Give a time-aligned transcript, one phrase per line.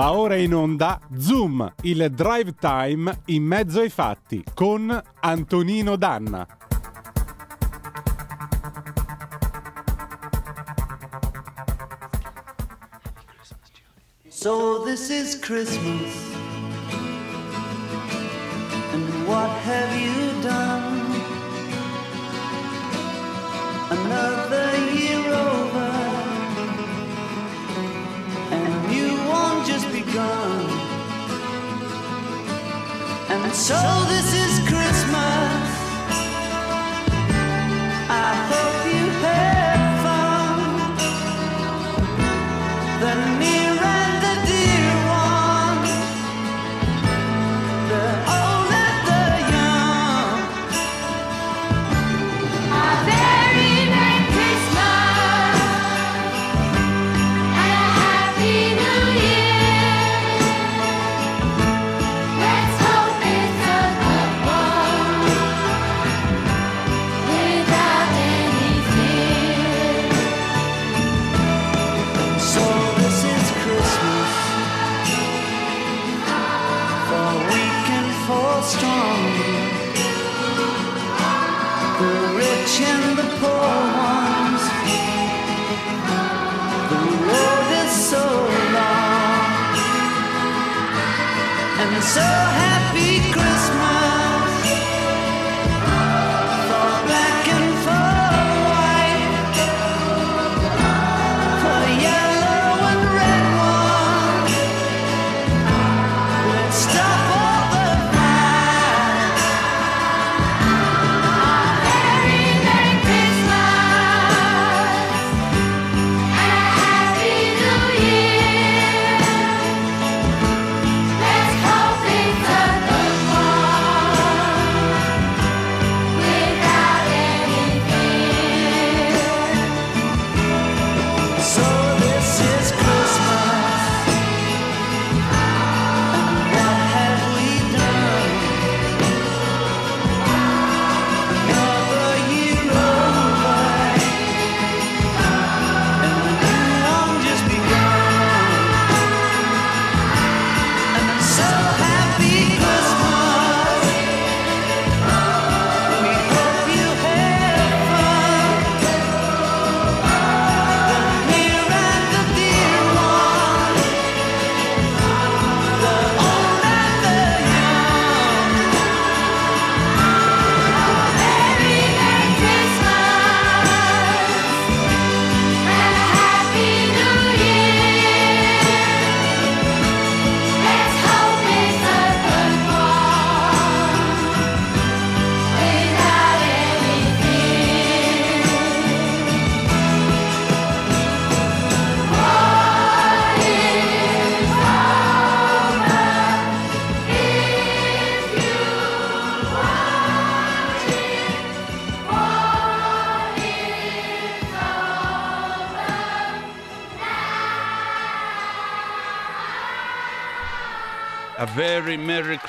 [0.00, 6.46] Va ora in onda Zoom, il drive time in mezzo ai fatti con Antonino Danna.
[14.30, 16.14] So this is Christmas.
[18.94, 21.20] And what have you done?
[23.90, 24.89] Another
[33.32, 33.78] And so
[34.08, 34.39] this is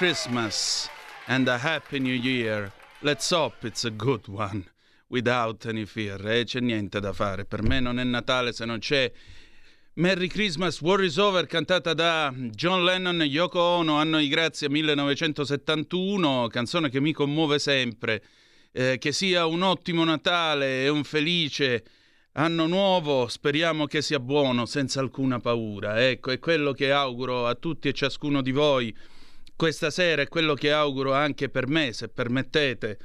[0.01, 0.89] Christmas
[1.27, 2.71] and a Happy New Year.
[3.03, 4.65] Let's hope it's a good one,
[5.09, 6.19] without any fear.
[6.27, 7.45] E c'è niente da fare.
[7.45, 9.11] Per me non è Natale se non c'è
[9.93, 14.71] Merry Christmas, War is Over, cantata da John Lennon e Yoko Ono, anno di grazia
[14.71, 18.23] 1971, canzone che mi commuove sempre.
[18.71, 21.83] Eh, che sia un ottimo Natale e un felice
[22.31, 26.03] anno nuovo, speriamo che sia buono, senza alcuna paura.
[26.03, 28.91] Ecco, è quello che auguro a tutti e ciascuno di voi
[29.61, 32.97] questa sera, è quello che auguro anche per me, se permettete.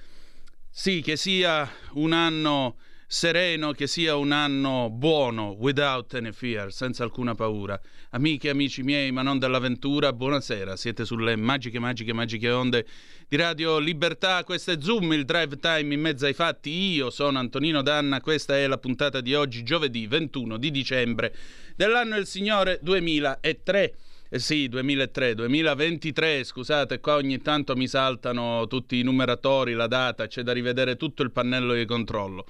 [0.71, 2.77] Sì, che sia un anno
[3.07, 7.79] sereno, che sia un anno buono, without any fear, senza alcuna paura.
[8.13, 10.77] Amiche e amici miei, ma non dell'avventura, buonasera.
[10.77, 12.87] Siete sulle magiche, magiche, magiche onde
[13.29, 14.43] di Radio Libertà.
[14.43, 16.71] Questo è Zoom, il drive time in mezzo ai fatti.
[16.71, 21.35] Io sono Antonino Danna, questa è la puntata di oggi, giovedì 21 di dicembre
[21.77, 23.95] dell'anno del Signore 2003.
[24.29, 30.27] Eh sì, 2003, 2023, scusate, qua ogni tanto mi saltano tutti i numeratori, la data,
[30.27, 32.45] c'è da rivedere tutto il pannello di controllo.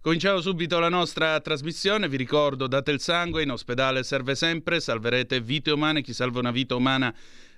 [0.00, 5.40] Cominciamo subito la nostra trasmissione, vi ricordo date il sangue, in ospedale serve sempre, salverete
[5.40, 7.12] vite umane, chi salva una vita umana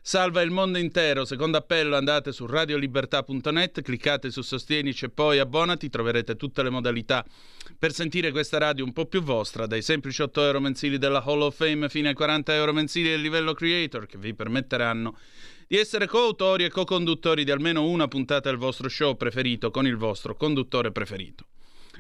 [0.09, 1.27] salva il mondo intero.
[1.27, 7.23] Secondo appello andate su radiolibertà.net, cliccate su Sostienici e poi abbonati, troverete tutte le modalità
[7.79, 11.43] per sentire questa radio un po' più vostra, dai semplici 8 euro mensili della Hall
[11.43, 15.15] of Fame fino ai 40 euro mensili del livello creator che vi permetteranno
[15.67, 19.99] di essere coautori e co-conduttori di almeno una puntata del vostro show preferito con il
[19.99, 21.45] vostro conduttore preferito.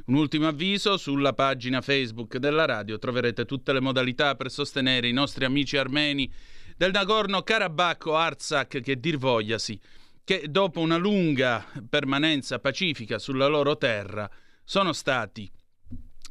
[0.06, 5.12] Un ultimo avviso, sulla pagina Facebook della radio troverete tutte le modalità per sostenere i
[5.12, 6.32] nostri amici armeni
[6.78, 9.80] del Nagorno-Karabakh Artsakh che dir vogliasi,
[10.22, 14.30] che dopo una lunga permanenza pacifica sulla loro terra
[14.62, 15.50] sono stati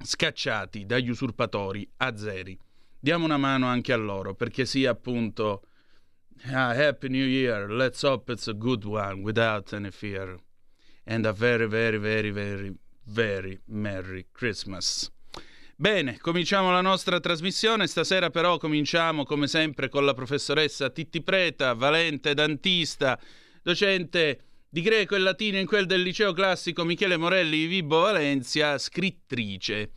[0.02, 2.58] scacciati dagli usurpatori azeri.
[2.98, 5.64] Diamo una mano anche a loro perché sia appunto
[6.52, 10.38] ah, Happy New Year, let's hope it's a good one without any fear
[11.04, 12.74] and a very very very very
[13.04, 15.12] very Merry Christmas.
[15.80, 17.86] Bene, cominciamo la nostra trasmissione.
[17.86, 23.20] Stasera però cominciamo come sempre con la professoressa Titti Preta, valente dantista,
[23.62, 28.76] docente di greco e latino in quel del liceo classico Michele Morelli di Vibo Valencia,
[28.80, 29.92] scrittrice.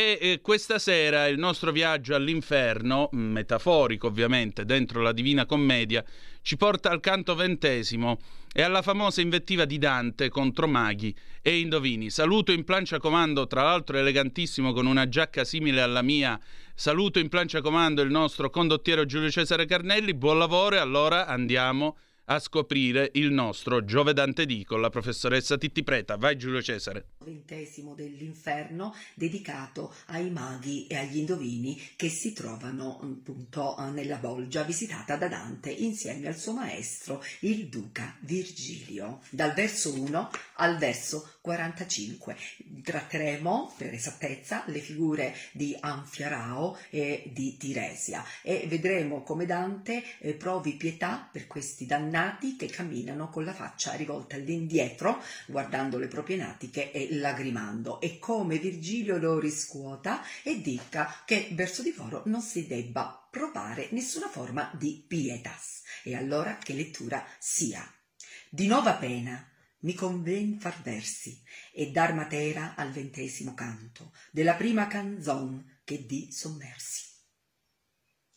[0.00, 6.04] E questa sera il nostro viaggio all'inferno, metaforico ovviamente, dentro la Divina Commedia,
[6.40, 8.20] ci porta al canto ventesimo
[8.52, 11.12] e alla famosa invettiva di Dante contro maghi
[11.42, 12.10] e indovini.
[12.10, 16.38] Saluto in plancia comando, tra l'altro elegantissimo con una giacca simile alla mia.
[16.76, 20.14] Saluto in plancia comando il nostro condottiero Giulio Cesare Carnelli.
[20.14, 21.96] Buon lavoro e allora andiamo
[22.30, 26.16] a scoprire il nostro Giove Dante D con la professoressa Titti Preta.
[26.16, 27.06] Vai Giulio Cesare.
[27.24, 35.16] ventesimo dell'inferno dedicato ai maghi e agli indovini che si trovano appunto nella bolgia visitata
[35.16, 42.36] da Dante insieme al suo maestro il duca Virgilio dal verso 1 al verso 45
[42.82, 50.34] tratteremo per esattezza le figure di Anfiarao e di Tiresia e vedremo come Dante eh,
[50.34, 56.36] provi pietà per questi dannati che camminano con la faccia rivolta all'indietro guardando le proprie
[56.36, 62.42] natiche e lagrimando e come Virgilio lo riscuota e dica che verso di loro non
[62.42, 65.82] si debba provare nessuna forma di pietas.
[66.04, 67.82] E allora che lettura sia.
[68.50, 69.47] Di nova pena
[69.80, 71.40] mi conven far versi
[71.72, 77.06] e dar matera al ventesimo canto della prima canzon che di sommersi.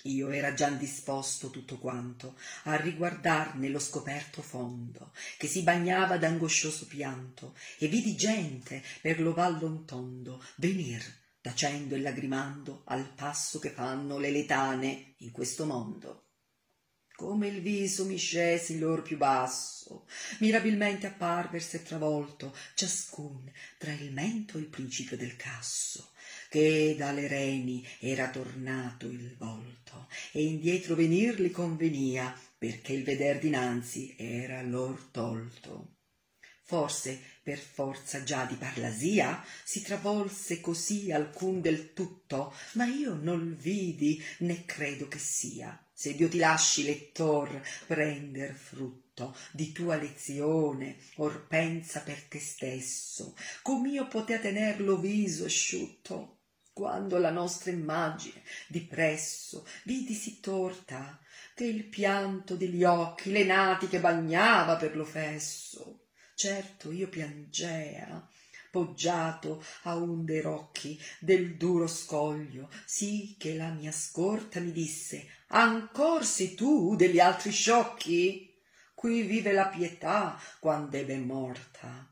[0.04, 6.88] Io era già disposto tutto quanto a riguardar nello scoperto fondo che si bagnava d'angoscioso
[6.88, 11.04] pianto e vidi gente per lo vallon tondo venir
[11.40, 16.21] tacendo e lagrimando al passo che fanno le letane in questo mondo
[17.22, 20.08] come il viso mi scesi lor più basso
[20.40, 26.14] mirabilmente apparverse travolto ciascun tra il mento e il principio del casso
[26.50, 33.38] che dalle reni era tornato il volto e indietro venir li convenia perché il veder
[33.38, 35.98] dinanzi era lor tolto.
[36.64, 43.56] Forse per forza già di parlasia si travolse così alcun del tutto ma io non
[43.60, 50.98] vidi né credo che sia se dio ti lasci lettor prender frutto di tua lezione
[51.18, 53.36] or pensa per te stesso.
[53.62, 56.40] Com'io potea tener lo viso asciutto
[56.74, 61.20] quando la nostra immagine di presso vidi sì torta
[61.54, 66.08] che il pianto degli occhi le natiche bagnava per lo fesso.
[66.34, 68.28] Certo io piangea
[68.72, 72.70] poggiato a un dei rocchi del duro scoglio.
[72.86, 78.50] Sì che la mia scorta mi disse ancor sei tu degli altri sciocchi?
[78.96, 82.08] Qui vive la pietà quand'ebe morta.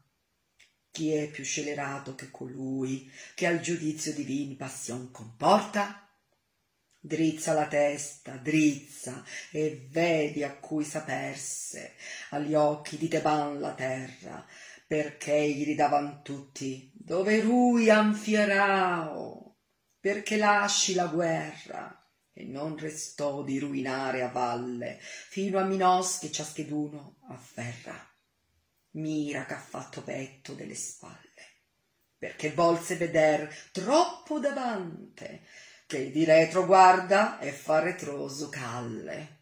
[0.92, 6.04] Chi è più scellerato che colui che al giudizio divin passion comporta?
[7.02, 11.94] Drizza la testa drizza e vedi a cui saperse.
[12.32, 14.46] Agli occhi di teban la terra
[14.90, 19.58] perché gli ridavan tutti dove rui anfiarao
[20.00, 21.96] perché lasci la guerra?
[22.34, 28.04] E non restò di ruinare a valle fino a minos che ciascheduno afferra.
[28.94, 31.20] Mira che ha fatto petto delle spalle
[32.18, 35.44] perché volse veder troppo davante
[35.86, 39.39] che di retro guarda e fa retroso calle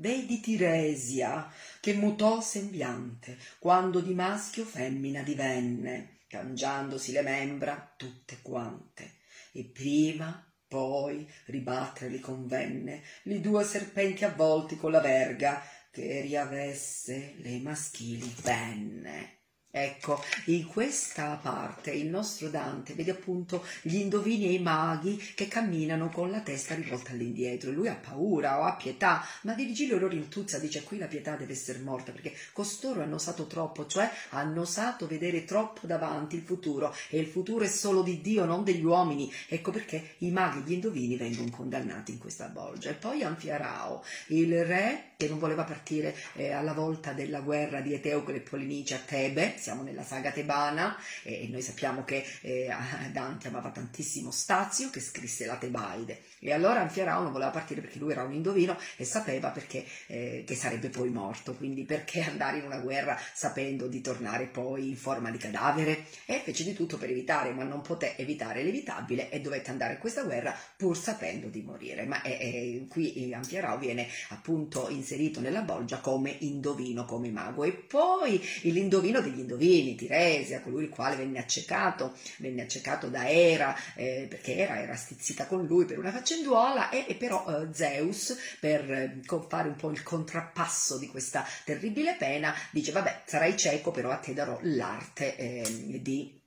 [0.00, 9.18] vedi Tiresia che mutò sembiante quando di maschio femmina divenne cangiandosi le membra tutte quante.
[9.52, 17.34] E prima poi ribattere li convenne li due serpenti avvolti con la verga che riavesse
[17.38, 19.39] le maschili penne
[19.72, 25.46] Ecco, in questa parte il nostro Dante vede appunto gli indovini e i maghi che
[25.46, 27.70] camminano con la testa rivolta all'indietro.
[27.70, 31.52] Lui ha paura o ha pietà, ma Virgilio lo rintuzza, dice qui la pietà deve
[31.52, 36.92] essere morta perché costoro hanno osato troppo, cioè hanno osato vedere troppo davanti il futuro
[37.08, 39.32] e il futuro è solo di Dio, non degli uomini.
[39.46, 42.90] Ecco perché i maghi e gli indovini vengono condannati in questa bolgia.
[42.90, 47.92] E poi Anfiarao, il re che non voleva partire eh, alla volta della guerra di
[47.92, 52.68] Eteucle e Polinice a Tebe, siamo nella saga tebana e noi sappiamo che eh,
[53.12, 56.22] Dante amava tantissimo Stazio che scrisse la Tebaide.
[56.40, 60.44] E allora Anfiarao non voleva partire perché lui era un indovino e sapeva perché, eh,
[60.46, 64.96] che sarebbe poi morto, quindi perché andare in una guerra sapendo di tornare poi in
[64.96, 66.06] forma di cadavere?
[66.24, 69.98] E fece di tutto per evitare, ma non poté evitare l'evitabile e dovette andare in
[69.98, 75.62] questa guerra pur sapendo di morire, ma è, è, qui Anfiarao viene appunto inserito nella
[75.62, 77.64] bolgia come indovino, come mago.
[77.64, 79.48] E poi l'indovino degli indovini,
[79.94, 85.46] Tiresia, colui il quale venne accecato, venne accecato da Era eh, perché Era era stizzita
[85.46, 89.90] con lui per una faccenduola e, e però eh, Zeus per eh, fare un po'
[89.90, 95.36] il contrappasso di questa terribile pena dice vabbè sarai cieco però a te darò l'arte
[95.36, 96.39] eh, di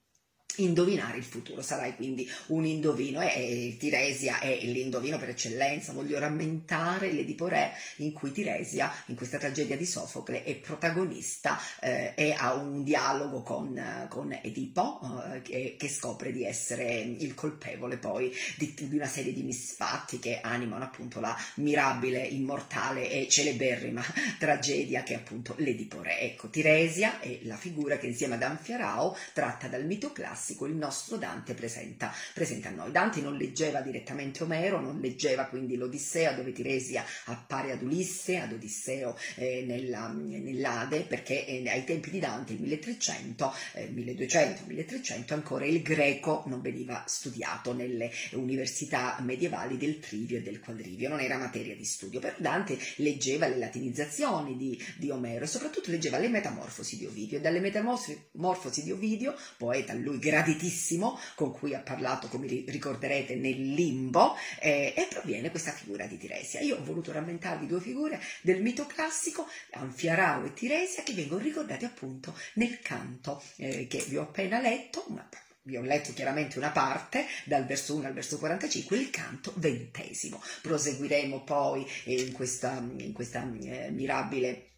[0.58, 3.22] indovinare il futuro, sarai quindi un indovino.
[3.22, 9.38] E Tiresia è l'indovino per eccellenza, voglio rammentare l'Edipo Re in cui Tiresia in questa
[9.38, 15.00] tragedia di Sofocle è protagonista eh, e ha un dialogo con, con Edipo
[15.34, 20.20] eh, che, che, scopre di essere il colpevole poi di, di, una serie di misfatti
[20.20, 24.04] che animano appunto la mirabile, immortale e celeberrima
[24.38, 26.20] tragedia che è appunto l'Edipo Re.
[26.20, 30.76] Ecco, Tiresia è la figura che insieme ad Anfiarao tratta dal mito classico classico il
[30.76, 32.92] nostro Dante presenta, presenta, a noi.
[32.92, 38.52] Dante non leggeva direttamente Omero, non leggeva quindi l'Odissea dove Tiresia appare ad Ulisse, ad
[38.52, 45.34] Odisseo eh, nella, nell'Ade, perché eh, ai tempi di Dante, il 1300, eh, 1200, 1300,
[45.34, 51.22] ancora il greco non veniva studiato nelle università medievali del trivio e del quadrivio, non
[51.22, 52.20] era materia di studio.
[52.20, 57.38] Per Dante leggeva le latinizzazioni di, di Omero e soprattutto leggeva le metamorfosi di Ovidio
[57.38, 63.36] e dalle metamorfosi di Ovidio, poeta lui greco, graditissimo con cui ha parlato, come ricorderete,
[63.36, 66.60] nel limbo eh, e proviene questa figura di Tiresia.
[66.62, 71.86] Io ho voluto rammentarvi due figure del mito classico, Anfiarao e Tiresia, che vengono ricordate
[71.86, 75.28] appunto nel canto eh, che vi ho appena letto, una
[75.66, 80.42] vi ho letto chiaramente una parte dal verso 1 al verso 45, il canto ventesimo.
[80.62, 84.73] Proseguiremo poi in questa, in questa eh, mirabile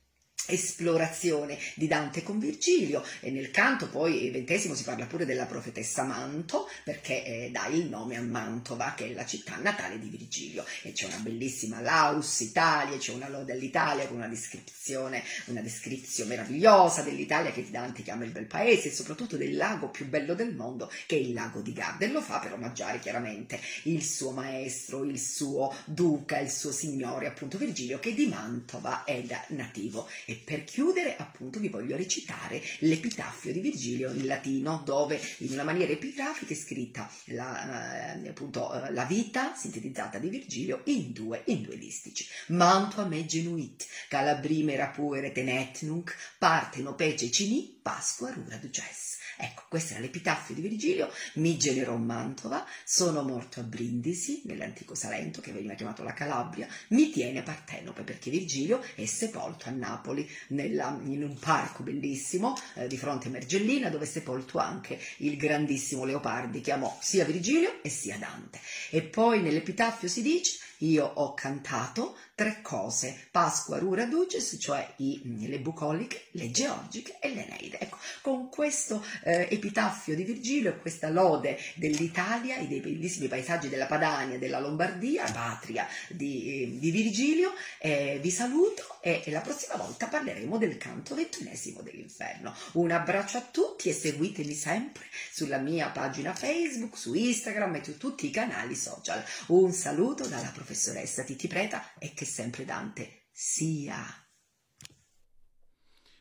[0.48, 3.04] esplorazione di Dante con Virgilio.
[3.20, 7.68] E nel canto poi il ventesimo si parla pure della profetessa Manto perché eh, dà
[7.68, 10.66] il nome a Mantova che è la città natale di Virgilio.
[10.84, 16.30] E c'è una bellissima Laus Italia, c'è una lode all'Italia con una descrizione, una descrizione
[16.30, 20.56] meravigliosa dell'Italia che Dante chiama il bel paese e soprattutto del lago più bello del
[20.56, 22.06] mondo che è il lago di Garda.
[22.06, 27.28] E lo fa per omaggiare chiaramente il suo maestro, il suo duca, il suo signore
[27.28, 30.08] appunto Virgilio che di Mantova è nativo.
[30.26, 35.64] E per chiudere, appunto, vi voglio recitare l'epitaffio di Virgilio in latino, dove in una
[35.64, 41.44] maniera epigrafica è scritta la, eh, appunto, eh, la vita sintetizzata di Virgilio in due,
[41.46, 42.26] in due listici.
[42.48, 49.18] Mantua me genuit, calabrime rapuere tenet nunc, parte no pece cini, pasqua rura duces.
[49.38, 55.42] Ecco, questo era l'epitaffio di Virgilio, mi generò Mantova, sono morto a Brindisi, nell'antico Salento,
[55.42, 61.00] che veniva chiamato la Calabria, mi tiene Partenope, perché Virgilio è sepolto a Napoli, nella,
[61.04, 66.06] in un parco bellissimo, eh, di fronte a Mergellina, dove è sepolto anche il grandissimo
[66.06, 68.60] Leopardi, che amò sia Virgilio e sia Dante.
[68.90, 75.48] E poi nell'epitaffio si dice io ho cantato tre cose, Pasqua, Rura, Duces, cioè i,
[75.48, 77.80] le bucoliche, le georgiche e l'Eneide.
[77.80, 83.70] Ecco, con questo eh, epitaffio di Virgilio e questa lode dell'Italia e dei bellissimi paesaggi
[83.70, 89.76] della Padania, della Lombardia, patria di, di Virgilio, eh, vi saluto e, e la prossima
[89.76, 92.54] volta parleremo del canto ventunesimo dell'inferno.
[92.74, 97.98] Un abbraccio a tutti e seguitemi sempre sulla mia pagina Facebook, su Instagram e su
[97.98, 99.24] tutti i canali social.
[99.48, 103.98] Un saluto dalla professoressa professoressa Titi Preta e che sempre Dante sia.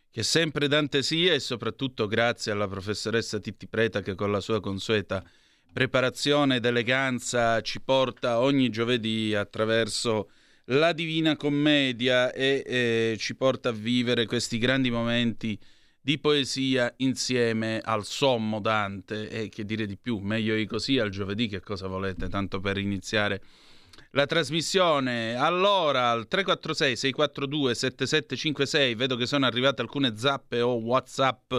[0.08, 4.60] Che sempre Dante sia e soprattutto grazie alla professoressa Titti Preta che con la sua
[4.60, 5.28] consueta
[5.72, 10.30] preparazione ed eleganza ci porta ogni giovedì attraverso
[10.66, 15.58] la Divina Commedia e eh, ci porta a vivere questi grandi momenti
[16.00, 19.28] di poesia insieme al sommo Dante.
[19.28, 22.78] E che dire di più, meglio di così al giovedì che cosa volete, tanto per
[22.78, 23.42] iniziare
[24.14, 31.54] la trasmissione allora al 346 642 7756 vedo che sono arrivate alcune zappe o whatsapp.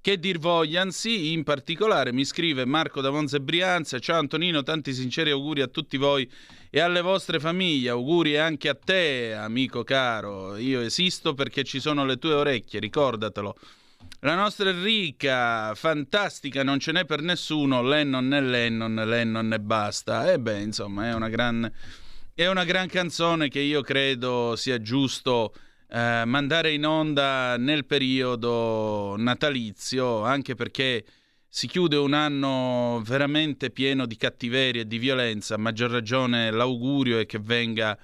[0.00, 4.00] Che dir vogliansi in particolare mi scrive Marco da Monza e Brianza.
[4.00, 6.28] Ciao Antonino tanti sinceri auguri a tutti voi
[6.70, 7.90] e alle vostre famiglie.
[7.90, 10.56] Auguri anche a te amico caro.
[10.56, 13.56] Io esisto perché ci sono le tue orecchie ricordatelo
[14.20, 20.30] la nostra Enrica, fantastica, non ce n'è per nessuno, Lennon e Lennon, Lennon e basta.
[20.30, 21.70] E beh, insomma, è una gran,
[22.32, 25.52] è una gran canzone che io credo sia giusto
[25.88, 31.04] eh, mandare in onda nel periodo natalizio, anche perché
[31.48, 35.56] si chiude un anno veramente pieno di cattiveria e di violenza.
[35.56, 37.98] A maggior ragione l'augurio è che venga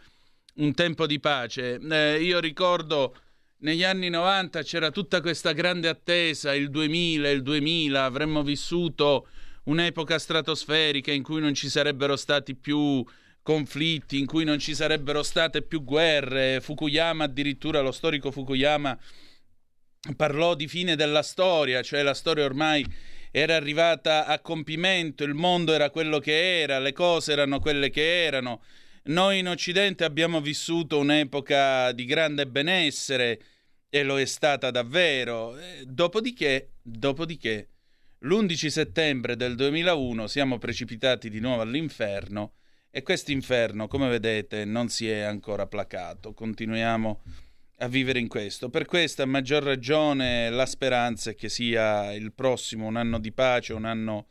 [0.57, 1.79] un tempo di pace.
[1.81, 3.15] Eh, io ricordo
[3.61, 9.29] negli anni 90 c'era tutta questa grande attesa, il 2000, il 2000, avremmo vissuto
[9.65, 13.05] un'epoca stratosferica in cui non ci sarebbero stati più
[13.43, 16.61] conflitti, in cui non ci sarebbero state più guerre.
[16.61, 18.97] Fukuyama, addirittura lo storico Fukuyama,
[20.17, 22.87] parlò di fine della storia, cioè la storia ormai
[23.31, 28.25] era arrivata a compimento, il mondo era quello che era, le cose erano quelle che
[28.25, 28.63] erano.
[29.09, 33.41] Noi in Occidente abbiamo vissuto un'epoca di grande benessere
[33.89, 35.57] e lo è stata davvero.
[35.57, 37.69] Eh, dopodiché, dopodiché,
[38.19, 42.53] l'11 settembre del 2001 siamo precipitati di nuovo all'inferno
[42.91, 46.35] e questo inferno, come vedete, non si è ancora placato.
[46.35, 47.23] Continuiamo
[47.79, 48.69] a vivere in questo.
[48.69, 53.33] Per questo, a maggior ragione, la speranza è che sia il prossimo un anno di
[53.33, 54.27] pace, un anno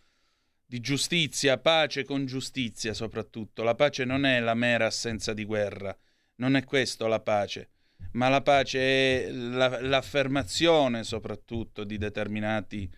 [0.69, 3.63] di giustizia, pace con giustizia soprattutto.
[3.63, 5.97] La pace non è la mera assenza di guerra,
[6.35, 7.69] non è questo la pace,
[8.11, 12.89] ma la pace è la, l'affermazione soprattutto di determinati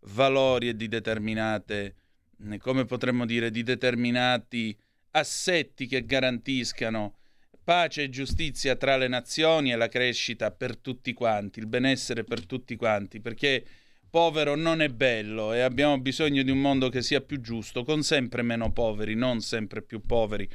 [0.00, 1.96] valori e di determinate,
[2.58, 4.76] come potremmo dire, di determinati
[5.10, 7.16] assetti che garantiscano
[7.62, 12.46] pace e giustizia tra le nazioni e la crescita per tutti quanti, il benessere per
[12.46, 13.62] tutti quanti, perché
[14.10, 18.02] povero non è bello e abbiamo bisogno di un mondo che sia più giusto, con
[18.02, 20.48] sempre meno poveri, non sempre più poveri,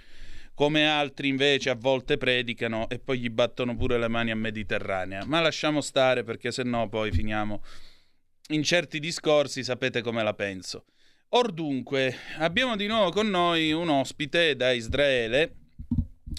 [0.53, 5.23] come altri invece a volte predicano e poi gli battono pure le mani a Mediterranea.
[5.25, 7.63] Ma lasciamo stare perché se no poi finiamo
[8.49, 10.85] in certi discorsi, sapete come la penso.
[11.29, 15.55] Or dunque, abbiamo di nuovo con noi un ospite da Israele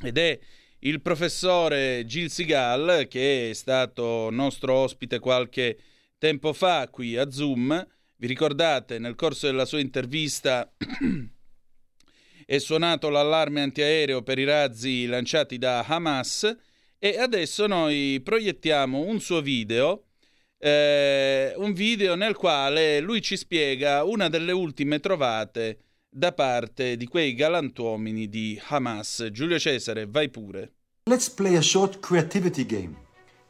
[0.05, 0.38] ed è
[0.81, 5.79] il professore Gil Sigal che è stato nostro ospite qualche
[6.24, 7.87] tempo fa qui a Zoom.
[8.16, 10.72] Vi ricordate, nel corso della sua intervista
[12.46, 16.56] è suonato l'allarme antiaereo per i razzi lanciati da Hamas
[16.98, 20.04] e adesso noi proiettiamo un suo video,
[20.56, 27.06] eh, un video nel quale lui ci spiega una delle ultime trovate da parte di
[27.06, 29.28] quei galantuomini di Hamas.
[29.30, 30.72] Giulio Cesare, vai pure.
[31.04, 33.03] Let's play a short creativity game.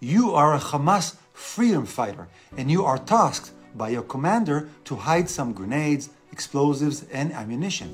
[0.04, 5.30] You are a Hamas freedom fighter and you are tasked by your commander to hide
[5.30, 7.88] some grenades, explosives, and ammunition.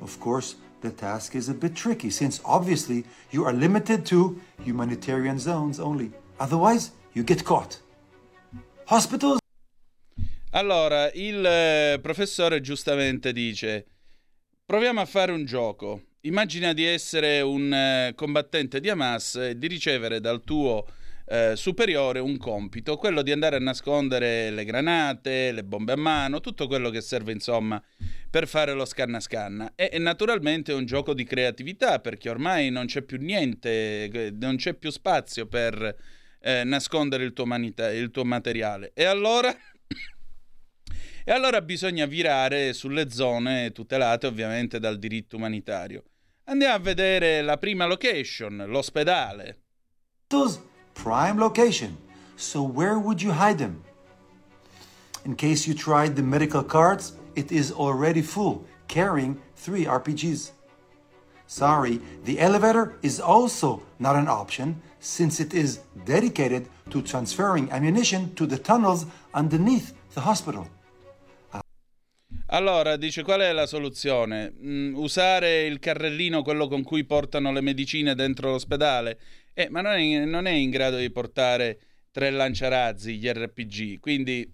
[0.00, 5.38] Of course, the task is a bit tricky since obviously you are limited to humanitarian
[5.38, 6.12] zones only.
[6.40, 7.82] Otherwise, you get caught.
[8.86, 9.38] Hospitals
[10.52, 13.84] Allora, il eh, professore giustamente dice:
[14.64, 16.00] Proviamo a fare un gioco.
[16.22, 20.86] Immagina di essere un eh, combattente di Hamas e di ricevere dal tuo
[21.32, 26.40] eh, superiore un compito, quello di andare a nascondere le granate, le bombe a mano,
[26.40, 27.82] tutto quello che serve insomma
[28.28, 29.72] per fare lo scanna scanna.
[29.74, 34.30] E, e naturalmente è un gioco di creatività perché ormai non c'è più niente, eh,
[34.38, 35.96] non c'è più spazio per
[36.38, 38.92] eh, nascondere il tuo, manita- il tuo materiale.
[38.94, 39.54] E allora...
[41.24, 46.02] E allora bisogna virare sulle zone tutelate ovviamente dal diritto umanitario.
[46.46, 49.60] Andiamo a vedere la prima location, l'ospedale.
[50.94, 51.96] Prime location.
[52.36, 53.82] So where would you hide them?
[55.24, 60.50] In case you tried the medical cards, it is already full, carrying 3 RPGs.
[61.46, 68.34] Sorry, the elevator is also not an option since it is dedicated to transferring ammunition
[68.34, 70.66] to the tunnels underneath the hospital.
[72.46, 74.52] Allora, dice qual è la soluzione?
[74.62, 79.18] Mm, usare il carrellino, quello con cui portano le medicine dentro l'ospedale?
[79.54, 81.78] Eh, ma non è, non è in grado di portare
[82.10, 84.50] tre lanciarazzi, gli RPG, quindi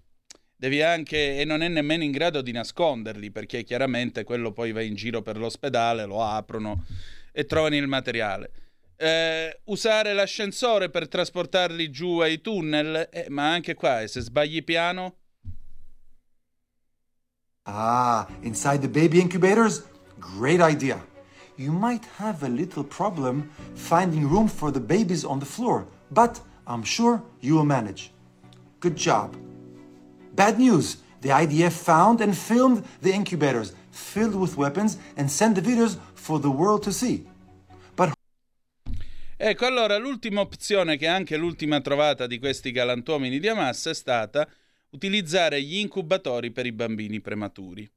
[0.55, 4.81] devi anche, e non è nemmeno in grado di nasconderli, perché chiaramente quello poi va
[4.81, 6.85] in giro per l'ospedale, lo aprono
[7.31, 8.51] e trovano il materiale.
[8.97, 15.15] Eh, usare l'ascensore per trasportarli giù ai tunnel, eh, ma anche qua, se sbagli piano,
[17.65, 19.83] Ah, inside the baby incubators?
[20.19, 21.08] Great idea.
[21.59, 26.39] You might have a little problem finding room for the babies on the floor, but
[26.65, 28.11] I'm sure you will manage.
[28.79, 29.35] Good job.
[30.35, 35.61] Bad news the IDF found and filmed the incubators filled with weapons and sent the
[35.61, 37.27] videos for the world to see.
[37.95, 38.13] But
[39.35, 43.93] Ecco, allora l'ultima opzione, che è anche l'ultima trovata di questi galantuomini di Hamas, è
[43.93, 44.47] stata
[44.91, 47.89] utilizzare gli incubatori per i bambini prematuri.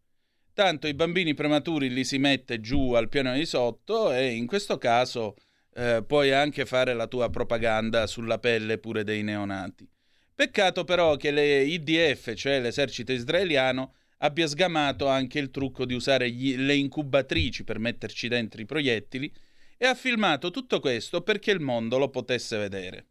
[0.54, 4.76] Tanto i bambini prematuri li si mette giù al piano di sotto e in questo
[4.78, 5.36] caso
[5.74, 9.88] eh, puoi anche fare la tua propaganda sulla pelle pure dei neonati.
[10.34, 16.30] Peccato però che le IDF, cioè l'esercito israeliano, abbia sgamato anche il trucco di usare
[16.30, 19.32] gli, le incubatrici per metterci dentro i proiettili
[19.76, 23.06] e ha filmato tutto questo perché il mondo lo potesse vedere.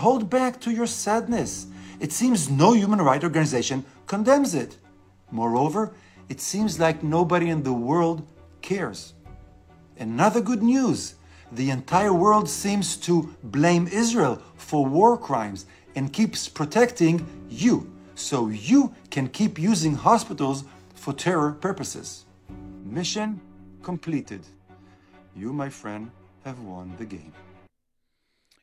[0.00, 1.66] hold back to your sadness.
[2.00, 4.76] It seems no human rights organization condemns it.
[5.30, 5.92] Moreover,
[6.28, 8.26] it seems like nobody in the world
[8.62, 9.14] cares.
[9.98, 11.14] Another good news
[11.52, 15.66] the entire world seems to blame Israel for war crimes
[15.96, 20.64] and keeps protecting you, so you can keep using hospitals
[20.94, 22.24] for terror purposes.
[22.84, 23.40] Mission
[23.82, 24.46] completed.
[25.34, 26.10] You, my friend,
[26.44, 27.32] have won the game.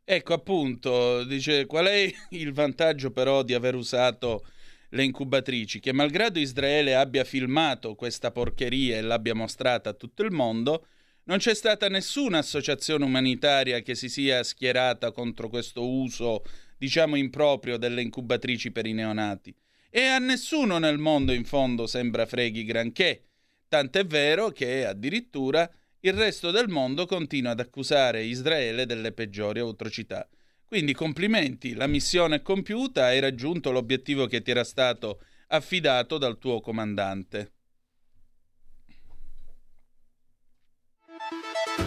[0.10, 4.46] Ecco appunto, dice qual è il vantaggio però di aver usato
[4.90, 5.80] le incubatrici?
[5.80, 10.88] Che malgrado Israele abbia filmato questa porcheria e l'abbia mostrata a tutto il mondo,
[11.24, 16.44] non c'è stata nessuna associazione umanitaria che si sia schierata contro questo uso,
[16.78, 19.54] diciamo, improprio delle incubatrici per i neonati.
[19.90, 23.24] E a nessuno nel mondo in fondo sembra freghi granché.
[23.68, 25.70] Tant'è vero che addirittura
[26.02, 30.28] il resto del mondo continua ad accusare Israele delle peggiori atrocità.
[30.68, 36.38] Quindi complimenti, la missione è compiuta, hai raggiunto l'obiettivo che ti era stato affidato dal
[36.38, 37.54] tuo comandante.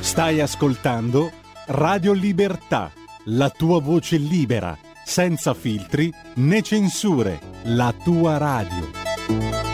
[0.01, 1.31] Stai ascoltando
[1.67, 2.91] Radio Libertà,
[3.27, 9.70] la tua voce libera, senza filtri né censure, la tua radio.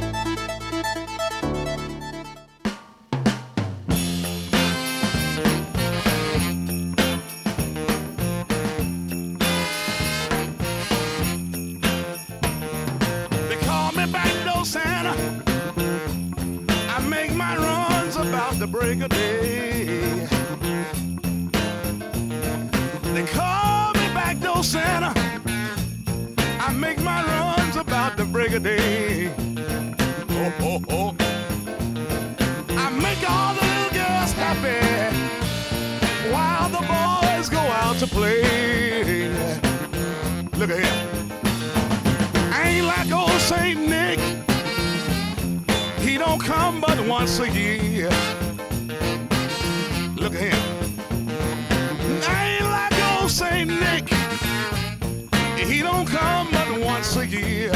[57.16, 57.72] A year.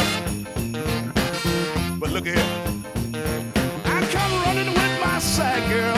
[1.98, 2.38] But look him.
[3.84, 5.96] I come running with my sack girl.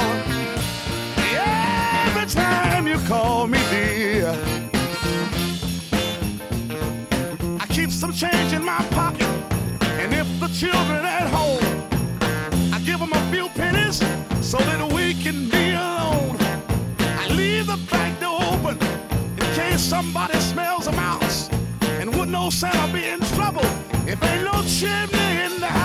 [2.07, 4.31] Every time you call me dear.
[7.61, 9.29] I keep some change in my pocket.
[10.01, 11.65] And if the children at home,
[12.73, 13.99] I give them a few pennies
[14.41, 16.37] so that we can be alone.
[17.01, 18.79] I leave the back door open
[19.39, 21.49] in case somebody smells a mouse.
[22.01, 23.12] And would no Santa be
[24.13, 25.82] if ain't no chimney in the house?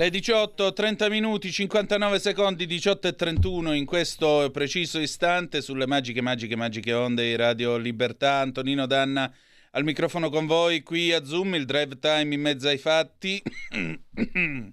[0.00, 6.22] Le 18, 30 minuti, 59 secondi, 18 e 31 in questo preciso istante sulle magiche,
[6.22, 8.36] magiche, magiche onde di Radio Libertà.
[8.36, 9.30] Antonino Danna
[9.72, 13.42] al microfono con voi qui a Zoom, il drive time in mezzo ai fatti.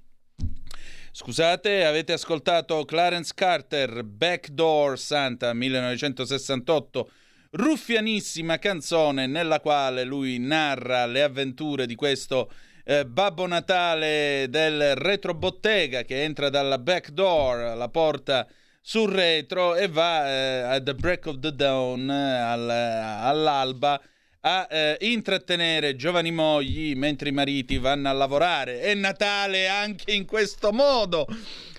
[1.11, 7.11] Scusate, avete ascoltato Clarence Carter, Backdoor Santa 1968,
[7.51, 12.49] ruffianissima canzone nella quale lui narra le avventure di questo
[12.89, 18.47] eh, Babbo Natale del retrobottega che entra dalla back door, la porta
[18.81, 24.01] sul retro e va eh, at the break of the dawn, eh, al, all'alba,
[24.39, 28.79] a eh, intrattenere giovani mogli mentre i mariti vanno a lavorare.
[28.79, 31.27] È Natale anche in questo modo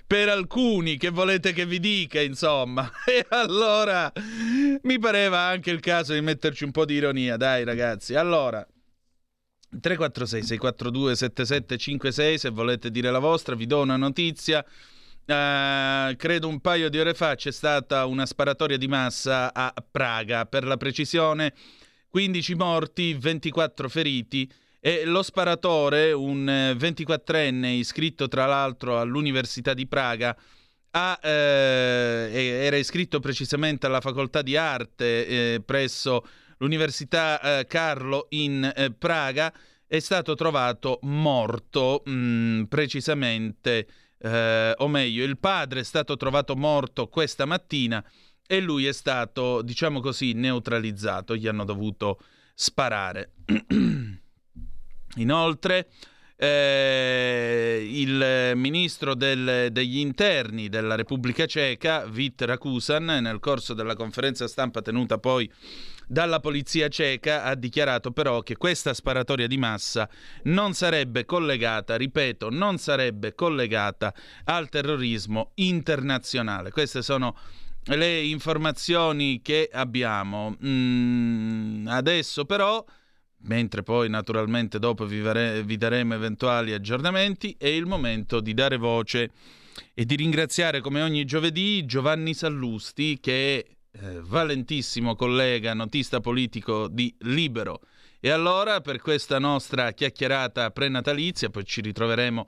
[0.07, 2.87] per alcuni che volete che vi dica, insomma.
[3.09, 4.12] E allora
[4.83, 8.14] mi pareva anche il caso di metterci un po' di ironia, dai ragazzi.
[8.14, 8.66] Allora
[9.70, 14.64] 346 642 7756 se volete dire la vostra, vi do una notizia.
[15.28, 20.46] Uh, credo un paio di ore fa c'è stata una sparatoria di massa a Praga,
[20.46, 21.52] per la precisione
[22.09, 24.50] 15 morti, 24 feriti
[24.81, 30.37] e lo sparatore, un 24enne iscritto tra l'altro all'Università di Praga,
[30.92, 36.24] ha, eh, era iscritto precisamente alla facoltà di arte eh, presso
[36.59, 39.53] l'Università eh, Carlo in eh, Praga,
[39.87, 46.55] è stato trovato morto, mh, mm, precisamente, eh, o meglio, il padre è stato trovato
[46.57, 48.05] morto questa mattina
[48.47, 52.21] e lui è stato, diciamo così, neutralizzato, gli hanno dovuto
[52.55, 53.33] sparare.
[55.16, 55.88] Inoltre,
[56.37, 64.47] eh, il ministro del, degli interni della Repubblica Ceca, Vit Rakusan, nel corso della conferenza
[64.47, 65.51] stampa tenuta poi
[66.09, 70.09] dalla polizia ceca, ha dichiarato però che questa sparatoria di massa
[70.44, 76.71] non sarebbe collegata, ripeto, non sarebbe collegata al terrorismo internazionale.
[76.71, 77.37] Queste sono
[77.85, 80.57] le informazioni che abbiamo.
[80.64, 82.85] Mm, adesso però
[83.40, 88.77] mentre poi naturalmente dopo vi, vare- vi, daremo eventuali aggiornamenti, è il momento di dare
[88.77, 89.31] voce
[89.94, 96.88] e di ringraziare come ogni giovedì Giovanni Sallusti che è eh, valentissimo collega, notista politico
[96.88, 97.81] di Libero.
[98.20, 102.46] E allora per questa nostra chiacchierata prenatalizia, poi ci ritroveremo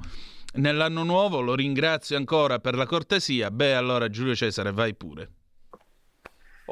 [0.54, 3.50] nell'anno nuovo, lo ringrazio ancora per la cortesia.
[3.50, 5.30] Beh, allora Giulio Cesare, vai pure.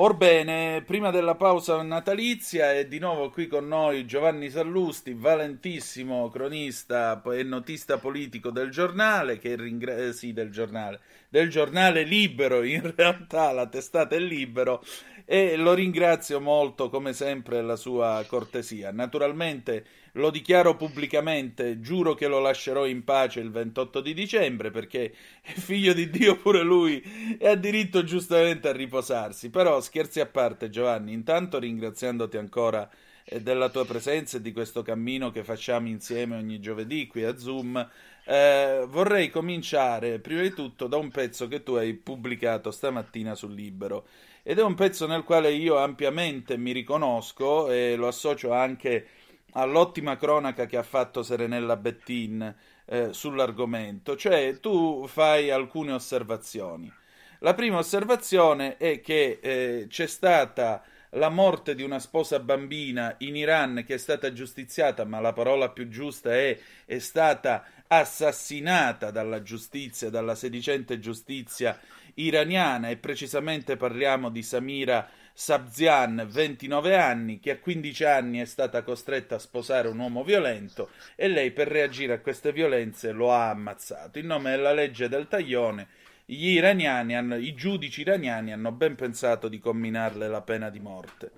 [0.00, 7.20] Orbene, prima della pausa natalizia è di nuovo qui con noi Giovanni Sallusti, valentissimo cronista
[7.32, 12.92] e notista politico del giornale, che ringra- eh, sì, del giornale, del giornale Libero, in
[12.96, 14.82] realtà la testata è Libero,
[15.30, 18.90] e lo ringrazio molto come sempre la sua cortesia.
[18.92, 25.14] Naturalmente lo dichiaro pubblicamente, giuro che lo lascerò in pace il 28 di dicembre perché
[25.42, 29.50] è figlio di Dio pure lui e ha diritto giustamente a riposarsi.
[29.50, 32.88] Però scherzi a parte Giovanni, intanto ringraziandoti ancora
[33.24, 37.36] eh, della tua presenza e di questo cammino che facciamo insieme ogni giovedì qui a
[37.36, 37.86] Zoom.
[38.30, 43.54] Eh, vorrei cominciare prima di tutto da un pezzo che tu hai pubblicato stamattina sul
[43.54, 44.06] Libero
[44.42, 49.06] ed è un pezzo nel quale io ampiamente mi riconosco e lo associo anche
[49.52, 56.92] all'ottima cronaca che ha fatto Serenella Bettin eh, sull'argomento, cioè tu fai alcune osservazioni.
[57.40, 63.36] La prima osservazione è che eh, c'è stata la morte di una sposa bambina in
[63.36, 69.42] Iran che è stata giustiziata, ma la parola più giusta è è stata assassinata dalla
[69.42, 71.78] giustizia, dalla sedicente giustizia
[72.14, 78.82] iraniana e precisamente parliamo di Samira Sabzian, 29 anni, che a 15 anni è stata
[78.82, 83.50] costretta a sposare un uomo violento e lei per reagire a queste violenze lo ha
[83.50, 84.18] ammazzato.
[84.18, 85.86] In nome della legge del taglione,
[86.24, 91.30] gli iraniani hanno, i giudici iraniani hanno ben pensato di comminarle la pena di morte.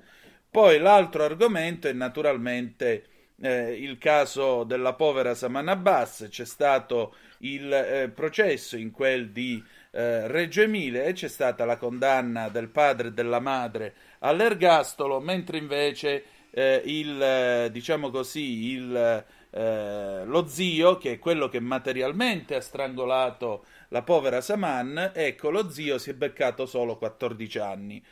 [0.50, 3.04] Poi l'altro argomento è naturalmente
[3.40, 9.62] eh, il caso della povera Saman Abbas, c'è stato il eh, processo in quel di
[9.92, 15.58] eh, Reggio Emilia e c'è stata la condanna del padre e della madre all'ergastolo, mentre
[15.58, 22.54] invece eh, il, eh, diciamo così, il, eh, lo zio, che è quello che materialmente
[22.54, 28.02] ha strangolato la povera Saman, ecco, lo zio si è beccato solo 14 anni.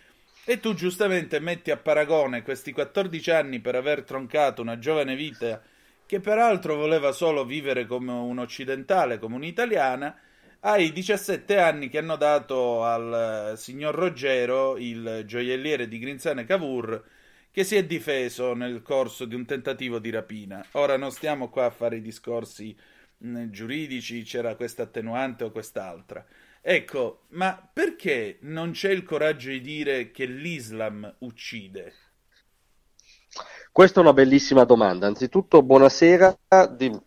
[0.51, 5.61] E tu giustamente metti a paragone questi 14 anni per aver troncato una giovane vita
[6.07, 10.19] che peraltro voleva solo vivere come un occidentale, come un'italiana,
[10.61, 17.05] ai 17 anni che hanno dato al eh, signor Ruggero, il gioielliere di Grinzane Cavour,
[17.51, 20.65] che si è difeso nel corso di un tentativo di rapina.
[20.73, 22.75] Ora non stiamo qua a fare i discorsi
[23.51, 26.25] giuridici, c'era questa attenuante o quest'altra.
[26.71, 31.95] Ecco, ma perché non c'è il coraggio di dire che l'Islam uccide?
[33.73, 35.07] Questa è una bellissima domanda.
[35.07, 36.39] Anzitutto, buonasera.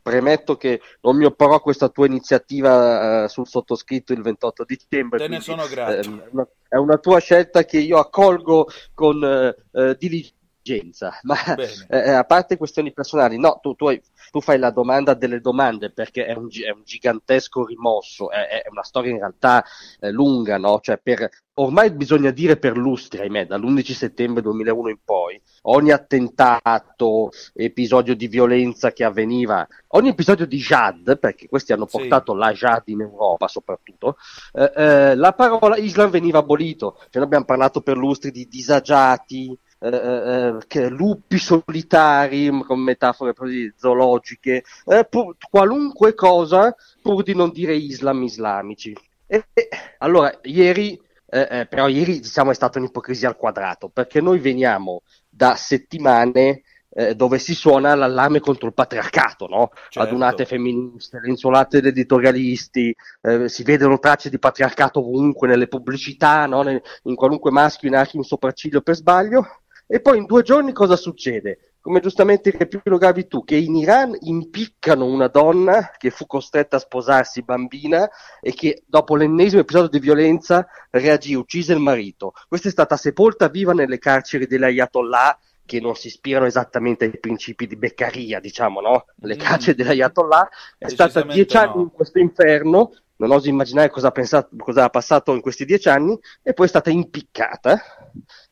[0.02, 5.20] Premetto che non mi opporrò a questa tua iniziativa uh, sul sottoscritto il 28 dicembre.
[5.20, 5.92] Te ne sono grato.
[5.92, 11.20] Eh, è una tua scelta che io accolgo con uh, diligenza dirigenza.
[11.24, 11.86] Ma Bene.
[11.90, 15.92] eh, a parte questioni personali, no, tu, tu, hai- tu fai la domanda delle domande
[15.92, 19.64] perché è un, è un gigantesco rimosso, è, è una storia in realtà
[20.00, 20.80] eh, lunga, no?
[20.80, 27.30] Cioè per, ormai bisogna dire per lustri, ahimè, dall'11 settembre 2001 in poi, ogni attentato,
[27.54, 31.98] episodio di violenza che avveniva, ogni episodio di Jad, perché questi hanno Sì.
[31.98, 34.18] portato la Jad in Europa soprattutto,
[34.54, 36.96] eh, eh, la parola Islam veniva abolito.
[36.98, 43.34] Cioè, noi abbiamo parlato per lustri di disagiati, eh, eh, che- lupi solitari, con metafore
[43.34, 48.96] proprio zoologiche, eh, pur- qualunque cosa pur di non dire Islam islamici.
[49.26, 54.22] E, e- allora, ieri, eh, eh, però ieri diciamo è stata un'ipocrisia al quadrato, perché
[54.22, 56.62] noi veniamo da settimane
[56.94, 59.72] eh, dove si suona l'allarme contro il patriarcato, no?
[59.88, 60.00] Certo.
[60.02, 66.46] Adunate femministe, le insolate degli editorialisti, eh, si vedono tracce di patriarcato ovunque, nelle pubblicità,
[66.48, 66.70] no?
[67.04, 69.61] In qualunque maschio in archi un sopracciglio per sbaglio.
[69.94, 71.74] E poi in due giorni cosa succede?
[71.82, 77.42] Come giustamente riepilogavi tu, che in Iran impiccano una donna che fu costretta a sposarsi
[77.42, 82.32] bambina e che dopo l'ennesimo episodio di violenza reagì, uccise il marito.
[82.48, 87.20] Questa è stata sepolta viva nelle carceri degli Ayatollah che non si ispirano esattamente ai
[87.20, 89.06] principi di Beccaria, diciamo, no?
[89.18, 89.40] Le Mm.
[89.40, 91.82] carceri degli Ayatollah è stata dieci anni no.
[91.82, 95.90] in questo inferno, non oso immaginare cosa ha, pensato, cosa ha passato in questi dieci
[95.90, 97.78] anni, e poi è stata impiccata.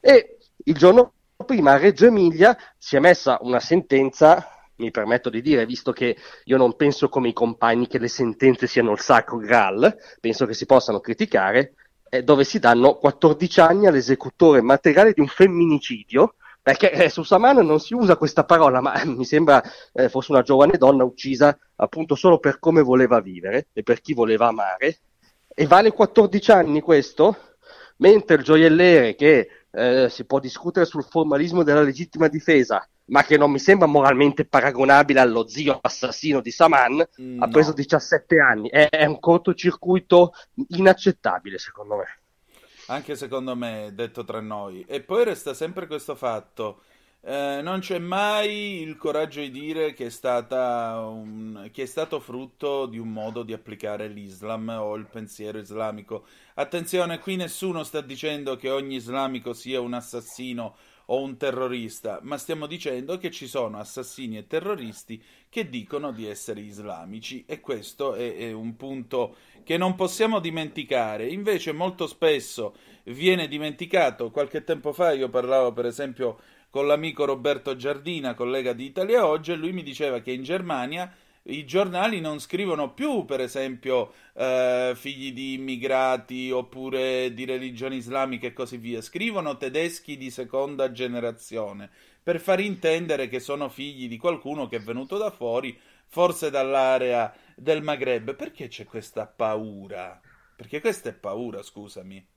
[0.01, 1.13] E il giorno
[1.45, 6.17] prima a Reggio Emilia si è messa una sentenza, mi permetto di dire, visto che
[6.43, 10.53] io non penso come i compagni che le sentenze siano il sacro graal, penso che
[10.53, 11.73] si possano criticare,
[12.09, 17.65] eh, dove si danno 14 anni all'esecutore materiale di un femminicidio, perché eh, su Saman
[17.65, 21.57] non si usa questa parola, ma eh, mi sembra eh, fosse una giovane donna uccisa
[21.77, 24.99] appunto solo per come voleva vivere e per chi voleva amare.
[25.47, 27.37] E vale 14 anni questo?
[27.97, 33.37] Mentre il gioielliere che eh, si può discutere sul formalismo della legittima difesa, ma che
[33.37, 37.75] non mi sembra moralmente paragonabile allo zio assassino di Saman, Mm, ha preso no.
[37.75, 38.69] 17 anni.
[38.69, 40.31] È, è un cortocircuito
[40.69, 42.05] inaccettabile, secondo me.
[42.87, 44.83] Anche secondo me, detto tra noi.
[44.87, 46.81] E poi resta sempre questo fatto.
[47.21, 52.85] Eh, non c'è mai il coraggio di dire che è un- che è stato frutto
[52.85, 56.25] di un modo di applicare l'Islam o il pensiero islamico.
[56.55, 60.75] Attenzione, qui nessuno sta dicendo che ogni islamico sia un assassino
[61.11, 66.27] o un terrorista, ma stiamo dicendo che ci sono assassini e terroristi che dicono di
[66.27, 71.27] essere islamici e questo è, è un punto che non possiamo dimenticare.
[71.27, 74.29] Invece molto spesso viene dimenticato.
[74.29, 79.51] Qualche tempo fa io parlavo per esempio con l'amico Roberto Giardina, collega di Italia Oggi,
[79.51, 81.11] e lui mi diceva che in Germania
[81.43, 88.47] i giornali non scrivono più, per esempio, eh, figli di immigrati oppure di religioni islamiche
[88.47, 91.89] e così via, scrivono tedeschi di seconda generazione
[92.21, 97.33] per far intendere che sono figli di qualcuno che è venuto da fuori, forse dall'area
[97.55, 98.35] del Maghreb.
[98.35, 100.19] Perché c'è questa paura?
[100.55, 102.27] Perché questa è paura, scusami.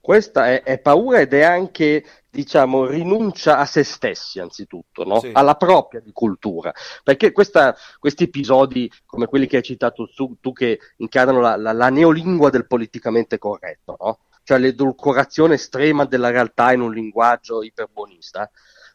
[0.00, 5.20] Questa è, è paura ed è anche, diciamo, rinuncia a se stessi, anzitutto, no?
[5.20, 5.30] Sì.
[5.32, 6.72] alla propria cultura.
[7.02, 11.72] Perché questa- questi episodi, come quelli che hai citato tu, tu che incarnano la, la-
[11.72, 14.18] la neolingua del politicamente corretto, no?
[14.42, 18.50] cioè l'edulcorazione estrema della realtà in un linguaggio iperbonista,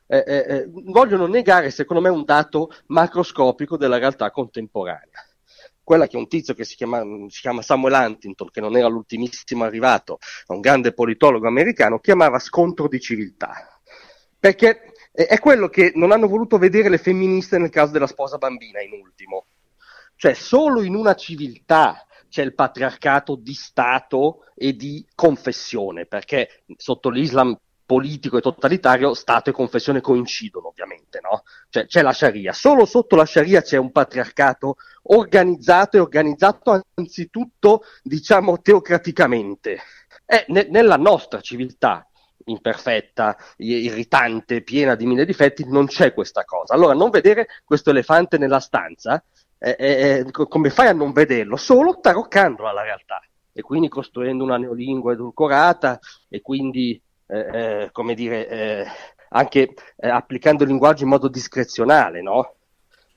[0.07, 5.24] eh, eh, eh, vogliono negare, secondo me, un dato macroscopico della realtà contemporanea
[5.85, 9.63] quella che un tizio che si chiama, si chiama Samuel Huntington, che non era l'ultimissimo
[9.63, 10.17] arrivato,
[10.47, 13.79] un grande politologo americano, chiamava scontro di civiltà.
[14.37, 18.81] Perché è quello che non hanno voluto vedere le femministe nel caso della sposa bambina,
[18.81, 19.45] in ultimo.
[20.17, 27.09] Cioè, solo in una civiltà c'è il patriarcato di Stato e di confessione, perché sotto
[27.09, 31.43] l'Islam politico e totalitario Stato e confessione coincidono, ovviamente, no?
[31.69, 32.53] Cioè, c'è la Sharia.
[32.53, 39.79] Solo sotto la Sharia c'è un patriarcato organizzato e organizzato anzitutto, diciamo, teocraticamente.
[40.25, 42.07] E ne- nella nostra civiltà
[42.45, 46.73] imperfetta, irritante, piena di mille difetti, non c'è questa cosa.
[46.73, 49.23] Allora, non vedere questo elefante nella stanza,
[49.57, 51.55] eh, eh, co- come fai a non vederlo?
[51.55, 53.21] Solo taroccando alla realtà
[53.51, 58.85] e quindi costruendo una neolingua edulcorata e quindi, eh, eh, come dire, eh,
[59.29, 62.55] anche eh, applicando il linguaggio in modo discrezionale, no?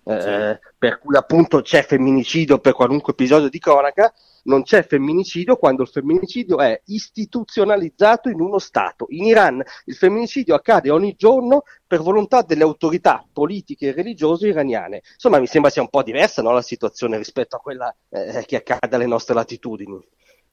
[0.05, 4.11] Eh, Per cui appunto c'è femminicidio per qualunque episodio di cronaca,
[4.45, 9.05] non c'è femminicidio quando il femminicidio è istituzionalizzato in uno Stato.
[9.11, 15.03] In Iran il femminicidio accade ogni giorno per volontà delle autorità politiche e religiose iraniane.
[15.13, 18.57] Insomma, mi sembra sia un po' diversa no, la situazione rispetto a quella eh, che
[18.57, 20.01] accade alle nostre latitudini.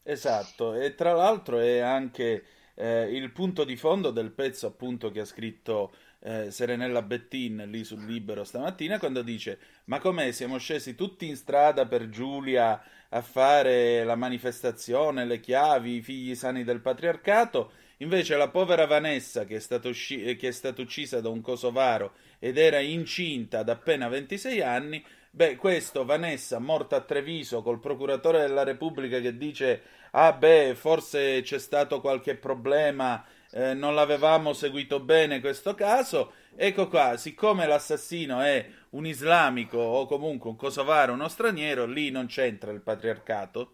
[0.03, 2.43] Esatto, e tra l'altro è anche
[2.76, 7.84] eh, il punto di fondo del pezzo appunto che ha scritto eh, Serenella Bettin lì
[7.84, 10.32] sul Libero stamattina quando dice ma com'è?
[10.32, 16.36] Siamo scesi tutti in strada per Giulia a fare la manifestazione, le chiavi, i figli
[16.36, 17.71] sani del patriarcato.
[17.99, 22.15] Invece la povera Vanessa che è, stata usci- che è stata uccisa da un kosovaro
[22.39, 25.01] ed era incinta ad appena 26 anni
[25.36, 29.82] Beh, questo Vanessa morta a Treviso col procuratore della Repubblica che dice
[30.18, 36.32] ah beh, forse c'è stato qualche problema, eh, non l'avevamo seguito bene questo caso.
[36.55, 42.28] Ecco qua, siccome l'assassino è un islamico o comunque un kosovaro, uno straniero, lì non
[42.28, 43.74] c'entra il patriarcato.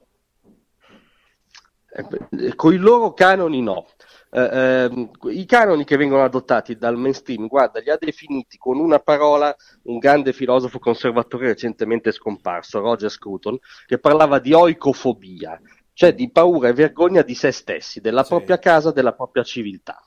[1.93, 3.85] Eh, con i loro canoni no.
[4.31, 8.99] Eh, ehm, I canoni che vengono adottati dal mainstream, guarda, li ha definiti con una
[8.99, 15.59] parola un grande filosofo conservatore recentemente scomparso, Roger Scruton, che parlava di oicofobia,
[15.93, 18.29] cioè di paura e vergogna di se stessi, della Sì.
[18.29, 20.03] propria casa, della propria civiltà.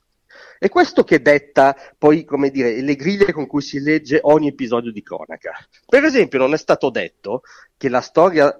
[0.57, 4.91] E questo che detta poi, come dire, le griglie con cui si legge ogni episodio
[4.91, 5.53] di cronaca.
[5.85, 7.41] Per esempio, non è stato detto
[7.77, 8.55] che la storia,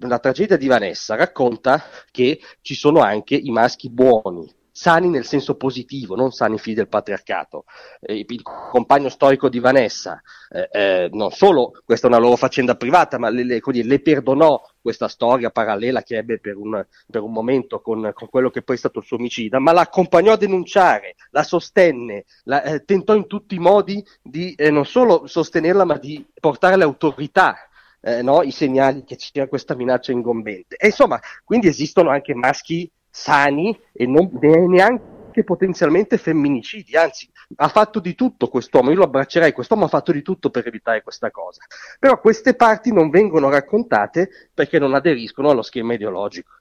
[0.00, 5.56] la tragedia di Vanessa racconta che ci sono anche i maschi buoni, sani nel senso
[5.56, 7.64] positivo, non sani figli del patriarcato.
[8.00, 12.76] Eh, il compagno storico di Vanessa, eh, eh, non solo questa è una loro faccenda
[12.76, 17.32] privata, ma le, le- le perdonò questa storia parallela che ebbe per un, per un
[17.32, 20.36] momento con, con quello che poi è stato il suo omicida, ma la accompagnò a
[20.36, 25.84] denunciare, la sostenne, la, eh, tentò in tutti i modi di eh, non solo sostenerla,
[25.84, 27.56] ma di portare alle autorità
[28.00, 30.76] eh, no, i segnali che c'era questa minaccia ingombente.
[30.76, 32.88] E insomma, quindi esistono anche maschi
[33.18, 39.04] sani e non, ne- neanche potenzialmente femminicidi, anzi ha fatto di tutto quest'uomo, io lo
[39.04, 41.62] abbraccerei, quest'uomo ha fatto di tutto per evitare questa cosa,
[41.98, 46.52] però queste parti non vengono raccontate perché non aderiscono allo schema ideologico.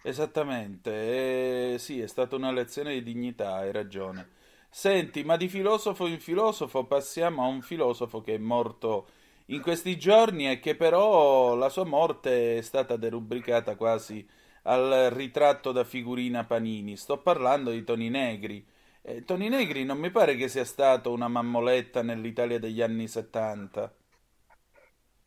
[0.00, 4.28] Esattamente, eh, sì, è stata una lezione di dignità, hai ragione.
[4.70, 9.08] Senti, ma di filosofo in filosofo passiamo a un filosofo che è morto
[9.46, 14.26] in questi giorni e che però la sua morte è stata derubricata quasi
[14.68, 16.96] al ritratto da figurina Panini.
[16.96, 18.64] Sto parlando di Toni Negri.
[19.02, 23.92] Eh, Toni Negri non mi pare che sia stato una mammoletta nell'Italia degli anni 70.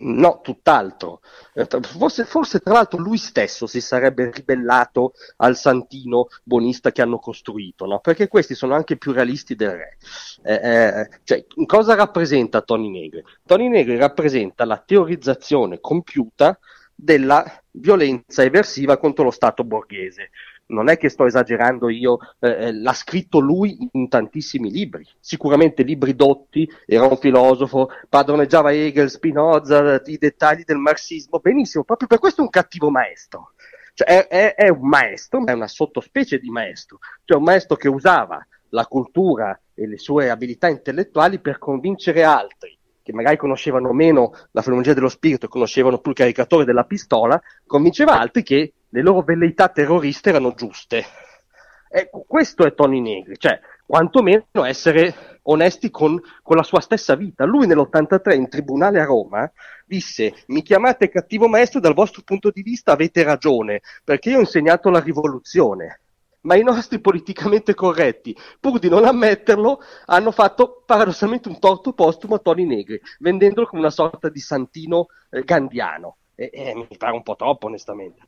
[0.04, 1.22] No, tutt'altro.
[1.54, 7.20] Eh, Forse, forse tra l'altro lui stesso si sarebbe ribellato al santino buonista che hanno
[7.20, 8.00] costruito, no?
[8.00, 9.98] Perché questi sono anche più realisti del re.
[10.42, 13.24] Eh, eh, cioè, cosa rappresenta Tony Negri?
[13.46, 16.58] Tony Negri rappresenta la teorizzazione compiuta
[16.96, 20.30] della violenza eversiva contro lo Stato borghese.
[20.68, 25.84] Non è che sto esagerando io, eh, eh, l'ha scritto lui in tantissimi libri, sicuramente
[25.84, 32.20] libri dotti, era un filosofo, padroneggiava Hegel, Spinoza, i dettagli del marxismo, benissimo, proprio per
[32.20, 33.52] questo è un cattivo maestro.
[33.94, 37.76] Cioè, è, è- è un maestro, ma è una sottospecie di maestro, cioè un maestro
[37.76, 42.78] che usava la cultura e le sue abilità intellettuali per convincere altri
[43.12, 47.40] che magari conoscevano meno la filologia dello spirito e conoscevano più il caricatore della pistola,
[47.68, 51.06] convinceva altri che le loro velleità terroriste erano giuste.
[51.90, 57.44] Ecco, questo è Tony Negri, cioè quantomeno essere onesti con, con la sua stessa vita.
[57.44, 59.52] Lui nell'83 in tribunale a Roma
[59.86, 64.42] disse mi chiamate cattivo maestro dal vostro punto di vista avete ragione, perché io ho
[64.42, 66.00] insegnato la rivoluzione.
[66.42, 72.36] Ma i nostri politicamente corretti, pur di non ammetterlo, hanno fatto paradossalmente un torto postumo
[72.36, 76.18] a Tony Negri, vendendolo come una sorta di santino eh, gandiano.
[76.34, 78.28] E, e mi pare un po' troppo, onestamente.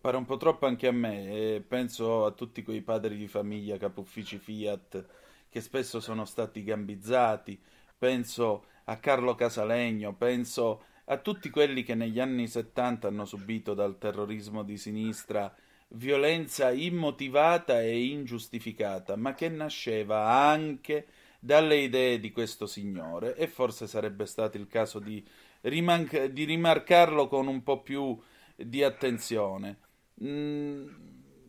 [0.00, 3.76] Pare un po' troppo anche a me, e penso a tutti quei padri di famiglia,
[3.76, 5.06] capo uffici Fiat,
[5.50, 7.60] che spesso sono stati gambizzati,
[7.98, 13.98] penso a Carlo Casalegno, penso a tutti quelli che negli anni 70 hanno subito dal
[13.98, 15.52] terrorismo di sinistra
[15.92, 21.06] violenza immotivata e ingiustificata, ma che nasceva anche
[21.38, 25.24] dalle idee di questo signore e forse sarebbe stato il caso di,
[25.62, 28.18] riman- di rimarcarlo con un po' più
[28.54, 29.78] di attenzione.
[30.22, 30.86] Mm,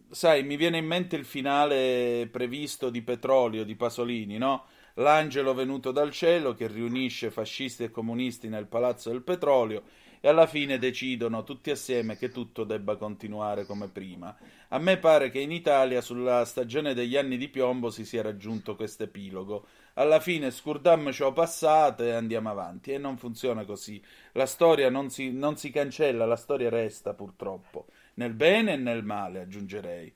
[0.10, 4.66] sai, mi viene in mente il finale previsto di Petrolio di Pasolini, no?
[4.96, 9.84] L'angelo venuto dal cielo che riunisce fascisti e comunisti nel Palazzo del Petrolio
[10.22, 14.38] e alla fine decidono tutti assieme che tutto debba continuare come prima.
[14.70, 18.76] A me pare che in Italia sulla stagione degli anni di piombo si sia raggiunto
[18.76, 19.66] questo epilogo.
[19.96, 22.92] Alla fine scurdammoci o passate e andiamo avanti.
[22.92, 24.02] E non funziona così.
[24.34, 27.88] La storia non si, non si cancella, la storia resta purtroppo.
[28.14, 30.14] Nel bene e nel male, aggiungerei.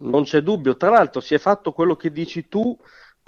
[0.00, 2.76] Non c'è dubbio, tra l'altro si è fatto quello che dici tu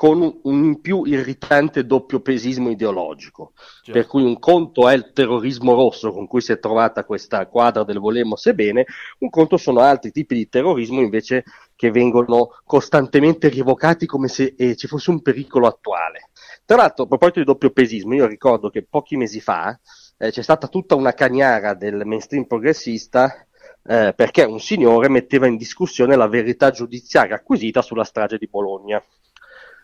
[0.00, 3.92] con un, in più irritante doppio pesismo ideologico, Già.
[3.92, 7.84] per cui un conto è il terrorismo rosso con cui si è trovata questa quadra
[7.84, 8.86] del volemo sebbene,
[9.18, 11.44] un conto sono altri tipi di terrorismo invece
[11.76, 16.30] che vengono costantemente rievocati come se eh, ci fosse un pericolo attuale.
[16.64, 19.78] Tra l'altro, a proposito di doppio pesismo, io ricordo che pochi mesi fa
[20.16, 23.46] eh, c'è stata tutta una cagnara del mainstream progressista
[23.84, 29.02] eh, perché un signore metteva in discussione la verità giudiziaria acquisita sulla strage di Bologna.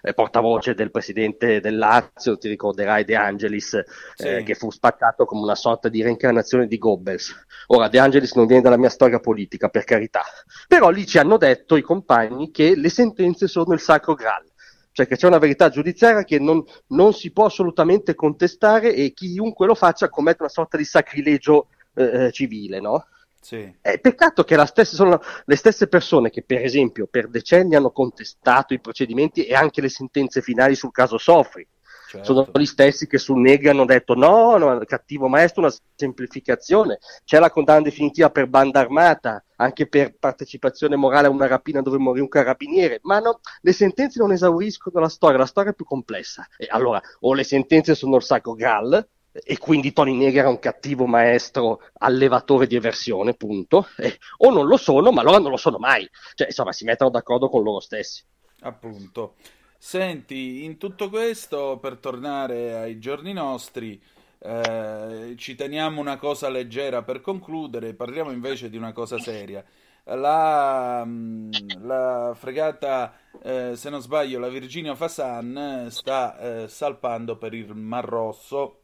[0.07, 3.85] Eh, portavoce del presidente del Lazio, ti ricorderai De Angelis, eh,
[4.15, 4.43] Sì.
[4.45, 7.35] che fu spaccato come una sorta di reincarnazione di Goebbels.
[7.69, 10.23] Ora, De Angelis non viene dalla mia storia politica, per carità,
[10.69, 14.45] però lì ci hanno detto i compagni che le sentenze sono il sacro graal,
[14.93, 19.67] cioè che c'è una verità giudiziaria che non, non si può assolutamente contestare e chiunque
[19.67, 23.07] lo faccia commette una sorta di sacrilegio eh, eh, civile, no?
[23.47, 23.73] Sì.
[23.81, 28.75] È peccato che stessa, sono le stesse persone che, per esempio, per decenni hanno contestato
[28.75, 31.65] i procedimenti e anche le sentenze finali sul caso Sofri.
[32.09, 32.25] Certo.
[32.25, 36.99] Sono gli stessi che sul Negri hanno detto no, no, cattivo maestro, una semplificazione.
[37.25, 41.99] C'è la condanna definitiva per banda armata, anche per partecipazione morale a una rapina dove
[41.99, 42.99] morì un carabiniere.
[43.03, 46.45] Ma no, le sentenze non esauriscono la storia, la storia è più complessa.
[46.57, 49.09] E allora, o le sentenze sono il sacro Graal,
[49.45, 53.89] e quindi Tony Negri era un cattivo maestro allevatore di eversione, punto.
[53.97, 56.09] Eh, o non lo sono, ma allora non lo sono mai.
[56.35, 58.23] Cioè, insomma, si mettono d'accordo con loro stessi.
[58.61, 59.35] Appunto.
[59.79, 64.01] Senti, in tutto questo, per tornare ai giorni nostri,
[64.39, 69.65] eh, ci teniamo una cosa leggera per concludere, parliamo invece di una cosa seria.
[70.05, 71.51] La, mm,
[71.83, 75.57] la fregata, eh, se non sbaglio, la Virginia Fasan
[75.87, 78.83] eh, sta eh, salpando per il Mar Rosso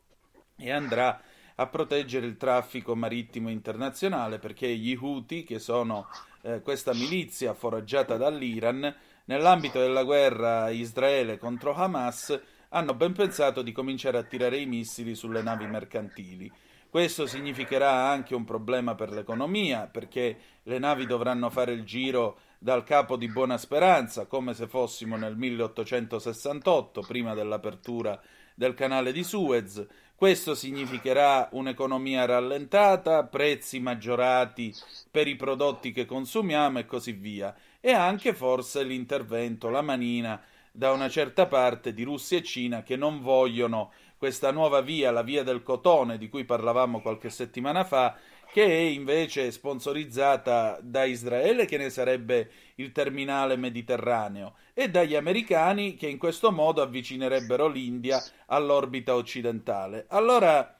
[0.62, 1.20] e andrà
[1.56, 6.08] a proteggere il traffico marittimo internazionale perché gli Houthi, che sono
[6.42, 8.94] eh, questa milizia foraggiata dall'Iran,
[9.26, 12.40] nell'ambito della guerra Israele contro Hamas,
[12.70, 16.50] hanno ben pensato di cominciare a tirare i missili sulle navi mercantili.
[16.88, 22.84] Questo significherà anche un problema per l'economia, perché le navi dovranno fare il giro dal
[22.84, 28.20] capo di Buona Speranza, come se fossimo nel 1868, prima dell'apertura
[28.54, 29.86] del canale di Suez.
[30.22, 34.72] Questo significherà un'economia rallentata, prezzi maggiorati
[35.10, 37.52] per i prodotti che consumiamo e così via.
[37.80, 42.94] E anche forse l'intervento, la manina da una certa parte di Russia e Cina che
[42.94, 48.16] non vogliono questa nuova via, la via del cotone di cui parlavamo qualche settimana fa,
[48.52, 55.94] che è invece sponsorizzata da Israele, che ne sarebbe il terminale mediterraneo, e dagli americani,
[55.94, 60.04] che in questo modo avvicinerebbero l'India all'orbita occidentale.
[60.08, 60.78] Allora,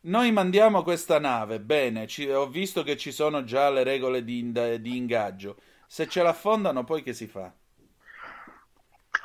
[0.00, 4.50] noi mandiamo questa nave, bene, ci- ho visto che ci sono già le regole di,
[4.80, 5.58] di ingaggio.
[5.86, 7.52] Se ce l'affondano, poi che si fa?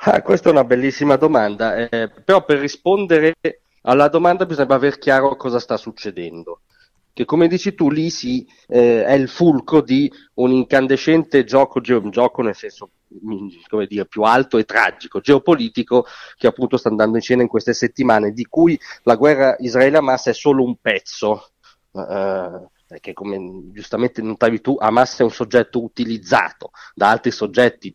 [0.02, 3.34] Ah, questa è una bellissima domanda, eh, però per rispondere
[3.82, 6.60] alla domanda bisogna aver chiaro cosa sta succedendo.
[7.12, 12.10] Che come dici tu, lì si, eh, è il fulcro di un incandescente gioco, un
[12.10, 16.06] gioco nel senso mm, come dire, più alto e tragico, geopolitico,
[16.36, 20.32] che appunto sta andando in scena in queste settimane, di cui la guerra Israele-Hamas è
[20.32, 21.50] solo un pezzo.
[21.92, 27.94] Eh, perché come giustamente notavi tu, Hamas è un soggetto utilizzato da altri soggetti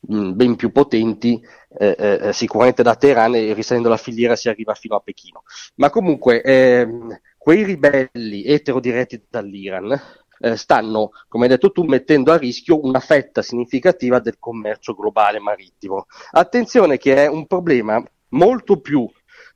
[0.00, 1.40] mh, ben più potenti,
[1.78, 5.42] eh, eh, sicuramente da Teheran e risalendo la filiera si arriva fino a Pechino.
[5.76, 9.98] Ma comunque ehm, quei ribelli etero-diretti dall'Iran
[10.38, 15.40] eh, stanno, come hai detto tu, mettendo a rischio una fetta significativa del commercio globale
[15.40, 16.08] marittimo.
[16.32, 19.08] Attenzione che è un problema molto più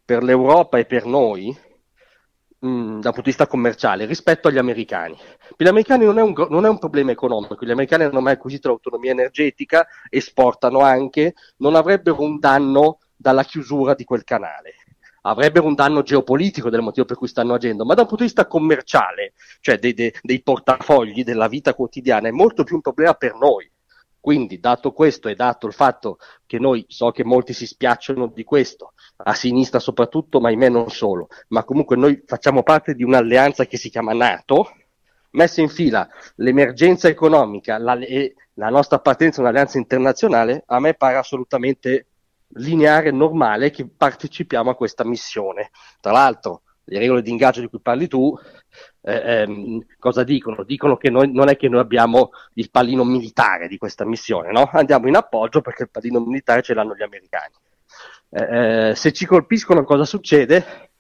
[0.03, 1.55] per l'Europa e per noi,
[2.61, 5.15] mh, dal punto di vista commerciale rispetto agli americani.
[5.55, 8.33] Per gli americani non è, un, non è un problema economico, gli americani hanno mai
[8.33, 14.77] acquisito l'autonomia energetica, esportano anche, non avrebbero un danno dalla chiusura di quel canale.
[15.23, 18.31] Avrebbero un danno geopolitico del motivo per cui stanno agendo, ma da un punto di
[18.31, 23.15] vista commerciale, cioè dei, dei- dei portafogli della vita quotidiana, è molto più un problema
[23.15, 23.71] per noi.
[24.19, 28.45] Quindi, dato questo e dato il fatto che noi, so che molti si spiacciono di
[28.45, 33.65] questo, a sinistra soprattutto, ma ahimè non solo, ma comunque noi facciamo parte di un'alleanza
[33.67, 34.71] che si chiama NATO,
[35.33, 40.95] messa in fila l'emergenza economica la, e la nostra appartenenza a un'alleanza internazionale, a me
[40.95, 42.07] pare assolutamente
[42.55, 45.71] lineare e normale che partecipiamo a questa missione.
[46.01, 48.37] Tra l'altro, le regole di ingaggio di cui parli tu,
[49.03, 50.65] eh, ehm, cosa dicono?
[50.65, 54.69] Dicono che noi, non è che noi abbiamo il pallino militare di questa missione, no?
[54.73, 57.55] Andiamo in appoggio perché il pallino militare ce l'hanno gli americani.
[58.31, 60.91] Eh, eh, se ci colpiscono cosa succede?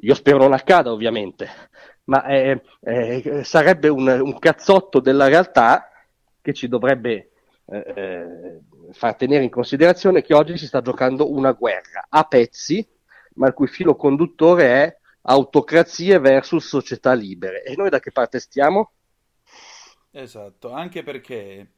[0.00, 1.48] Io spero non accada ovviamente,
[2.04, 5.90] ma eh, eh, sarebbe un, un cazzotto della realtà
[6.40, 7.30] che ci dovrebbe
[7.66, 8.60] eh, eh,
[8.92, 12.86] far tenere in considerazione che oggi si sta giocando una guerra a pezzi,
[13.34, 17.62] ma il cui filo conduttore è autocrazie versus società libere.
[17.62, 18.92] E noi da che parte stiamo?
[20.10, 21.68] Esatto, anche perché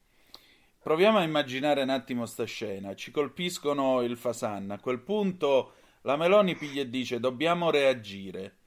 [0.81, 2.95] Proviamo a immaginare un attimo sta scena.
[2.95, 4.71] Ci colpiscono il Fasan.
[4.71, 5.73] A quel punto
[6.03, 8.58] la Meloni piglia e dice dobbiamo reagire.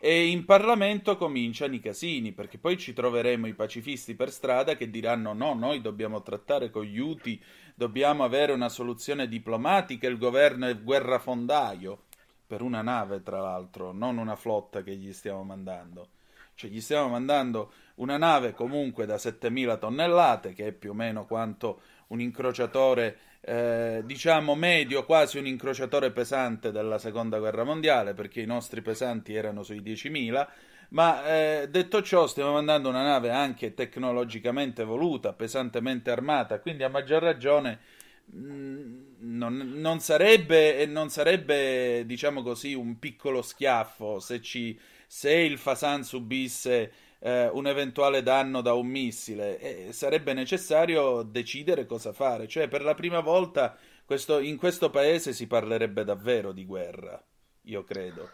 [0.00, 4.90] E in Parlamento cominciano i casini, perché poi ci troveremo i pacifisti per strada che
[4.90, 7.42] diranno no, noi dobbiamo trattare con gli UTI,
[7.74, 12.04] dobbiamo avere una soluzione diplomatica, il governo è guerrafondaio,
[12.46, 16.10] per una nave tra l'altro, non una flotta che gli stiamo mandando.
[16.54, 21.26] Cioè gli stiamo mandando una nave comunque da 7000 tonnellate, che è più o meno
[21.26, 23.18] quanto un incrociatore,
[23.48, 29.34] eh, diciamo medio, quasi un incrociatore pesante della seconda guerra mondiale, perché i nostri pesanti
[29.34, 30.46] erano sui 10.000.
[30.90, 36.88] Ma eh, detto ciò, stiamo mandando una nave anche tecnologicamente evoluta, pesantemente armata, quindi a
[36.88, 37.78] maggior ragione
[38.26, 45.58] mh, non, non sarebbe, non sarebbe, diciamo così, un piccolo schiaffo se, ci, se il
[45.58, 52.46] Fasan subisse eh, un eventuale danno da un missile, eh, sarebbe necessario decidere cosa fare.
[52.46, 57.22] Cioè, per la prima volta questo, in questo paese si parlerebbe davvero di guerra,
[57.62, 58.30] io credo.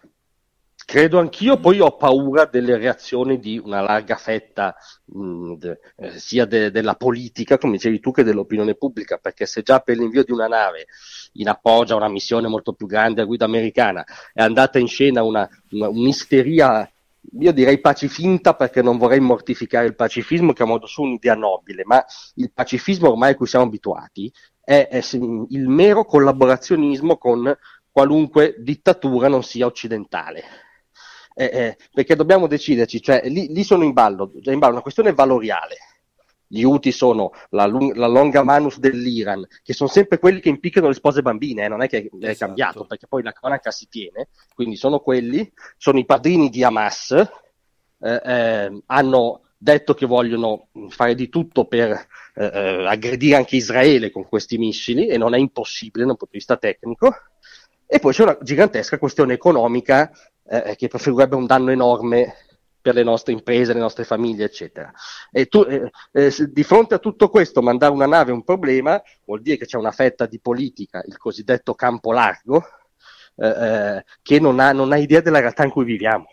[0.87, 4.77] Credo anch'io, poi ho paura delle reazioni di una larga fetta
[5.07, 9.63] mh, de, eh, sia de, della politica, come dicevi tu, che dell'opinione pubblica, perché se
[9.63, 10.87] già per l'invio di una nave
[11.35, 15.23] in appoggio a una missione molto più grande a guida americana è andata in scena
[15.23, 16.89] una, una, un'isteria
[17.39, 21.83] io direi pacifinta perché non vorrei mortificare il pacifismo che a modo suo un'idea nobile,
[21.85, 22.05] ma
[22.37, 27.57] il pacifismo ormai a cui siamo abituati è, è il mero collaborazionismo con
[27.91, 30.43] qualunque dittatura non sia occidentale.
[31.37, 34.83] Eh, eh, perché dobbiamo deciderci, cioè lì, lì sono in ballo, è in ballo una
[34.83, 35.77] questione valoriale.
[36.47, 40.95] Gli UTI sono la, la, longa manus dell'Iran, che sono sempre quelli che impiccano le
[40.95, 42.47] spose bambine, eh, non è che è esatto.
[42.47, 47.11] cambiato, perché poi la cronaca si tiene, quindi sono quelli, sono i padrini di Hamas,
[47.13, 51.91] eh, eh, hanno detto che vogliono fare di tutto per
[52.35, 56.33] eh, eh, aggredire anche Israele con questi missili, e non è impossibile da un punto
[56.33, 57.15] di vista tecnico.
[57.87, 60.11] E poi c'è una gigantesca questione economica
[60.47, 62.35] eh, che preferirebbe un danno enorme
[62.85, 64.93] per le nostre imprese, le nostre famiglie, eccetera.
[65.33, 69.03] E tu, eh, eh, di fronte a tutto questo, mandare una nave è un problema,
[69.25, 72.63] vuol dire che c'è una fetta di politica, il cosiddetto campo largo,
[73.37, 76.27] eh, eh che non ha, non ha, idea della realtà in cui viviamo.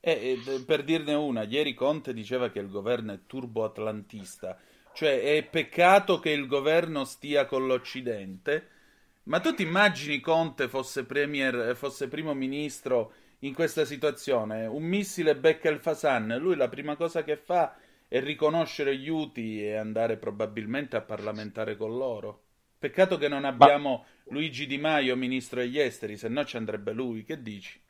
[0.00, 0.36] Eh,
[0.66, 4.58] per dirne una, ieri Conte diceva che il governo è turbo-atlantista,
[4.94, 8.66] cioè è peccato che il governo stia con l'Occidente,
[9.24, 13.12] ma tu ti immagini Conte fosse, premier, fosse primo ministro
[13.46, 14.66] in questa situazione.
[14.66, 17.76] Un missile becca il Fasan, lui la prima cosa che fa
[18.08, 22.42] è riconoscere gli UTI e andare probabilmente a parlamentare con loro.
[22.78, 24.32] Peccato che non abbiamo Ma...
[24.32, 27.80] Luigi Di Maio, ministro degli esteri, se no ci andrebbe lui, che dici?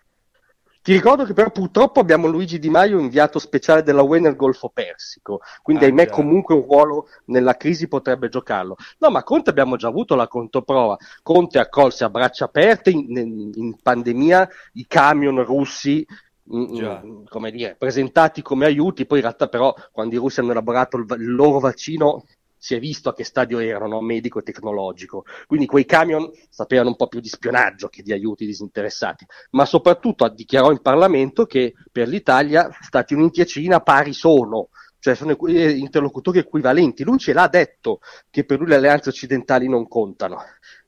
[0.85, 4.69] Ti ricordo che però purtroppo abbiamo Luigi Di Maio, inviato speciale della UE nel Golfo
[4.69, 6.13] Persico, quindi ah, ahimè già.
[6.13, 8.77] comunque un ruolo nella crisi potrebbe giocarlo.
[8.99, 10.99] No, ma Conte abbiamo già avuto la controprova.
[11.23, 13.17] Conte accolse a braccia aperte in,
[13.55, 16.07] in, pandemia i camion russi
[16.55, 20.51] mm, mm, come dire, presentati come aiuti, poi in realtà però quando i russi hanno
[20.51, 22.25] elaborato il, il loro vaccino
[22.65, 25.27] si è visto a che stadio erano, medico e tecnologico.
[25.47, 30.27] Quindi quei camion sapevano un po' più di spionaggio che di aiuti disinteressati, ma soprattutto
[30.31, 35.73] dichiarò in Parlamento che per l'Italia Stati Uniti e Cina pari sono, cioè sono eh,
[35.73, 37.05] interlocutori equivalenti.
[37.05, 38.01] Lui ce l'ha detto
[38.31, 40.39] che per lui le alleanze occidentali non contano.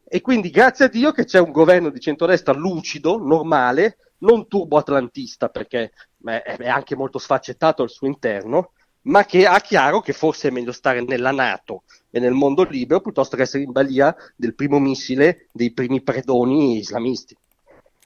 [0.03, 5.51] E quindi grazie a Dio che c'è un governo di centrodestra lucido, normale, non turbo-atlantista
[5.51, 5.93] perché
[6.25, 8.71] è anche molto sfaccettato al suo interno,
[9.07, 13.01] ma che ha chiaro che forse è meglio stare nella Nato e nel mondo libero
[13.01, 17.37] piuttosto che essere in balia del primo missile dei primi predoni islamisti.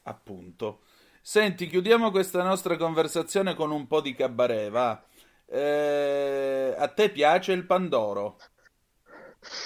[0.04, 0.80] Appunto.
[1.22, 5.02] Senti, chiudiamo questa nostra conversazione con un po' di cabaret, va.
[5.46, 8.38] Eh, a te piace il Pandoro?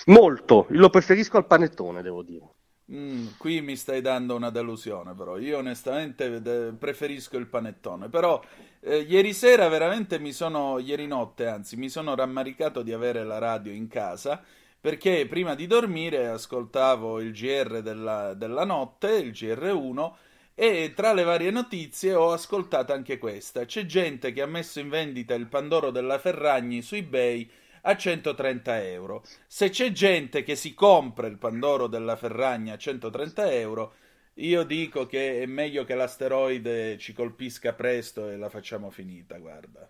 [0.06, 2.53] Molto, lo preferisco al panettone, devo dire.
[2.92, 5.38] Mm, qui mi stai dando una delusione, però.
[5.38, 8.08] Io onestamente preferisco il panettone.
[8.08, 8.42] Però
[8.80, 13.38] eh, ieri sera veramente mi sono, ieri notte anzi, mi sono rammaricato di avere la
[13.38, 14.42] radio in casa
[14.84, 20.12] perché prima di dormire ascoltavo il GR della, della notte, il GR1,
[20.54, 23.64] e tra le varie notizie ho ascoltato anche questa.
[23.64, 27.50] C'è gente che ha messo in vendita il Pandoro della Ferragni su eBay
[27.86, 29.24] a 130 euro.
[29.46, 33.94] Se c'è gente che si compra il Pandoro della Ferragni a 130 euro,
[34.34, 39.88] io dico che è meglio che l'asteroide ci colpisca presto e la facciamo finita, guarda.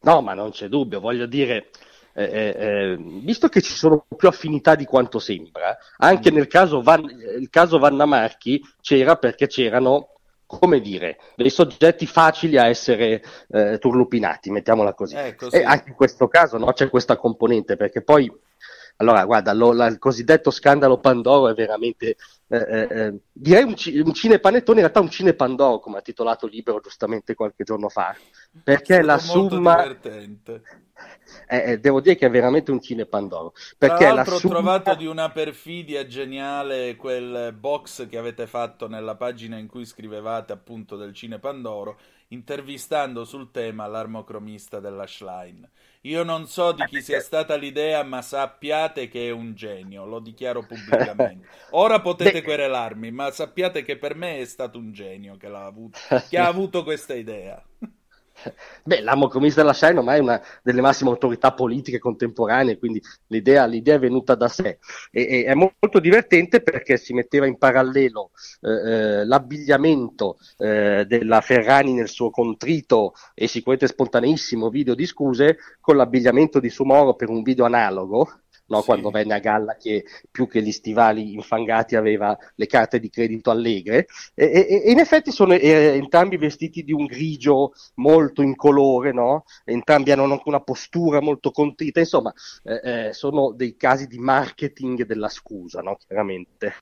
[0.00, 1.70] No, ma non c'è dubbio, voglio dire,
[2.14, 6.34] eh, eh, eh visto che ci sono più affinità di quanto sembra, anche mm.
[6.34, 10.15] nel caso, Van, il caso Vanna Marchi c'era perché c'erano,
[10.46, 15.16] come dire, dei soggetti facili a essere eh, turlupinati, mettiamola così.
[15.16, 15.56] Ecco, sì.
[15.56, 18.30] E anche in questo caso no, c'è questa componente, perché poi
[18.98, 22.16] Allora, guarda, lo- la- il cosiddetto scandalo Pandoro è veramente,
[22.48, 26.46] eh, eh, eh, direi un, ci- un cinepanettone, in realtà un cinepandoro, come ha titolato
[26.46, 28.14] Libero giustamente qualche giorno fa,
[28.62, 30.62] perché la summa, divertente.
[31.48, 34.44] eh, eh, devo dire che è veramente un cinepandoro, Tra perché la l'altro ho summa...
[34.44, 40.52] trovato di una perfidia geniale quel box che avete fatto nella pagina in cui scrivevate
[40.52, 45.68] appunto del Cine Pandoro, intervistando sul tema l'armocromista della Schlein.
[46.02, 50.20] Io non so di chi sia stata l'idea, ma sappiate che è un genio, lo
[50.20, 51.48] dichiaro pubblicamente.
[51.70, 55.98] Ora potete querelarmi, ma sappiate che per me è stato un genio che, l'ha avuto,
[56.28, 57.62] che ha avuto questa idea.
[58.84, 63.96] Beh, l'amocromista della Shine ormai è una delle massime autorità politiche contemporanee, quindi l'idea, l'idea
[63.96, 64.78] è venuta da sé.
[65.10, 68.30] E, e è molto divertente perché si metteva in parallelo
[68.60, 75.58] eh, eh, l'abbigliamento eh, della Ferrani nel suo contrito e sicuramente spontaneissimo video di scuse
[75.80, 78.40] con l'abbigliamento di Sumoro per un video analogo.
[78.66, 78.80] No?
[78.80, 78.86] Sì.
[78.86, 83.50] quando venne a galla che più che gli stivali infangati aveva le carte di credito
[83.50, 89.12] allegre e, e- e in effetti sono eh, entrambi vestiti di un grigio molto incolore,
[89.12, 89.44] no?
[89.64, 92.32] entrambi hanno anche una postura molto contrita, insomma
[92.64, 95.96] eh, eh, sono dei casi di marketing della scusa, no?
[96.06, 96.74] chiaramente.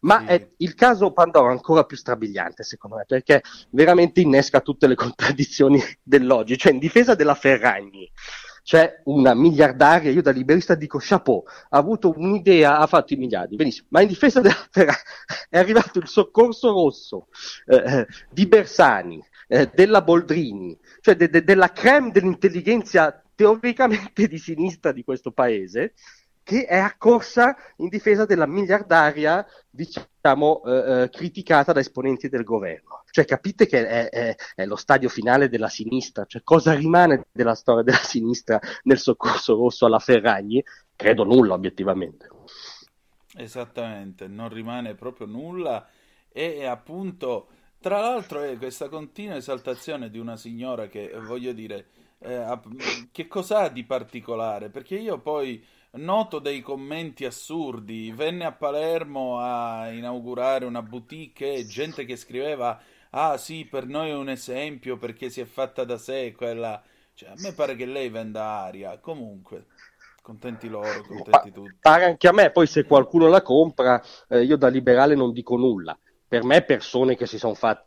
[0.00, 4.86] Ma è il caso Pandora è ancora più strabiliante, secondo me, perché veramente innesca tutte
[4.86, 6.58] le contraddizioni dell'oggi.
[6.58, 8.10] Cioè, in difesa della Ferragni,
[8.64, 13.56] c'è una miliardaria, io da liberista dico chapeau, ha avuto un'idea, ha fatto i miliardi,
[13.56, 14.98] benissimo, ma in difesa della Ferragni
[15.50, 17.28] è arrivato il soccorso rosso
[17.66, 24.38] eh, eh, di Bersani, eh, della Boldrini, cioè de- de- della creme dell'intelligenza teoricamente di
[24.38, 25.92] sinistra di questo paese,
[26.44, 33.02] che è accorsa in difesa della miliardaria, diciamo, eh, eh, criticata da esponenti del governo.
[33.10, 37.54] Cioè, capite che è, è- è lo stadio finale della sinistra, cioè cosa rimane della
[37.56, 40.62] storia della sinistra nel soccorso rosso alla Ferragni?
[40.94, 42.28] Credo nulla, obiettivamente.
[43.36, 45.88] Esattamente, non rimane proprio nulla
[46.28, 47.48] e, appunto,
[47.80, 51.86] tra l'altro è questa continua esaltazione di una signora che, eh, voglio dire,
[52.20, 52.60] eh, ha-
[53.10, 54.70] che cos'ha di particolare?
[54.70, 55.64] Perché io poi
[55.96, 62.80] noto dei commenti assurdi, venne a Palermo a inaugurare una boutique e gente che scriveva,
[63.10, 66.82] ah sì, per noi è un esempio perché si è fatta da sé quella...
[67.14, 69.66] Cioè, a me pare che lei venda aria, comunque,
[70.20, 71.76] contenti loro, contenti tutti.
[71.80, 75.56] pare anche a me, poi se qualcuno la compra, eh, io da liberale non dico
[75.56, 75.96] nulla.
[76.26, 77.86] Per me persone che si sono fatte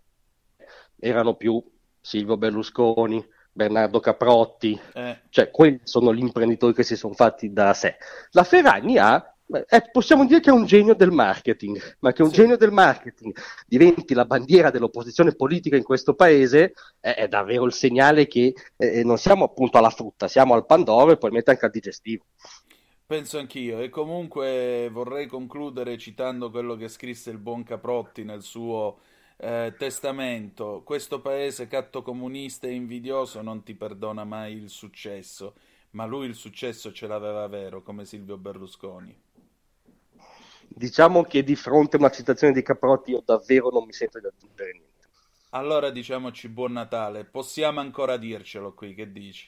[0.98, 1.62] erano più
[2.00, 3.26] Silvio Berlusconi,
[3.58, 5.22] Bernardo Caprotti, Eh.
[5.30, 7.98] cioè quelli sono gli imprenditori che si sono fatti da sé.
[8.32, 9.34] La Ferragni ha,
[9.68, 12.36] eh, possiamo dire che è un genio del marketing, ma che un Sì.
[12.36, 13.36] genio del marketing
[13.66, 19.04] diventi la bandiera dell'opposizione politica in questo paese è, è davvero il segnale che eh,
[19.04, 22.26] non siamo appunto alla frutta, siamo al pandoro e probabilmente anche al digestivo.
[23.08, 28.98] Penso anch'io, e comunque vorrei concludere citando quello che scrisse il buon Caprotti nel suo
[29.38, 30.82] eh, testamento.
[30.84, 35.56] Questo paese cattocomunista e invidioso non ti perdona mai il successo,
[35.92, 39.16] ma lui il successo ce l'aveva vero, come Silvio Berlusconi.
[40.68, 44.28] Diciamo che di fronte a una citazione di Caprotti io davvero non mi sento di
[44.28, 44.86] aggiungere niente.
[45.52, 49.48] Allora diciamoci buon Natale, possiamo ancora dircelo qui, che dici?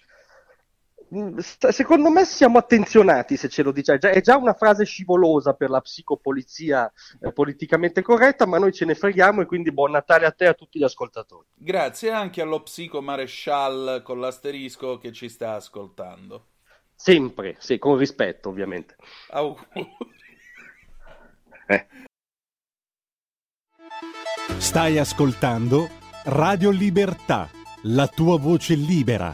[1.15, 5.69] Mm, Secondo me siamo attenzionati se ce lo dice, è già, una frase scivolosa per
[5.69, 10.31] la psicopolizia eh, politicamente corretta, ma noi ce ne freghiamo e quindi buon Natale a
[10.31, 11.47] te e a tutti gli ascoltatori.
[11.55, 16.45] Grazie anche allo psico marescial con l'asterisco che ci sta ascoltando.
[16.93, 18.95] Sempre, sì, con rispetto ovviamente.
[19.29, 19.87] Auguri.
[21.67, 21.87] Eh.
[24.57, 25.87] Stai ascoltando
[26.25, 27.49] Radio Libertà,
[27.83, 29.33] la tua voce libera,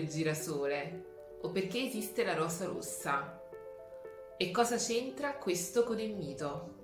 [0.00, 1.04] Il girasole?
[1.42, 3.40] O perché esiste la rosa rossa?
[4.36, 6.78] E cosa c'entra questo con il mito?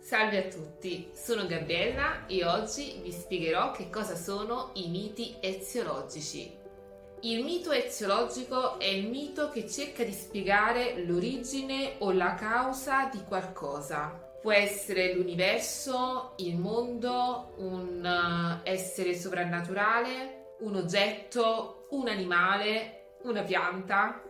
[0.00, 6.58] Salve a tutti, sono Gabriella e oggi vi spiegherò che cosa sono i miti eziologici.
[7.20, 13.22] Il mito eziologico è il mito che cerca di spiegare l'origine o la causa di
[13.22, 14.08] qualcosa.
[14.40, 24.22] Può essere l'universo, il mondo, un eh, essere sovrannaturale, un oggetto, un animale, una pianta.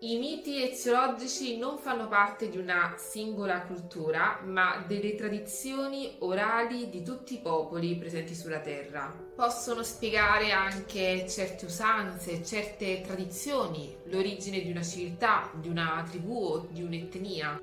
[0.00, 7.02] I miti eziologici non fanno parte di una singola cultura, ma delle tradizioni orali di
[7.02, 9.14] tutti i popoli presenti sulla Terra.
[9.34, 16.66] Possono spiegare anche certe usanze, certe tradizioni, l'origine di una civiltà, di una tribù o
[16.70, 17.58] di un'etnia.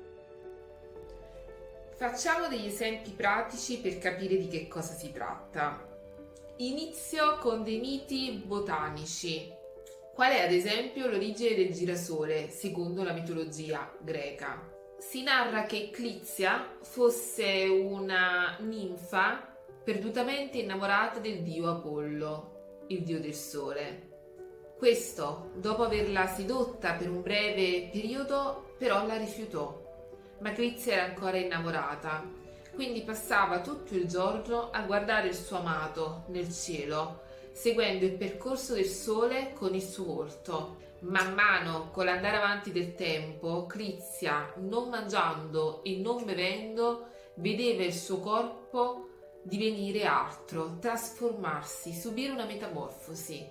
[1.94, 5.91] Facciamo degli esempi pratici per capire di che cosa si tratta.
[6.58, 9.50] Inizio con dei miti botanici.
[10.14, 14.70] Qual è ad esempio l'origine del girasole secondo la mitologia greca?
[14.98, 23.34] Si narra che Clizia fosse una ninfa perdutamente innamorata del dio Apollo, il dio del
[23.34, 24.10] sole.
[24.76, 29.80] Questo, dopo averla sedotta per un breve periodo, però la rifiutò.
[30.40, 32.40] Ma Clizia era ancora innamorata,
[32.74, 38.74] quindi passava tutto il giorno a guardare il suo amato nel cielo, seguendo il percorso
[38.74, 40.76] del sole con il suo volto.
[41.00, 47.92] Man mano, con l'andare avanti del tempo, Clizia, non mangiando e non bevendo, vedeva il
[47.92, 49.08] suo corpo
[49.42, 53.44] divenire altro, trasformarsi, subire una metamorfosi.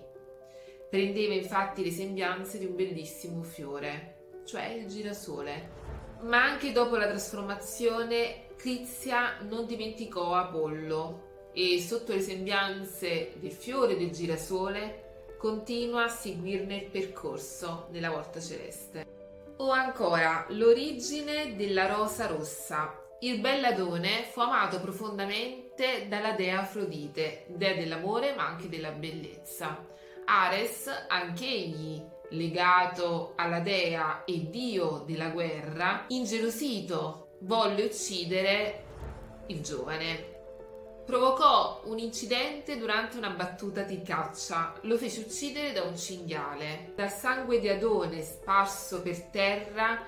[0.90, 5.80] Prendeva infatti le sembianze di un bellissimo fiore, cioè il girasole.
[6.22, 13.97] Ma anche dopo la trasformazione, Clizia non dimenticò Apollo e sotto le sembianze del fiore
[13.97, 19.53] del girasole continua a seguirne il percorso nella volta celeste.
[19.57, 22.95] O ancora l'origine della rosa rossa.
[23.22, 29.84] Il belladone fu amato profondamente dalla dea Afrodite, dea dell'amore ma anche della bellezza.
[30.26, 31.99] Ares, anch'egli
[32.30, 38.84] legato alla dea e dio della guerra, ingelosito, volle uccidere
[39.48, 40.30] il giovane.
[41.06, 46.94] Provocò un incidente durante una battuta di caccia, lo fece uccidere da un cinghiale.
[46.96, 50.06] Dal sangue di Adone sparso per terra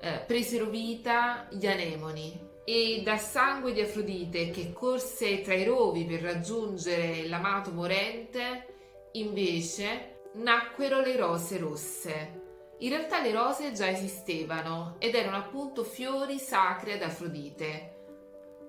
[0.00, 6.04] eh, presero vita gli anemoni e dal sangue di Afrodite che corse tra i rovi
[6.04, 8.66] per raggiungere l'amato morente,
[9.12, 12.37] invece nacquero le rose rosse.
[12.80, 17.96] In realtà le rose già esistevano ed erano appunto fiori sacri ad Afrodite,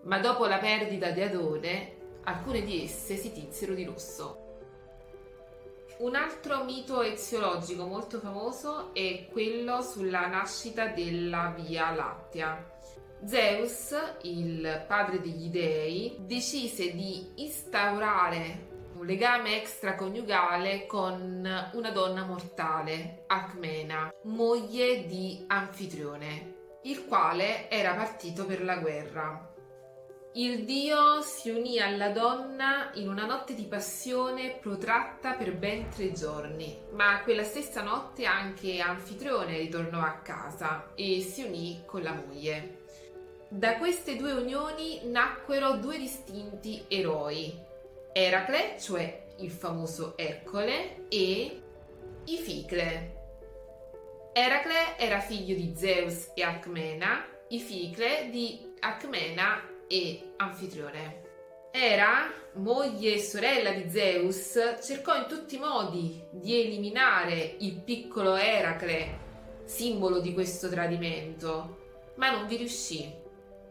[0.03, 4.47] ma dopo la perdita di Adone, alcune di esse si tinsero di rosso.
[5.99, 12.77] Un altro mito eziologico molto famoso è quello sulla nascita della Via Lattea.
[13.25, 18.68] Zeus, il padre degli dei, decise di instaurare
[18.99, 28.45] un legame extraconiugale con una donna mortale, Alcmena, moglie di Anfitrione, il quale era partito
[28.45, 29.53] per la guerra.
[30.33, 36.11] Il dio si unì alla donna in una notte di passione protratta per ben tre
[36.11, 42.13] giorni, ma quella stessa notte anche Anfitrione ritornò a casa e si unì con la
[42.13, 42.79] moglie.
[43.47, 47.67] Da queste due unioni nacquero due distinti eroi,
[48.19, 51.61] Eracle, cioè il famoso Ercole, e
[52.25, 53.15] Ificle.
[54.33, 61.27] Eracle era figlio di Zeus e Alcmena, Ificle di Alcmena e Anfitrione.
[61.71, 68.35] Era, moglie e sorella di Zeus, cercò in tutti i modi di eliminare il piccolo
[68.35, 69.17] Eracle,
[69.63, 73.18] simbolo di questo tradimento, ma non vi riuscì.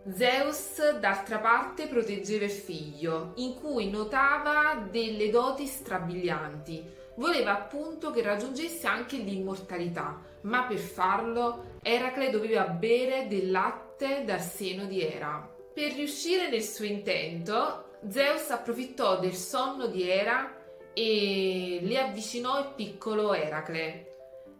[0.06, 6.96] Zeus, d'altra parte, proteggeva il figlio, in cui notava delle doti strabilianti.
[7.16, 14.40] Voleva appunto che raggiungesse anche l'immortalità, ma per farlo Eracle doveva bere del latte dal
[14.40, 15.46] seno di Era.
[15.74, 20.54] Per riuscire nel suo intento, Zeus approfittò del sonno di Era
[20.94, 24.06] e le avvicinò il piccolo Eracle.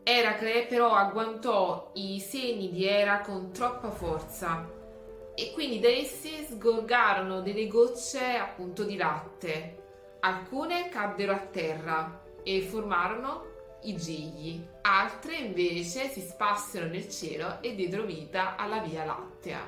[0.03, 4.77] Eracle però agguantò i seni di Era con troppa forza
[5.39, 9.77] e quindi da essi sgorgarono delle gocce appunto di latte.
[10.19, 13.47] Alcune caddero a terra e formarono
[13.83, 19.61] i gigli, altre invece si spassero nel cielo e diedero vita alla Via Lattea.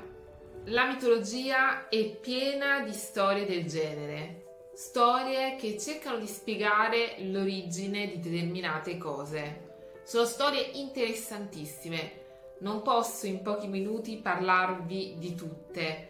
[0.64, 8.18] La mitologia è piena di storie del genere, storie che cercano di spiegare l'origine di
[8.18, 9.68] determinate cose.
[10.02, 12.19] Sono storie interessantissime,
[12.61, 16.08] non posso in pochi minuti parlarvi di tutte,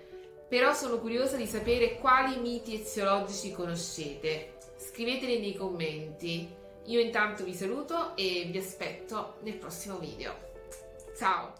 [0.49, 4.55] però sono curiosa di sapere quali miti eziologici conoscete.
[4.77, 6.49] Scriveteli nei commenti.
[6.87, 10.35] Io intanto vi saluto e vi aspetto nel prossimo video.
[11.17, 11.60] Ciao!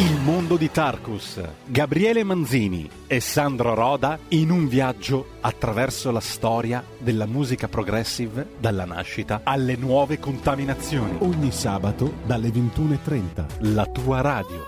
[0.00, 6.84] Il mondo di Tarkus, Gabriele Manzini e Sandro Roda in un viaggio attraverso la storia
[6.98, 11.16] della musica progressive dalla nascita alle nuove contaminazioni.
[11.22, 14.64] Ogni sabato dalle 21.30, la tua radio.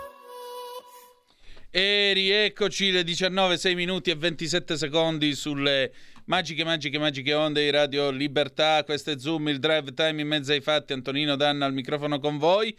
[1.71, 5.93] E rieccoci le 19, 6 minuti e 27 secondi sulle
[6.25, 8.83] magiche, magiche, magiche onde di Radio Libertà.
[8.83, 10.93] Questo è Zoom, il drive time in mezzo ai fatti.
[10.93, 12.77] Antonino Danna al microfono con voi.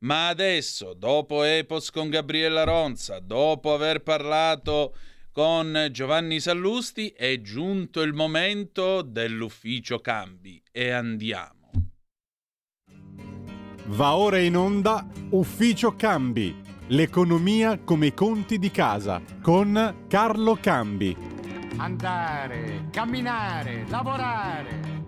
[0.00, 4.94] Ma adesso, dopo Epos con Gabriella Ronza, dopo aver parlato
[5.32, 11.70] con Giovanni Sallusti, è giunto il momento dell'ufficio cambi e andiamo.
[13.86, 16.56] Va ora in onda Ufficio Cambi,
[16.88, 21.14] l'economia come i conti di casa, con Carlo Cambi.
[21.76, 25.03] Andare, camminare, lavorare.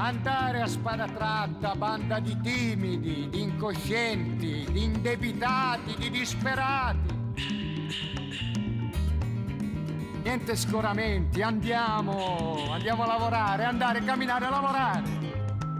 [0.00, 7.16] Andare a spada tratta, banda di timidi, di incoscienti, di indebitati, di disperati.
[10.22, 15.02] Niente scoramenti, andiamo, andiamo a lavorare, andare, camminare, lavorare.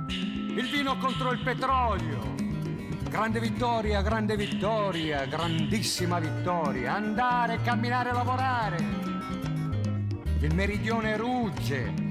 [0.08, 2.34] Il vino contro il petrolio.
[3.08, 6.92] Grande vittoria, grande vittoria, grandissima vittoria.
[6.92, 8.76] Andare, camminare, lavorare.
[10.40, 12.06] Il meridione rugge,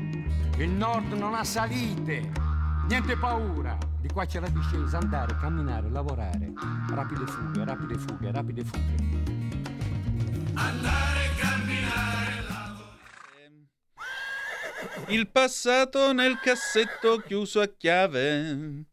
[0.59, 2.31] il nord non ha salite,
[2.87, 3.77] niente paura.
[4.01, 6.51] Di qua c'è la discesa, andare, camminare, lavorare.
[6.89, 8.95] Rapide fughe, rapide fughe, rapide fughe.
[10.53, 12.45] Andare, camminare,
[15.09, 18.85] Il passato nel cassetto chiuso a chiave.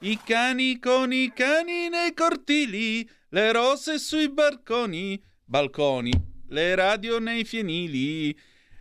[0.00, 6.12] I cani con i cani nei cortili, le rose sui barconi, balconi,
[6.48, 8.36] le radio nei fienili.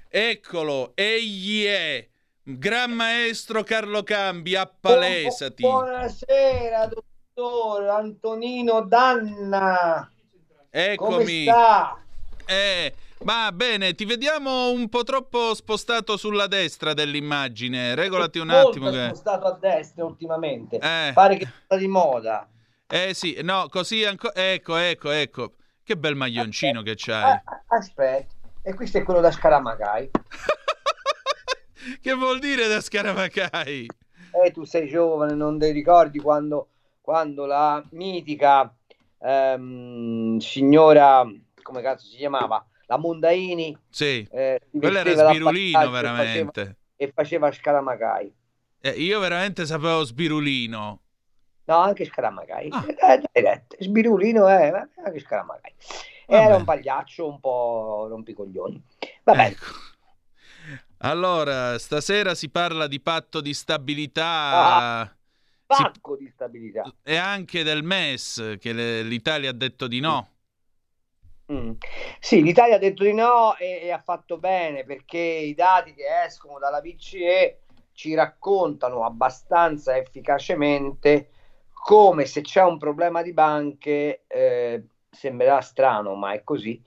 [0.10, 2.11] Eccolo, egli è.
[2.44, 5.62] Gran maestro Carlo Cambi, appalesati.
[5.62, 10.12] Buonasera, dottor Antonino Danna.
[10.72, 11.46] Eccomi.
[12.48, 17.94] Eh, ma bene, ti vediamo un po' troppo spostato sulla destra dell'immagine.
[17.94, 18.90] Regolati un attimo.
[18.90, 19.10] Che...
[19.10, 20.78] spostato a destra ultimamente.
[20.78, 21.12] Eh.
[21.14, 22.50] Pare che sia di moda.
[22.88, 24.34] Eh sì, no, così ancora.
[24.34, 25.54] Ecco, ecco, ecco.
[25.84, 27.34] Che bel maglioncino che c'hai.
[27.34, 28.34] Ah, Aspetta,
[28.64, 30.10] e questo è quello da Scaramacai.
[32.02, 33.88] Che vuol dire da Scaramacai?
[34.44, 36.70] Eh, tu sei giovane, non ti ricordi quando,
[37.02, 38.74] quando la mitica
[39.20, 41.24] ehm, signora,
[41.62, 42.66] come cazzo si chiamava?
[42.86, 43.78] La Mondaini.
[43.90, 46.46] Sì, eh, si quello era sbirulino passaggio e veramente.
[46.54, 48.34] faceva- E faceva Scaramacai.
[48.82, 51.02] Eh, io veramente sapevo sbirulino.
[51.66, 52.68] No, anche Scaramacai.
[52.72, 52.86] Ah.
[53.32, 55.74] Eh, dai, Sbirulino è ma anche Scaramacai.
[56.26, 58.82] Era un pagliaccio un po' rompicoglioni.
[59.24, 59.66] Vabbè, Ecco.
[61.04, 63.54] Allora, stasera si parla di patto di Ah.
[63.56, 65.16] stabilità
[65.68, 66.94] pacco di stabilità.
[67.04, 70.28] e anche del MES, che le- l'Italia ha detto di no.
[71.52, 71.72] Mm.
[72.20, 76.04] Sì, l'Italia ha detto di no e, e ha fatto bene perché i dati che
[76.26, 77.60] escono dalla BCE
[77.94, 81.30] ci raccontano abbastanza efficacemente
[81.74, 86.82] come se c'è un problema di banche, eh, sembrerà strano, ma è così.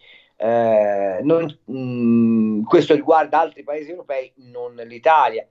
[0.45, 5.49] Eh, non- mm, questo riguarda altri paesi europei, non l'Italia.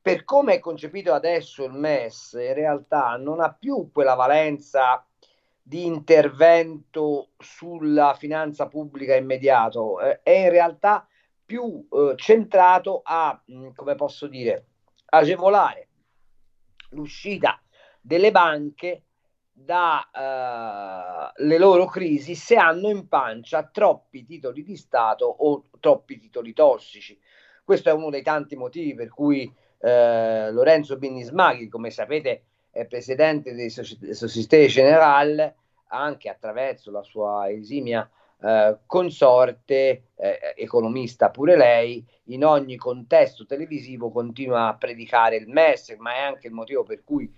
[0.00, 5.06] Per come è concepito adesso il MES, in realtà non ha più quella valenza
[5.62, 11.06] di intervento sulla finanza pubblica immediato, eh, è in realtà
[11.44, 14.66] più eh, centrato a, mh, come posso dire,
[15.10, 15.88] agevolare
[16.90, 17.60] l'uscita
[18.00, 19.02] delle banche
[19.52, 27.18] dalle loro crisi se hanno in pancia troppi titoli di Stato o troppi titoli tossici.
[27.62, 33.52] Questo è uno dei tanti motivi per cui eh, Lorenzo Binismaghi, come sapete, è presidente
[33.52, 35.56] di Société Générale,
[35.88, 38.08] anche attraverso la sua esimia
[38.40, 45.94] eh, consorte, eh, economista pure lei, in ogni contesto televisivo continua a predicare il MES,
[45.98, 47.32] ma è anche il motivo per cui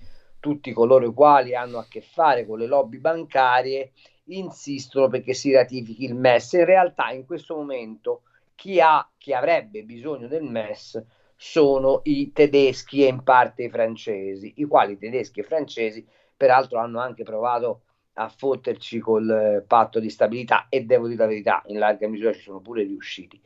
[0.44, 3.92] tutti coloro i quali hanno a che fare con le lobby bancarie
[4.24, 6.52] insistono perché si ratifichi il MES.
[6.52, 8.24] In realtà in questo momento
[8.54, 11.02] chi ha, chi avrebbe bisogno del MES
[11.34, 17.00] sono i tedeschi e in parte i francesi, i quali tedeschi e francesi peraltro hanno
[17.00, 17.80] anche provato
[18.16, 22.34] a fotterci col eh, patto di stabilità e devo dire la verità, in larga misura
[22.34, 23.40] ci sono pure riusciti.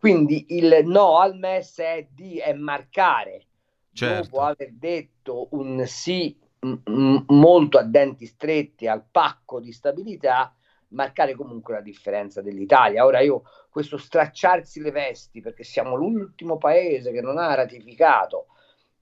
[0.00, 3.44] Quindi il no al MES è di è marcare
[3.92, 4.22] Certo.
[4.22, 10.54] dopo aver detto un sì molto a denti stretti al pacco di stabilità,
[10.88, 13.04] marcare comunque la differenza dell'Italia.
[13.04, 18.46] Ora io questo stracciarsi le vesti perché siamo l'ultimo paese che non ha ratificato,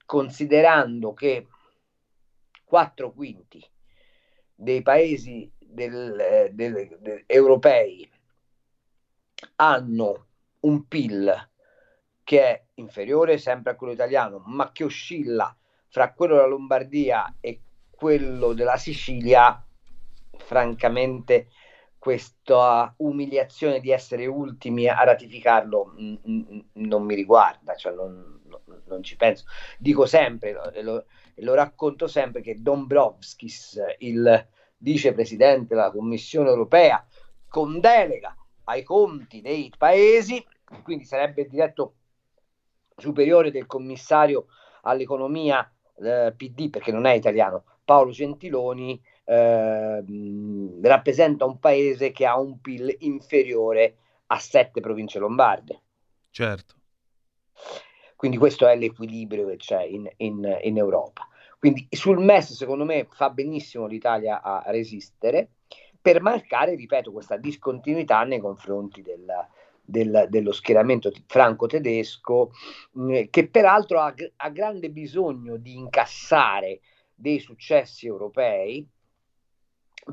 [0.05, 1.47] considerando che
[2.63, 3.63] quattro quinti
[4.53, 8.09] dei paesi del, del, del, europei
[9.55, 10.27] hanno
[10.61, 11.49] un PIL
[12.23, 15.55] che è inferiore sempre a quello italiano, ma che oscilla
[15.89, 19.61] fra quello della Lombardia e quello della Sicilia,
[20.37, 21.49] francamente
[21.99, 28.81] questa umiliazione di essere ultimi a ratificarlo mh, mh, non mi riguarda, cioè non, non,
[28.85, 29.43] non, ci penso.
[29.77, 37.05] Dico sempre, lo, lo, racconto sempre, che Dombrovskis, il vicepresidente della Commissione europea,
[37.49, 38.33] con delega
[38.65, 40.43] ai conti dei paesi,
[40.83, 41.95] quindi sarebbe diretto
[42.95, 44.45] superiore del commissario
[44.83, 45.69] all'economia
[46.01, 50.03] eh, PD, perché non è italiano, Paolo Gentiloni, eh,
[50.81, 53.97] rappresenta un paese che ha un PIL inferiore
[54.27, 55.81] a sette province lombarde.
[56.29, 56.75] Certo.
[58.15, 61.27] Quindi questo è l'equilibrio che c'è in, in, in Europa.
[61.57, 65.49] Quindi sul MES secondo me fa benissimo l'Italia a resistere
[66.01, 69.25] per marcare, ripeto, questa discontinuità nei confronti del,
[69.89, 72.51] del, dello schieramento franco-tedesco,
[72.91, 76.81] mh, che peraltro ha, ha, grande bisogno di incassare
[77.13, 78.87] dei successi europei,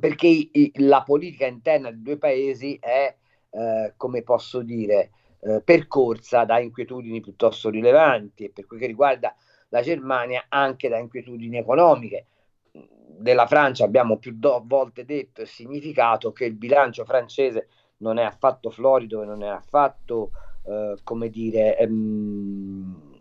[0.01, 3.15] perché i, la politica interna dei due paesi è,
[3.51, 5.11] eh, come posso dire,
[5.41, 9.35] eh, percorsa da inquietudini piuttosto rilevanti e per quel che riguarda
[9.69, 12.27] la Germania anche da inquietudini economiche.
[13.19, 17.69] Della Francia abbiamo più do- volte detto e significato che il bilancio francese
[17.99, 20.33] non è affatto florido e non è affatto,
[20.65, 23.17] eh, come dire, ehm,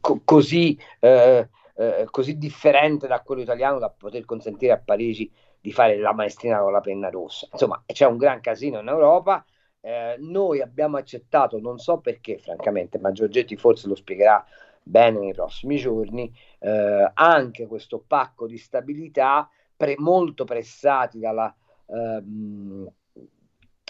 [0.00, 5.30] co- così, eh, eh, così differente da quello italiano da poter consentire a Parigi
[5.60, 7.48] di fare la maestrina con la penna rossa.
[7.52, 9.44] Insomma, c'è un gran casino in Europa.
[9.80, 14.44] Eh, noi abbiamo accettato, non so perché, francamente, ma Giorgetti forse lo spiegherà
[14.82, 21.54] bene nei prossimi giorni, eh, anche questo pacco di stabilità pre- molto pressati dalla
[21.86, 22.90] ehm,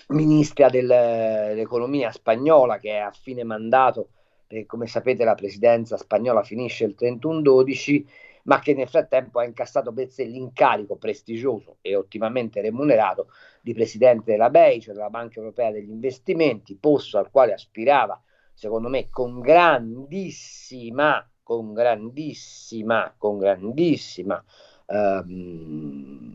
[0.08, 4.10] ministra dell'economia spagnola che è a fine mandato,
[4.46, 8.04] perché come sapete la presidenza spagnola finisce il 31-12,
[8.44, 13.28] ma che nel frattempo ha incassato sé l'incarico prestigioso e ottimamente remunerato
[13.60, 18.20] di presidente della BEI, cioè della Banca Europea degli Investimenti, posto al quale aspirava
[18.52, 24.44] secondo me con grandissima, con grandissima, con grandissima
[24.90, 26.29] ehm,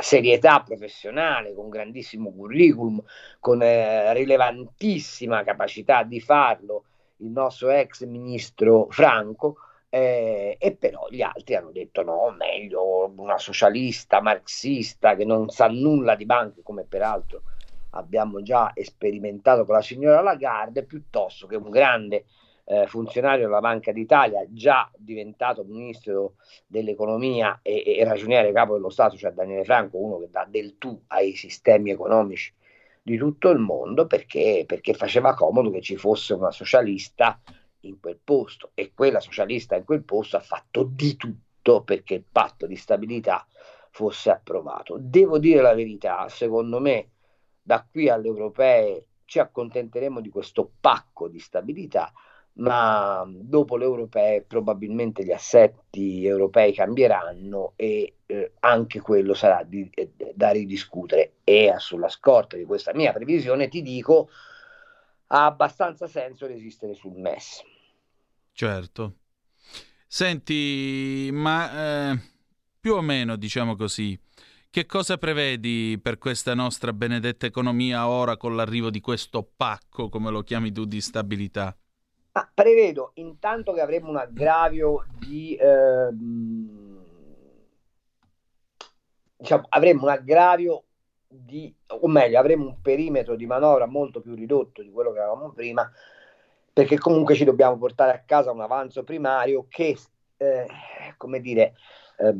[0.00, 3.02] serietà professionale, con grandissimo curriculum,
[3.40, 6.84] con eh, rilevantissima capacità di farlo
[7.18, 9.56] il nostro ex ministro Franco.
[9.94, 15.68] Eh, e però gli altri hanno detto no, meglio una socialista marxista che non sa
[15.68, 17.42] nulla di banche, come peraltro
[17.90, 22.24] abbiamo già sperimentato con la signora Lagarde, piuttosto che un grande
[22.64, 26.34] eh, funzionario della Banca d'Italia, già diventato ministro
[26.66, 31.00] dell'economia e, e ragioniere capo dello Stato, cioè Daniele Franco, uno che dà del tu
[31.08, 32.52] ai sistemi economici
[33.02, 37.40] di tutto il mondo, perché, perché faceva comodo che ci fosse una socialista
[37.80, 42.24] in quel posto e quella socialista in quel posto ha fatto di tutto perché il
[42.30, 43.44] patto di stabilità
[43.90, 44.96] fosse approvato.
[45.00, 47.10] Devo dire la verità, secondo me
[47.60, 52.12] da qui alle europee ci accontenteremo di questo pacco di stabilità,
[52.54, 59.88] ma dopo le europee probabilmente gli assetti europei cambieranno e eh, anche quello sarà di,
[59.94, 61.36] eh, da ridiscutere.
[61.44, 64.28] E sulla scorta di questa mia previsione ti dico,
[65.28, 67.62] ha abbastanza senso resistere sul MES.
[68.52, 69.16] Certo.
[70.06, 72.20] Senti, ma eh,
[72.78, 74.18] più o meno, diciamo così,
[74.68, 80.30] che cosa prevedi per questa nostra benedetta economia ora con l'arrivo di questo pacco, come
[80.30, 81.74] lo chiami tu, di stabilità?
[82.34, 85.54] Ah, prevedo intanto che avremo un aggravio di...
[85.60, 87.04] Ehm,
[89.36, 90.84] diciamo, avremo un aggravio
[91.28, 91.74] di...
[91.88, 95.90] o meglio, avremo un perimetro di manovra molto più ridotto di quello che avevamo prima,
[96.72, 99.98] perché comunque ci dobbiamo portare a casa un avanzo primario che,
[100.38, 100.66] eh,
[101.18, 101.74] come dire,
[102.16, 102.34] eh,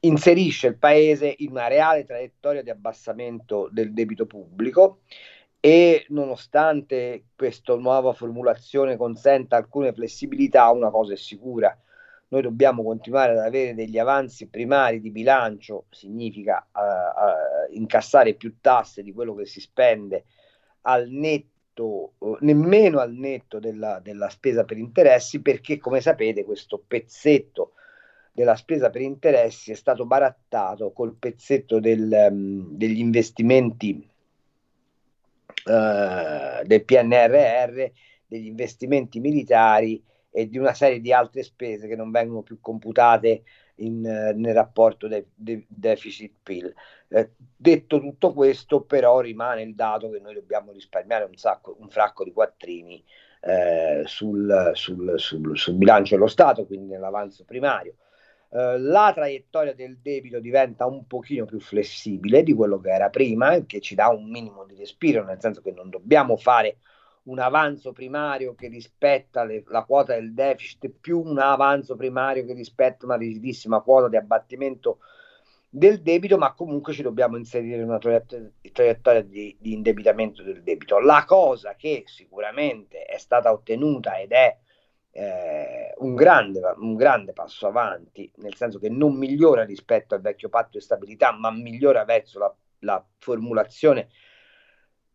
[0.00, 5.00] inserisce il paese in una reale traiettoria di abbassamento del debito pubblico
[5.60, 11.76] e nonostante questa nuova formulazione consenta alcune flessibilità, una cosa è sicura,
[12.28, 18.56] noi dobbiamo continuare ad avere degli avanzi primari di bilancio, significa uh, uh, incassare più
[18.60, 20.24] tasse di quello che si spende
[20.82, 26.82] al netto, uh, nemmeno al netto della, della spesa per interessi, perché come sapete questo
[26.86, 27.72] pezzetto
[28.30, 34.06] della spesa per interessi è stato barattato col pezzetto del, um, degli investimenti
[35.68, 37.90] uh, del PNRR,
[38.26, 43.42] degli investimenti militari e di una serie di altre spese che non vengono più computate
[43.76, 46.74] in, eh, nel rapporto de- de- deficit-PIL.
[47.08, 51.88] Eh, detto tutto questo, però rimane il dato che noi dobbiamo risparmiare un, sacco, un
[51.88, 53.02] fracco di quattrini
[53.40, 57.94] eh, sul, sul, sul, sul, bilancio dello Stato, quindi nell'avanzo primario.
[58.50, 63.64] Eh, la traiettoria del debito diventa un pochino più flessibile di quello che era prima,
[63.66, 66.78] che ci dà un minimo di respiro, nel senso che non dobbiamo fare
[67.24, 72.54] un avanzo primario che rispetta le, la quota del deficit più un avanzo primario che
[72.54, 75.00] rispetta una rigidissima quota di abbattimento
[75.68, 80.98] del debito, ma comunque ci dobbiamo inserire in una traiettoria di, di, indebitamento del debito.
[80.98, 84.56] La cosa che sicuramente è stata ottenuta ed è
[85.18, 90.48] eh, un, grande, un grande passo avanti, nel senso che non migliora rispetto al vecchio
[90.48, 94.08] patto di stabilità, ma migliora verso la, la formulazione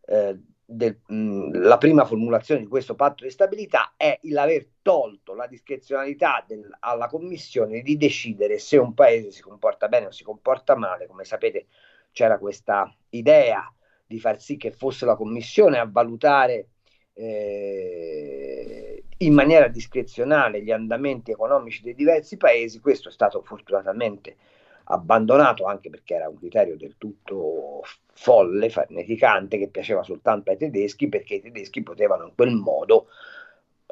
[0.06, 5.46] eh, del, mh, la prima formulazione di questo patto di stabilità è l'aver tolto la
[5.46, 10.76] discrezionalità del, alla Commissione di decidere se un paese si comporta bene o si comporta
[10.76, 11.06] male.
[11.06, 11.66] Come sapete
[12.12, 13.72] c'era questa idea
[14.06, 16.68] di far sì che fosse la Commissione a valutare
[17.14, 22.80] eh, in maniera discrezionale gli andamenti economici dei diversi paesi.
[22.80, 24.36] Questo è stato fortunatamente
[24.84, 27.82] abbandonato anche perché era un criterio del tutto
[28.12, 33.06] folle, farneticante, che piaceva soltanto ai tedeschi perché i tedeschi potevano in quel modo,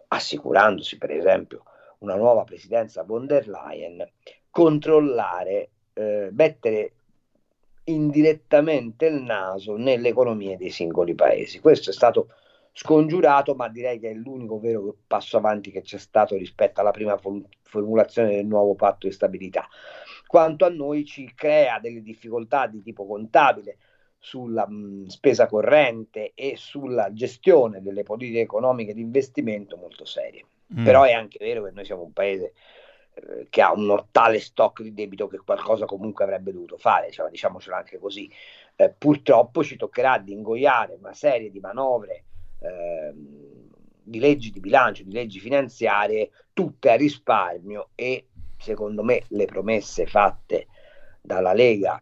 [0.08, 1.62] assicurandosi per esempio
[1.98, 4.06] una nuova presidenza von der Leyen,
[4.50, 6.92] controllare, eh, mettere
[7.84, 11.60] indirettamente il naso nelle economie dei singoli paesi.
[11.60, 12.28] Questo è stato
[12.72, 17.18] scongiurato, ma direi che è l'unico vero passo avanti che c'è stato rispetto alla prima
[17.62, 19.68] formulazione del nuovo patto di stabilità
[20.32, 23.76] quanto a noi ci crea delle difficoltà di tipo contabile
[24.16, 30.46] sulla mh, spesa corrente e sulla gestione delle politiche economiche di investimento molto serie.
[30.74, 30.84] Mm.
[30.84, 32.54] Però è anche vero che noi siamo un paese
[33.12, 37.28] eh, che ha un tale stock di debito che qualcosa comunque avrebbe dovuto fare, cioè,
[37.28, 38.32] diciamocelo anche così.
[38.74, 42.24] Eh, purtroppo ci toccherà di ingoiare una serie di manovre
[42.62, 43.12] eh,
[44.02, 48.26] di leggi di bilancio, di leggi finanziarie, tutte a risparmio e
[48.62, 50.68] secondo me, le promesse fatte
[51.20, 52.00] dalla Lega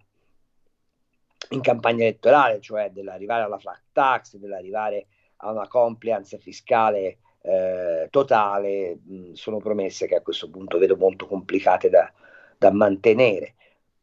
[1.51, 5.07] in campagna elettorale, cioè dell'arrivare alla flat tax, dell'arrivare
[5.37, 11.27] a una compliance fiscale eh, totale, mh, sono promesse che a questo punto vedo molto
[11.27, 12.13] complicate da,
[12.57, 13.55] da mantenere.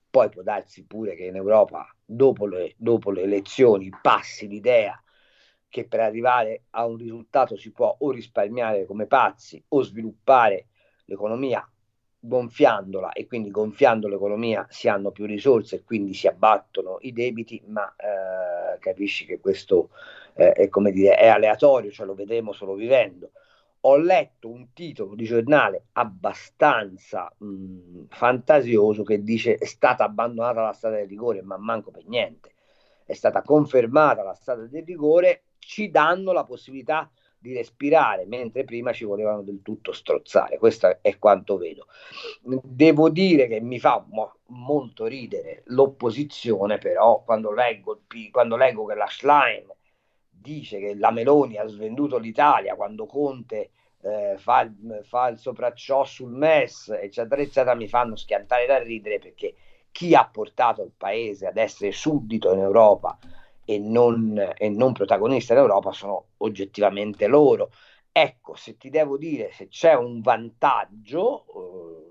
[0.09, 4.99] Poi può darsi pure che in Europa, dopo le, dopo le elezioni, passi l'idea
[5.69, 10.67] che per arrivare a un risultato si può o risparmiare come pazzi o sviluppare
[11.05, 11.67] l'economia
[12.19, 17.61] gonfiandola e quindi gonfiando l'economia si hanno più risorse e quindi si abbattono i debiti,
[17.67, 19.89] ma eh, capisci che questo
[20.35, 23.31] eh, è come dire è aleatorio, cioè lo vedremo solo vivendo.
[23.81, 30.73] Ho letto un titolo di giornale abbastanza mh, fantasioso che dice è stata abbandonata la
[30.73, 32.53] strada del rigore, ma manco per niente.
[33.05, 38.93] È stata confermata la strada del rigore, ci danno la possibilità di respirare, mentre prima
[38.93, 40.57] ci volevano del tutto strozzare.
[40.57, 41.87] Questo è quanto vedo.
[42.41, 48.95] Devo dire che mi fa mo- molto ridere l'opposizione, però, quando leggo, quando leggo che
[48.95, 49.65] la Schlein
[50.29, 53.71] dice che la Meloni ha svenduto l'Italia quando Conte
[54.01, 54.71] eh, fa,
[55.03, 59.53] fa, il sopracciò sul MES, eccetera, eccetera, mi fanno schiantare da ridere perché
[59.91, 63.17] chi ha portato il paese ad essere suddito in Europa
[63.69, 67.69] e non, e non protagonista in Europa sono oggettivamente loro.
[68.13, 71.45] Ecco, se ti devo dire se c'è un vantaggio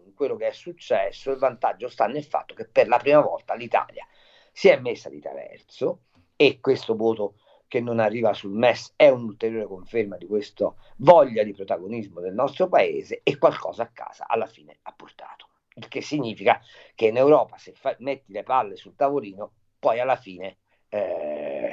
[0.05, 3.21] in eh, quello che è successo, il vantaggio sta nel fatto che per la prima
[3.21, 4.07] volta l'Italia
[4.53, 6.03] si è messa di traverso
[6.37, 11.55] e questo voto che non arriva sul MES è un'ulteriore conferma di questa voglia di
[11.55, 15.49] protagonismo del nostro paese e qualcosa a casa alla fine ha portato.
[15.73, 16.61] Il che significa
[16.95, 21.71] che in Europa se fa- metti le palle sul tavolino, poi alla fine eh,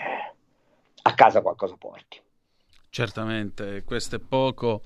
[1.02, 2.22] a casa qualcosa porti.
[2.90, 4.84] Certamente, questo è poco,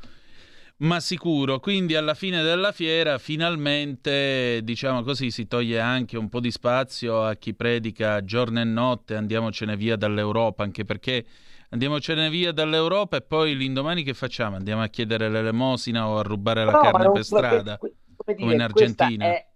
[0.77, 1.59] ma sicuro.
[1.59, 7.23] Quindi alla fine della fiera finalmente, diciamo così, si toglie anche un po' di spazio
[7.23, 11.25] a chi predica giorno e notte andiamocene via dall'Europa, anche perché
[11.69, 14.55] andiamocene via dall'Europa e poi l'indomani che facciamo?
[14.55, 17.93] Andiamo a chiedere l'elemosina o a rubare la no, carne per strada, come,
[18.25, 19.25] dire, come in Argentina?
[19.25, 19.47] È,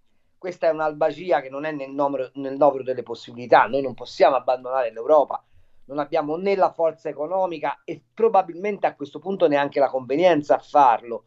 [0.42, 3.66] questa è un'albagia che non è nel numero, nel numero delle possibilità.
[3.66, 5.40] Noi non possiamo abbandonare l'Europa,
[5.84, 10.58] non abbiamo né la forza economica e probabilmente a questo punto neanche la convenienza a
[10.58, 11.26] farlo,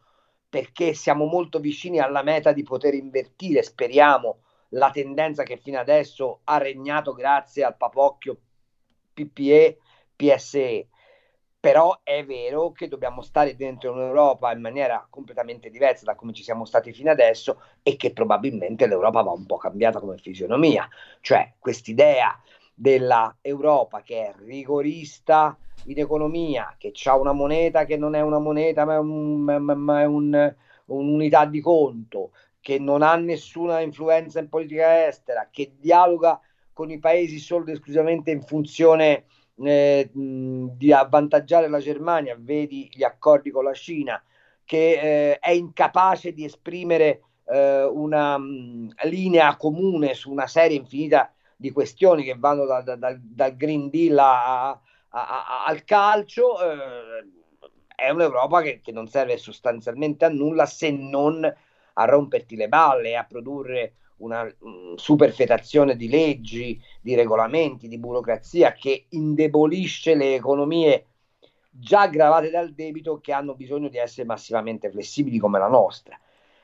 [0.50, 4.40] perché siamo molto vicini alla meta di poter invertire, speriamo,
[4.72, 8.38] la tendenza che fino adesso ha regnato grazie al papocchio
[9.14, 9.78] PPE,
[10.14, 10.90] PSE.
[11.66, 16.44] Però è vero che dobbiamo stare dentro un'Europa in maniera completamente diversa da come ci
[16.44, 20.88] siamo stati fino adesso e che probabilmente l'Europa va un po' cambiata come fisionomia,
[21.22, 22.40] cioè quest'idea
[22.72, 28.38] della Europa che è rigorista in economia, che ha una moneta che non è una
[28.38, 30.56] moneta ma è, un, ma è un,
[30.86, 36.40] un'unità di conto, che non ha nessuna influenza in politica estera, che dialoga
[36.74, 39.24] con i paesi solo ed esclusivamente in funzione
[39.57, 44.22] eh, di avvantaggiare la Germania, vedi gli accordi con la Cina,
[44.64, 51.32] che eh, è incapace di esprimere eh, una mh, linea comune su una serie infinita
[51.56, 54.80] di questioni che vanno da, da, da, dal Green Deal a, a,
[55.10, 57.27] a, al calcio, eh,
[57.95, 61.44] è un'Europa che, che non serve sostanzialmente a nulla se non
[61.98, 67.98] a romperti le balle e a produrre una um, superfetazione di leggi, di regolamenti, di
[67.98, 71.08] burocrazia che indebolisce le economie
[71.70, 76.18] già gravate dal debito che hanno bisogno di essere massivamente flessibili come la nostra.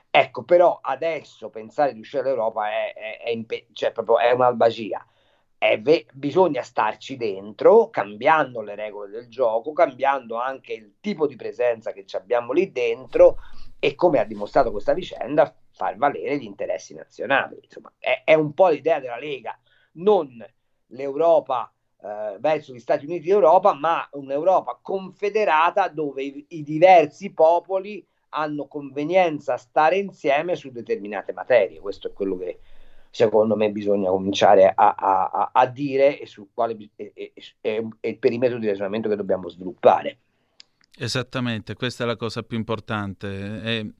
[0.10, 5.06] Ecco, però adesso pensare di uscire dall'Europa è, è, è, impe- cioè è un'albagia.
[5.80, 11.92] Ve- bisogna starci dentro, cambiando le regole del gioco, cambiando anche il tipo di presenza
[11.92, 13.38] che abbiamo lì dentro
[13.80, 17.58] e come ha dimostrato questa vicenda, far valere gli interessi nazionali.
[17.64, 19.58] Insomma, è, è un po' l'idea della Lega,
[19.94, 20.46] non
[20.88, 28.06] l'Europa eh, verso gli Stati Uniti d'Europa, ma un'Europa confederata dove i, i diversi popoli
[28.34, 31.80] hanno convenienza a stare insieme su determinate materie.
[31.80, 32.60] Questo è quello che
[33.10, 38.68] secondo me bisogna cominciare a, a, a dire e sul quale è, il perimetro di
[38.68, 40.18] ragionamento che dobbiamo sviluppare.
[40.96, 43.62] Esattamente, questa è la cosa più importante.
[43.64, 43.92] E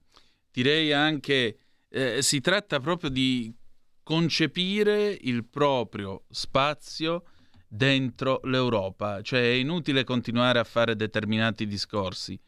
[0.52, 1.56] direi anche
[1.92, 3.54] eh, si tratta proprio di
[4.02, 7.24] concepire il proprio spazio
[7.68, 12.40] dentro l'Europa, cioè è inutile continuare a fare determinati discorsi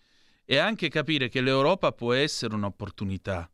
[0.45, 3.49] e anche capire che l'Europa può essere un'opportunità.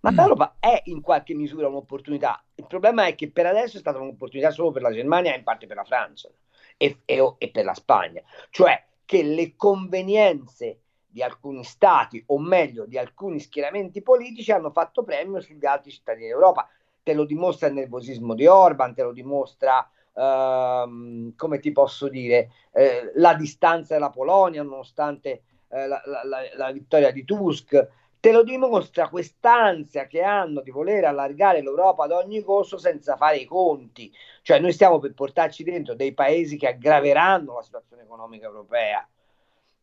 [0.00, 2.44] Ma l'Europa è in qualche misura un'opportunità.
[2.54, 5.44] Il problema è che per adesso è stata un'opportunità solo per la Germania e in
[5.44, 6.28] parte per la Francia
[6.76, 8.22] e, e, e per la Spagna.
[8.50, 10.82] Cioè che le convenienze
[11.18, 16.28] di alcuni stati, o meglio di alcuni schieramenti politici, hanno fatto premio sugli altri cittadini
[16.28, 16.68] d'Europa.
[17.02, 22.50] Te lo dimostra il nervosismo di Orban, te lo dimostra, ehm, come ti posso dire,
[22.72, 26.22] eh, la distanza della Polonia, nonostante eh, la, la,
[26.54, 27.88] la, vittoria di Tusk.
[28.20, 33.38] Te lo dimostra quest'ansia che hanno di voler allargare l'Europa ad ogni costo senza fare
[33.38, 34.12] i conti.
[34.42, 39.04] Cioè noi stiamo per portarci dentro dei paesi che aggraveranno la situazione economica europea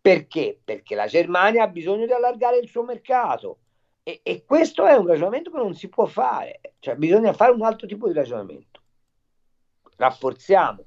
[0.06, 0.62] perché?
[0.64, 3.62] Perché la Germania ha bisogno di allargare il suo mercato
[4.04, 7.64] e, e, questo è un ragionamento che non si può fare, cioè bisogna fare un
[7.64, 8.84] altro tipo di ragionamento.
[9.96, 10.86] Rafforziamo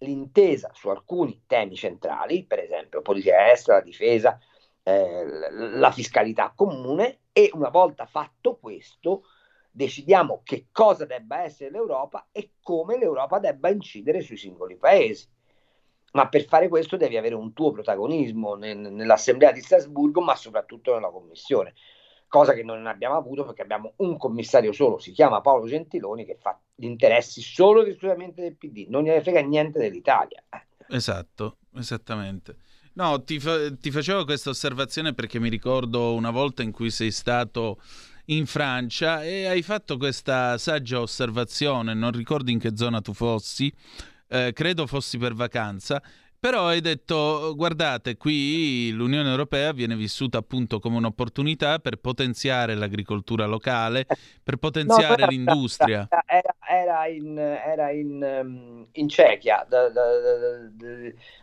[0.00, 4.38] l'intesa su alcuni temi centrali, per esempio politica estera, la difesa,
[4.82, 9.22] eh, la fiscalità comune e una volta fatto questo
[9.70, 15.26] decidiamo che cosa debba essere l'Europa e come l'Europa debba incidere sui singoli paesi
[16.12, 20.94] ma per fare questo devi avere un tuo protagonismo nel, nell'Assemblea di Strasburgo, ma soprattutto
[20.94, 21.74] nella Commissione,
[22.28, 26.38] cosa che non abbiamo avuto perché abbiamo un commissario solo, si chiama Paolo Gentiloni, che
[26.40, 30.42] fa gli interessi solo ed esclusivamente del PD, non gliene frega niente dell'Italia.
[30.88, 32.56] Esatto, esattamente.
[32.94, 37.10] No, ti, fa- ti facevo questa osservazione perché mi ricordo una volta in cui sei
[37.10, 37.80] stato
[38.26, 43.72] in Francia e hai fatto questa saggia osservazione, non ricordo in che zona tu fossi,
[44.32, 46.02] eh, credo fossi per vacanza,
[46.42, 53.46] però hai detto guardate qui l'Unione Europea viene vissuta appunto come un'opportunità per potenziare l'agricoltura
[53.46, 54.06] locale,
[54.42, 56.08] per potenziare no, l'industria.
[56.26, 60.88] Era, era, in, era in, ehm, in Cechia, da, da, da,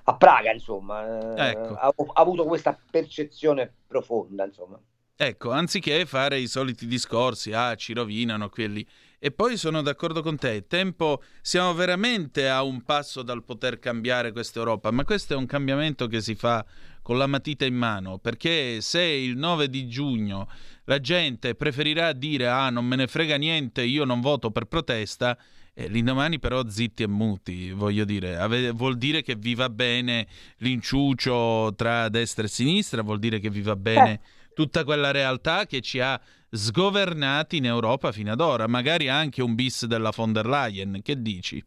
[0.03, 1.75] a Praga insomma, ecco.
[1.75, 4.77] ha, ha avuto questa percezione profonda insomma.
[5.15, 8.87] Ecco, anziché fare i soliti discorsi, ah ci rovinano quelli e
[9.35, 14.59] poi sono d'accordo con te, tempo, siamo veramente a un passo dal poter cambiare questa
[14.59, 16.65] Europa, ma questo è un cambiamento che si fa
[17.01, 20.47] con la matita in mano, perché se il 9 di giugno
[20.85, 25.37] la gente preferirà dire ah non me ne frega niente, io non voto per protesta,
[25.73, 30.27] eh, l'indomani però zitti e muti, voglio dire, ave- vuol dire che viva bene
[30.57, 34.19] l'inciucio tra destra e sinistra, vuol dire che viva bene eh.
[34.53, 36.19] Tutta quella realtà che ci ha
[36.49, 41.21] sgovernati in Europa fino ad ora, magari anche un bis della von der Leyen, che
[41.21, 41.63] dici?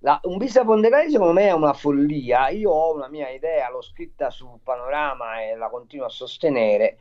[0.00, 3.08] La, un bis della von der Leyen secondo me è una follia, io ho una
[3.08, 6.98] mia idea, l'ho scritta su Panorama e la continuo a sostenere,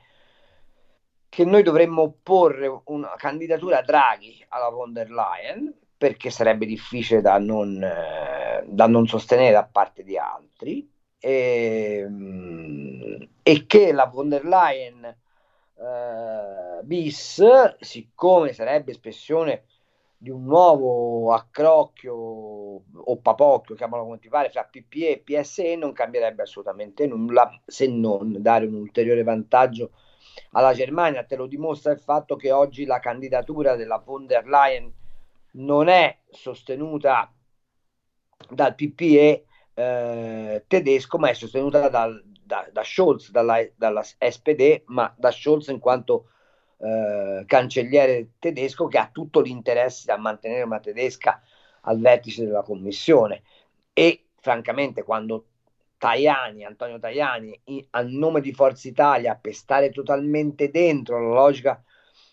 [1.29, 7.21] che noi dovremmo opporre una candidatura a Draghi alla von der Leyen, perché sarebbe difficile
[7.21, 10.89] da non, eh, da non sostenere da parte di altri
[11.23, 17.43] e, mm, e che la von der Leyen eh, bis,
[17.79, 19.65] siccome sarebbe espressione
[20.17, 25.93] di un nuovo accrocchio o papocchio, chiamalo come ti pare, fra PPE e PSE non
[25.93, 29.91] cambierebbe assolutamente nulla se non dare un ulteriore vantaggio
[30.51, 31.23] alla Germania.
[31.23, 34.91] Te lo dimostra il fatto che oggi la candidatura della von der Leyen
[35.53, 37.31] non è sostenuta
[38.49, 39.45] dal PPE
[39.81, 45.67] eh, tedesco, ma è sostenuta dal, da, da, Scholz, dalla, dalla SPD, ma da Scholz
[45.67, 46.29] in quanto
[46.77, 51.41] eh, cancelliere tedesco che ha tutto l'interesse a mantenere una tedesca
[51.81, 53.43] al vertice della commissione.
[53.93, 55.45] E francamente quando
[55.97, 61.83] Tajani, Antonio Tajani, a nome di Forza Italia, per stare totalmente dentro la logica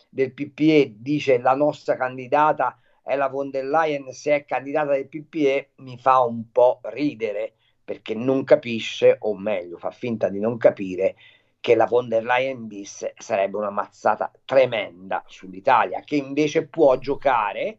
[0.08, 2.78] del PPE, dice la nostra candidata
[3.08, 7.54] è la von der Leyen, se è candidata del PPE, mi fa un po' ridere
[7.82, 11.16] perché non capisce, o meglio, fa finta di non capire
[11.58, 17.78] che la von der Leyen bis sarebbe una mazzata tremenda sull'Italia, che invece può giocare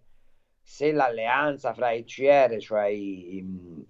[0.64, 3.38] se l'alleanza fra i CR, cioè i,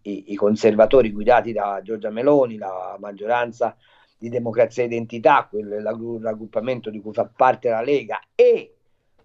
[0.01, 3.77] i, i, conservatori guidati da Giorgia Meloni, la maggioranza
[4.17, 5.81] di Democrazia e Identità, quel,
[6.21, 8.75] raggruppamento di cui fa parte la Lega, e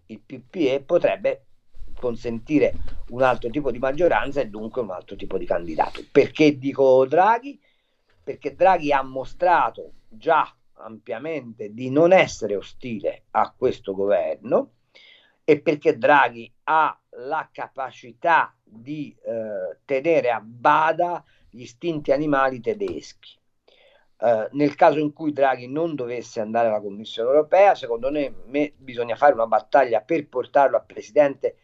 [0.07, 1.45] il PPE potrebbe
[2.05, 2.74] consentire
[3.09, 6.02] un altro tipo di maggioranza e dunque un altro tipo di candidato.
[6.12, 7.59] Perché dico Draghi?
[8.22, 14.72] Perché Draghi ha mostrato già ampiamente di non essere ostile a questo governo
[15.44, 23.39] e perché Draghi ha la capacità di eh, tenere a bada gli istinti animali tedeschi.
[24.16, 28.72] Uh, nel caso in cui Draghi non dovesse andare alla Commissione europea, secondo me, me,
[28.76, 31.56] bisogna fare una battaglia per portarlo a presidente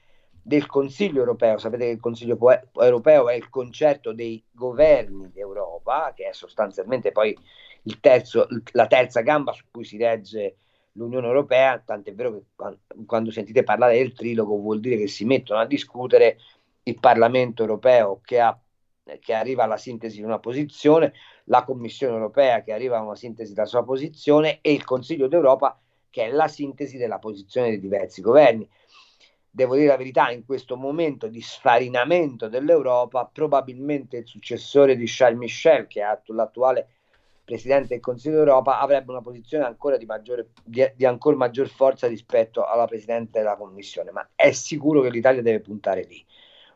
[0.42, 1.58] del Consiglio europeo.
[1.58, 2.38] Sapete che il Consiglio
[2.74, 7.36] europeo è il concerto dei governi d'Europa, che è sostanzialmente poi
[8.00, 10.56] terzo, la terza gamba su cui si regge
[10.92, 12.76] l'Unione Europea, tant'è vero che
[13.06, 16.38] quando sentite parlare del trilogo vuol dire che si mettono a discutere
[16.82, 18.58] il Parlamento europeo che, ha,
[19.20, 21.12] che arriva alla sintesi di una posizione,
[21.44, 25.78] la Commissione europea che arriva a una sintesi della sua posizione e il Consiglio d'Europa
[26.10, 28.68] che è la sintesi della posizione dei diversi governi.
[29.50, 35.38] Devo dire la verità, in questo momento di sfarinamento dell'Europa, probabilmente il successore di Charles
[35.38, 36.88] Michel, che è l'attuale
[37.50, 42.06] Presidente del Consiglio d'Europa avrebbe una posizione ancora di, maggiore, di, di ancora maggior forza
[42.06, 46.24] rispetto alla Presidente della Commissione, ma è sicuro che l'Italia deve puntare lì.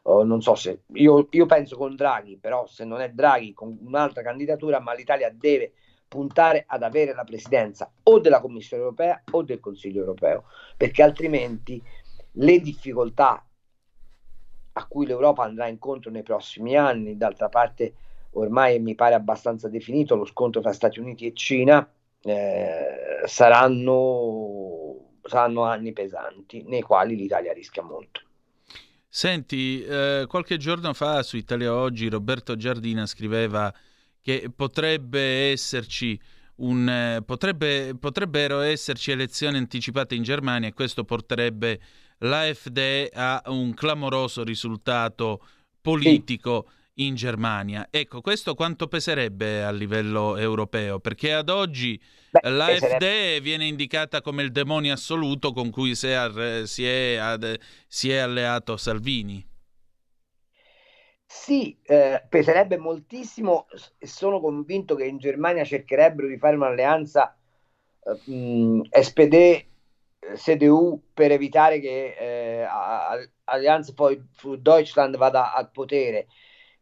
[0.02, 3.78] Uh, non so se io, io, penso con Draghi, però se non è Draghi con
[3.84, 5.74] un'altra candidatura, ma l'Italia deve
[6.08, 10.44] puntare ad avere la presidenza o della Commissione europea o del Consiglio europeo,
[10.76, 11.80] perché altrimenti
[12.36, 13.44] le difficoltà
[14.76, 17.94] a cui l'Europa andrà incontro nei prossimi anni, d'altra parte
[18.32, 21.88] ormai mi pare abbastanza definito, lo scontro tra Stati Uniti e Cina,
[22.22, 28.22] eh, saranno, saranno anni pesanti nei quali l'Italia rischia molto.
[29.08, 33.72] Senti, eh, qualche giorno fa su Italia Oggi Roberto Giardina scriveva
[34.20, 36.20] che potrebbe esserci
[36.56, 41.80] un, eh, potrebbe, potrebbero esserci elezioni anticipate in Germania e questo porterebbe
[42.18, 45.46] l'AfD a un clamoroso risultato
[45.80, 46.66] politico.
[46.68, 47.88] Sì in Germania.
[47.90, 51.00] Ecco, questo quanto peserebbe a livello europeo?
[51.00, 52.00] Perché ad oggi
[52.30, 53.40] Beh, l'AfD peserebbe.
[53.40, 57.58] viene indicata come il demonio assoluto con cui si è, si è, ad,
[57.88, 59.44] si è alleato Salvini.
[61.26, 63.66] Sì, eh, peserebbe moltissimo
[63.98, 67.36] e sono convinto che in Germania cercherebbero di fare un'alleanza
[68.02, 69.64] eh, SPD
[70.36, 72.66] CDU per evitare che eh,
[73.44, 74.22] Allianz poi
[74.58, 76.26] Deutschland vada al potere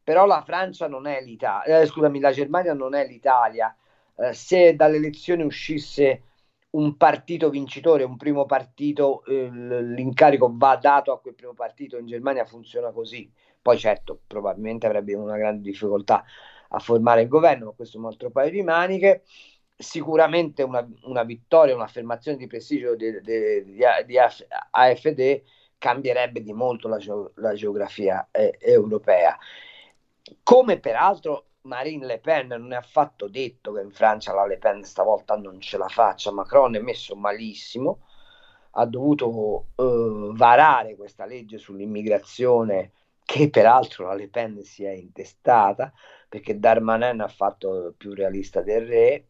[0.02, 3.74] però la Francia non è l'Italia, eh, scusami, la Germania non è l'Italia.
[4.16, 6.22] Eh, se dalle elezioni uscisse
[6.70, 12.06] un partito vincitore, un primo partito, eh, l'incarico va dato a quel primo partito, in
[12.06, 13.30] Germania funziona così.
[13.60, 16.24] Poi certo, probabilmente avrebbe una grande difficoltà
[16.70, 19.22] a formare il governo, ma questo è un altro paio di maniche.
[19.82, 25.42] Sicuramente una, una vittoria, un'affermazione di prestigio di, di, di, di AFD
[25.78, 26.98] cambierebbe di molto la,
[27.34, 29.36] la geografia eh, europea.
[30.42, 34.82] Come peraltro Marine Le Pen non è affatto detto che in Francia la Le Pen
[34.84, 38.00] stavolta non ce la faccia, Macron è messo malissimo,
[38.72, 42.92] ha dovuto uh, varare questa legge sull'immigrazione
[43.24, 45.92] che peraltro la Le Pen si è intestata
[46.28, 49.26] perché Darmanin ha fatto più realista del re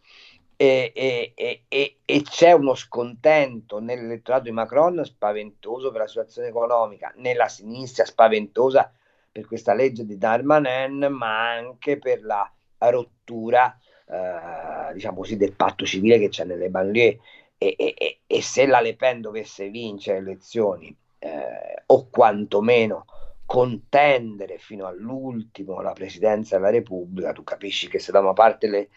[0.63, 7.13] e, e, e, e, c'è uno scontento nell'elettorato di Macron spaventoso per la situazione economica,
[7.17, 8.93] nella sinistra spaventosa
[9.33, 12.49] per questa legge di Darmanin, ma anche per la
[12.79, 13.77] rottura
[14.07, 17.19] eh, diciamo così, del patto civile che c'è nelle banlieue.
[17.59, 23.05] E, se la Le Pen dovesse vincere le elezioni eh, o quantomeno
[23.45, 28.89] contendere fino all'ultimo la presidenza della Repubblica, tu capisci che se da una parte le,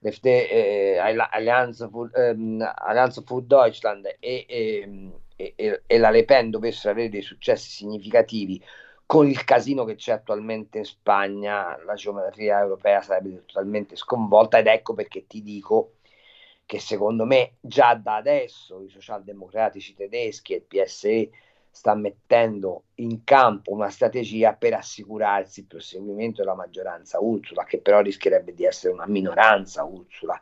[0.00, 2.60] l'FD, eh, Allianz, ehm,
[3.26, 8.62] für Deutschland e, e, e, e, la Le Pen dovessero avere dei successi significativi.
[9.06, 14.66] Con il casino che c'è attualmente in Spagna, la geometria europea sarebbe totalmente sconvolta ed
[14.66, 15.96] ecco perché ti dico
[16.66, 21.30] che secondo me già da adesso i socialdemocratici tedeschi e il PSE
[21.74, 28.00] sta mettendo in campo una strategia per assicurarsi il proseguimento della maggioranza Ursula, che però
[28.00, 30.40] rischierebbe di essere una minoranza Ursula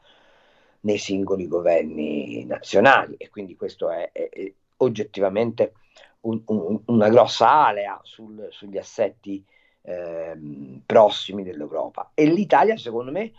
[0.81, 5.73] nei singoli governi nazionali e quindi questo è, è, è oggettivamente
[6.21, 9.43] un, un, una grossa alea sul, sugli assetti
[9.81, 10.39] eh,
[10.85, 12.11] prossimi dell'Europa.
[12.13, 13.33] E l'Italia, secondo me,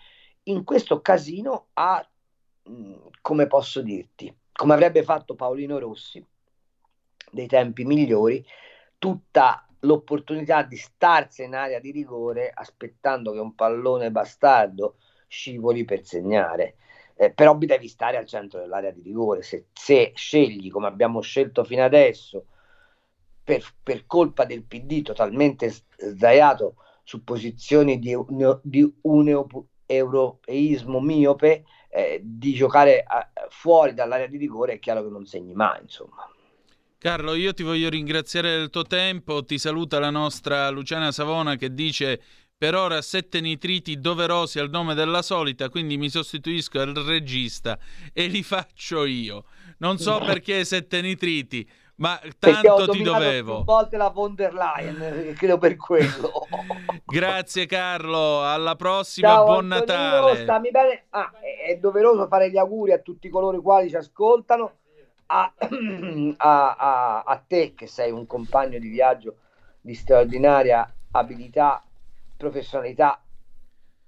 [0.45, 2.03] in questo casino ha,
[3.21, 6.25] come posso dirti, come avrebbe fatto Paolino Rossi
[7.33, 8.45] dei tempi migliori,
[8.97, 14.95] tutta l'opportunità di starsi in area di rigore aspettando che un pallone bastardo
[15.27, 16.75] scivoli per segnare.
[17.15, 19.43] Eh, però devi stare al centro dell'area di rigore.
[19.43, 22.45] Se, se scegli, come abbiamo scelto fino adesso,
[23.43, 28.15] per, per colpa del PD totalmente sdraiato su posizioni di,
[28.61, 29.45] di un
[29.85, 35.53] europeismo miope, eh, di giocare a, fuori dall'area di rigore è chiaro che non segni
[35.53, 36.27] mai, insomma.
[37.03, 41.73] Carlo, io ti voglio ringraziare del tuo tempo, ti saluta la nostra Luciana Savona che
[41.73, 42.17] dice
[42.57, 47.77] per ora sette nitriti doverosi al nome della solita, quindi mi sostituisco al regista
[48.13, 49.43] e li faccio io.
[49.79, 53.55] Non so perché sette nitriti, ma tanto ti dovevo.
[53.55, 56.47] Più volte la von der Leyen, eh, credo per quello.
[57.05, 60.43] Grazie Carlo, alla prossima, Ciao, buon Antonino, Natale.
[60.43, 61.03] Stammi bene.
[61.09, 61.33] Ah,
[61.67, 64.77] è doveroso fare gli auguri a tutti coloro i quali ci ascoltano,
[65.33, 65.53] a,
[66.37, 69.37] a, a, a te che sei un compagno di viaggio
[69.81, 71.83] di straordinaria abilità,
[72.37, 73.21] professionalità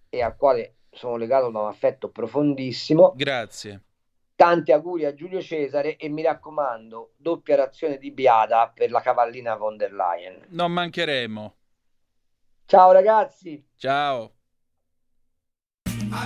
[0.09, 3.13] e al quale sono legato da un affetto profondissimo.
[3.15, 3.81] Grazie.
[4.35, 9.55] Tanti auguri a Giulio Cesare e mi raccomando, doppia razione di biada per la cavallina
[9.55, 10.45] von der Leyen.
[10.49, 11.55] Non mancheremo.
[12.65, 13.65] Ciao ragazzi.
[13.75, 14.31] Ciao.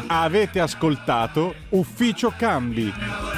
[0.07, 3.28] Avete ascoltato Ufficio Cambi.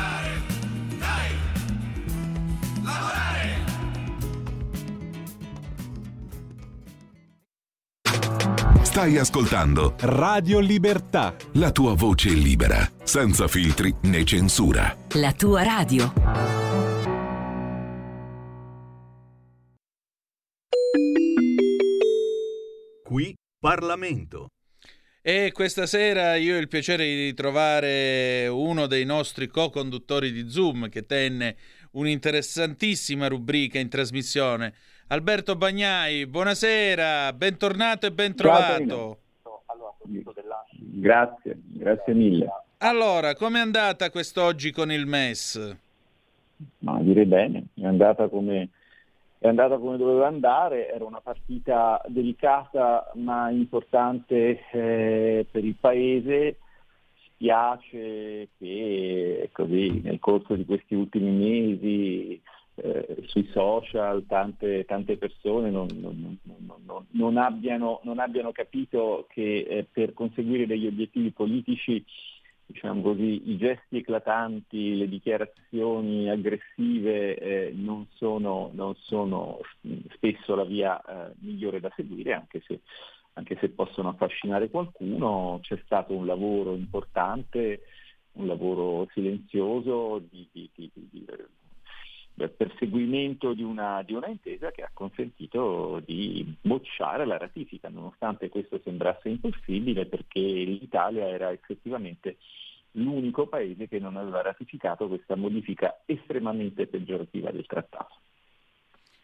[8.92, 11.34] Stai ascoltando Radio Libertà.
[11.54, 14.94] la tua voce libera, senza filtri né censura.
[15.14, 16.12] La tua radio.
[23.02, 24.50] Qui Parlamento.
[25.22, 30.90] E questa sera io ho il piacere di ritrovare uno dei nostri co-conduttori di Zoom
[30.90, 31.56] che tenne
[31.92, 34.74] un'interessantissima rubrica in trasmissione.
[35.12, 39.18] Alberto Bagnai, buonasera, bentornato e bentrovato.
[40.78, 42.48] Grazie, grazie mille.
[42.78, 45.78] Allora, com'è andata quest'oggi con il MES?
[46.78, 48.70] Ma direi bene, è andata come,
[49.38, 56.58] è andata come doveva andare, era una partita delicata ma importante eh, per il Paese.
[57.34, 62.42] Spiace che così nel corso di questi ultimi mesi
[62.84, 66.38] eh, sui social tante, tante persone non, non,
[67.12, 72.03] non, abbiano, non abbiano capito che eh, per conseguire degli obiettivi politici
[72.72, 79.60] diciamo così, i gesti eclatanti, le dichiarazioni aggressive eh, non, sono, non, sono,
[80.16, 82.80] spesso la via eh, migliore da seguire, anche se,
[83.34, 85.60] anche se, possono affascinare qualcuno.
[85.62, 87.82] C'è stato un lavoro importante,
[88.34, 91.26] un lavoro silenzioso di, di, di
[92.50, 98.80] perseguimento di una, di una, intesa che ha consentito di bocciare la ratifica, nonostante questo
[98.84, 102.38] sembrasse impossibile perché l'Italia era effettivamente
[102.94, 108.16] l'unico paese che non aveva ratificato questa modifica estremamente peggiorativa del trattato.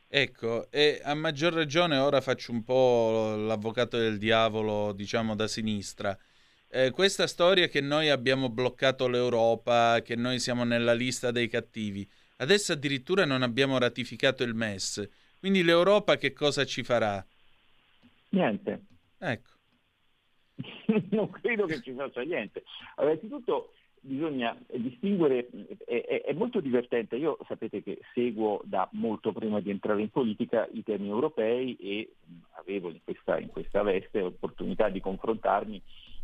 [0.10, 6.18] Ecco, e a maggior ragione ora faccio un po' l'avvocato del diavolo, diciamo da sinistra.
[6.69, 12.10] Eh, questa storia che noi abbiamo bloccato l'Europa, che noi siamo nella lista dei cattivi,
[12.38, 15.09] Adesso addirittura non abbiamo ratificato il MES.
[15.39, 17.26] Quindi l'Europa che cosa ci farà?
[18.30, 18.81] Niente.
[19.19, 19.49] Ecco.
[21.11, 22.64] non credo che ci faccia niente.
[22.95, 25.49] Allora, innanzitutto bisogna distinguere,
[25.85, 30.68] è, è, molto divertente, io sapete che seguo da molto prima di entrare in politica
[30.72, 32.14] i temi europei e
[32.53, 35.81] avevo in questa, in questa veste l'opportunità di confrontarmi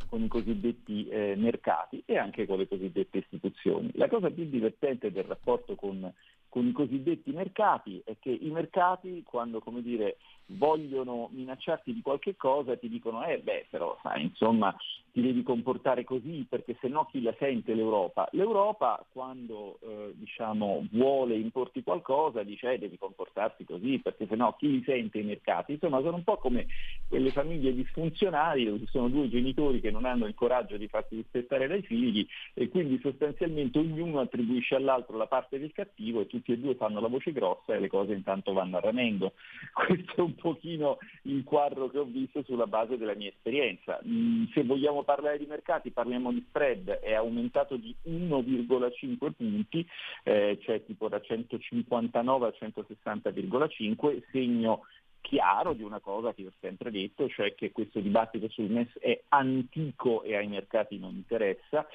[0.08, 3.90] con i cosiddetti eh, mercati e anche con le cosiddette istituzioni.
[3.94, 6.12] La cosa più divertente del rapporto con,
[6.50, 10.18] con i cosiddetti mercati è che i mercati, quando come dire,
[10.48, 14.76] vogliono minacciarti di qualche cosa, ti dicono, eh beh, però sai, insomma,
[15.14, 18.28] ti devi comportare così perché se no chi la sente l'Europa?
[18.32, 24.56] L'Europa quando eh, diciamo, vuole importi qualcosa dice eh, devi comportarsi così perché se no
[24.58, 25.74] chi li sente i mercati?
[25.74, 26.66] Insomma sono un po' come
[27.08, 31.16] quelle famiglie disfunzionali dove ci sono due genitori che non hanno il coraggio di farsi
[31.16, 36.54] rispettare dai figli e quindi sostanzialmente ognuno attribuisce all'altro la parte del cattivo e tutti
[36.54, 39.34] e due fanno la voce grossa e le cose intanto vanno arranendo.
[39.74, 44.00] Questo è un pochino il quadro che ho visto sulla base della mia esperienza.
[44.08, 49.86] Mm, se vogliamo parlare di mercati parliamo di spread, è aumentato di 1,5 punti,
[50.24, 54.86] eh, cioè tipo da 159 a 160,5, segno
[55.24, 59.20] chiaro di una cosa che ho sempre detto, cioè che questo dibattito sul MES è
[59.30, 61.88] antico e ai mercati non interessa.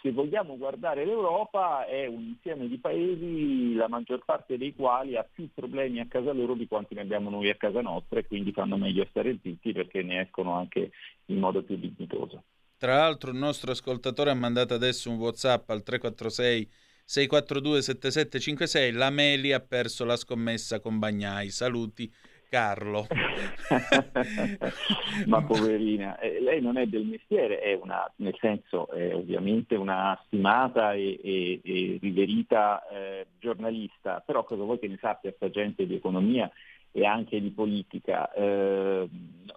[0.00, 5.24] Se vogliamo guardare l'Europa è un insieme di paesi, la maggior parte dei quali ha
[5.28, 8.52] più problemi a casa loro di quanti ne abbiamo noi a casa nostra e quindi
[8.52, 10.92] fanno meglio stare zitti perché ne escono anche
[11.26, 12.44] in modo più dignitoso.
[12.78, 16.68] Tra l'altro un nostro ascoltatore ha mandato adesso un Whatsapp al 346
[17.04, 18.92] 642 7756.
[18.92, 21.50] La Meli ha perso la scommessa con Bagnai.
[21.50, 22.12] Saluti
[22.48, 23.06] Carlo.
[25.26, 30.18] Ma poverina, eh, lei non è del mestiere, è una, nel senso è ovviamente una
[30.26, 35.86] stimata e, e, e riverita eh, giornalista, però cosa vuoi che ne sappia sta gente
[35.86, 36.50] di economia
[36.92, 38.32] e anche di politica?
[38.32, 39.08] Eh,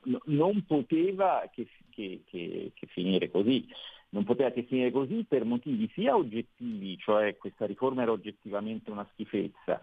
[0.03, 3.67] no, non poteva che, che, che, che finire così
[4.11, 9.07] non poteva che finire così per motivi sia oggettivi, cioè questa riforma era oggettivamente una
[9.11, 9.81] schifezza,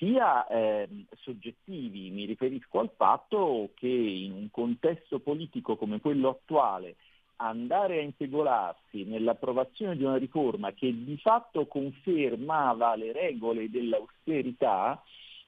[0.00, 2.10] sia eh, soggettivi.
[2.10, 6.96] Mi riferisco al fatto che in un contesto politico come quello attuale
[7.36, 15.02] andare a integolarsi nell'approvazione di una riforma che di fatto confermava le regole dell'austerità,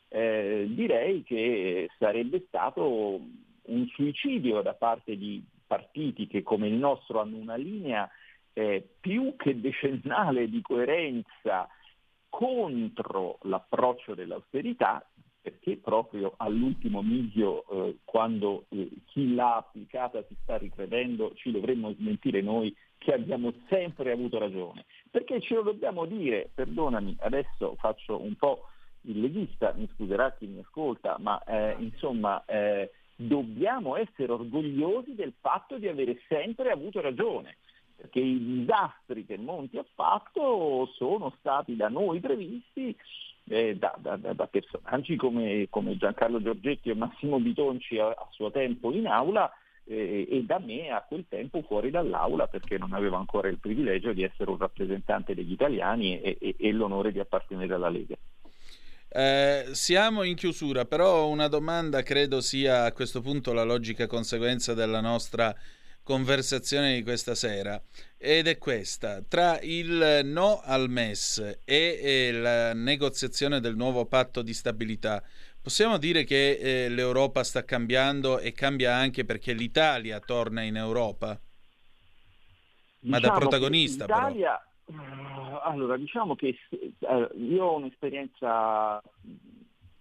[0.08, 3.20] eh, direi che sarebbe stato
[3.64, 8.08] un suicidio da parte di partiti che come il nostro hanno una linea
[8.54, 11.68] eh, più che decennale di coerenza
[12.32, 15.06] contro l'approccio dell'austerità,
[15.42, 21.92] perché proprio all'ultimo miglio, eh, quando eh, chi l'ha applicata si sta ricredendo, ci dovremmo
[21.92, 24.86] smentire noi che abbiamo sempre avuto ragione.
[25.10, 28.68] Perché ce lo dobbiamo dire, perdonami, adesso faccio un po'
[29.02, 35.34] il leghista, mi scuserà chi mi ascolta, ma eh, insomma eh, dobbiamo essere orgogliosi del
[35.38, 37.58] fatto di avere sempre avuto ragione,
[38.02, 42.96] perché i disastri che Monti ha fatto sono stati da noi previsti
[43.48, 48.50] eh, da, da, da, personaggi come, come, Giancarlo Giorgetti e Massimo Bitonci a, a suo
[48.50, 49.48] tempo in aula
[49.84, 54.12] eh, e da me a quel tempo fuori dall'aula perché non avevo ancora il privilegio
[54.12, 58.16] di essere un rappresentante degli italiani e, e, e l'onore di appartenere alla Lega.
[59.14, 64.74] Eh, siamo in chiusura, però una domanda credo sia a questo punto la logica conseguenza
[64.74, 65.54] della nostra
[66.02, 67.80] conversazione di questa sera
[68.16, 69.22] ed è questa.
[69.22, 75.22] Tra il no al MES e, e la negoziazione del nuovo patto di stabilità
[75.60, 81.38] possiamo dire che eh, l'Europa sta cambiando e cambia anche perché l'Italia torna in Europa?
[83.04, 89.02] Ma diciamo da protagonista l'Italia, però allora, diciamo che eh, io ho un'esperienza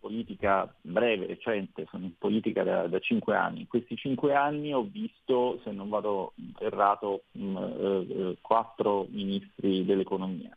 [0.02, 3.62] politica breve, recente, sono in politica da, da, cinque anni.
[3.62, 10.50] In questi cinque anni ho visto, se non vado errato, mm, eh, quattro ministri dell'economia.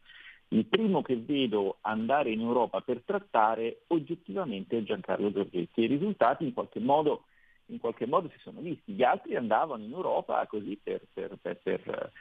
[0.48, 5.88] Il primo che vedo andare in Europa per trattare oggettivamente è Giancarlo Giorgetti e i
[5.88, 7.24] risultati in qualche modo,
[7.66, 8.92] in qualche modo si sono visti.
[8.92, 12.12] Gli altri andavano in Europa così per, per, per, per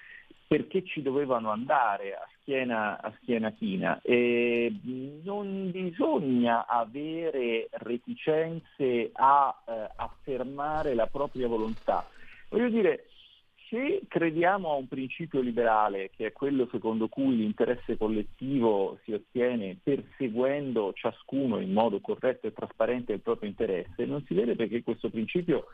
[0.48, 3.99] perché ci dovevano andare a schiena, a schiena china.
[4.02, 4.72] E
[5.24, 12.07] non bisogna avere reticenze a eh, affermare la propria volontà.
[12.49, 13.07] Voglio dire,
[13.69, 19.77] se crediamo a un principio liberale, che è quello secondo cui l'interesse collettivo si ottiene
[19.81, 25.10] perseguendo ciascuno in modo corretto e trasparente il proprio interesse, non si vede perché questo
[25.10, 25.65] principio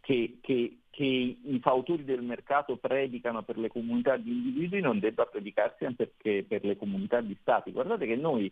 [0.00, 5.26] che, che, che, i fautori del mercato predicano per le comunità di individui non debba
[5.26, 7.70] predicarsi anche per le comunità di stati.
[7.70, 8.50] Guardate che noi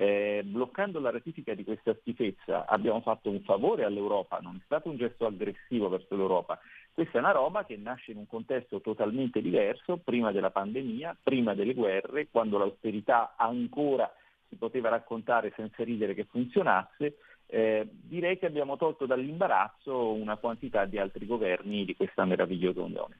[0.00, 4.88] Eh, bloccando la ratifica di questa schifezza abbiamo fatto un favore all'Europa, non è stato
[4.88, 6.56] un gesto aggressivo verso l'Europa.
[6.92, 11.54] Questa è una roba che nasce in un contesto totalmente diverso, prima della pandemia, prima
[11.54, 14.08] delle guerre, quando l'austerità ancora
[14.48, 17.16] si poteva raccontare senza ridere che funzionasse.
[17.46, 23.18] Eh, direi che abbiamo tolto dall'imbarazzo una quantità di altri governi di questa meravigliosa Unione.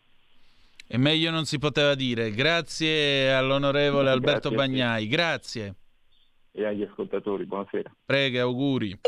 [0.87, 2.31] E meglio non si poteva dire.
[2.31, 4.57] Grazie all'onorevole Alberto Grazie.
[4.57, 5.09] Bagnai.
[5.09, 5.75] Grazie.
[6.53, 7.95] E agli ascoltatori, buonasera.
[8.05, 8.99] Prega, auguri.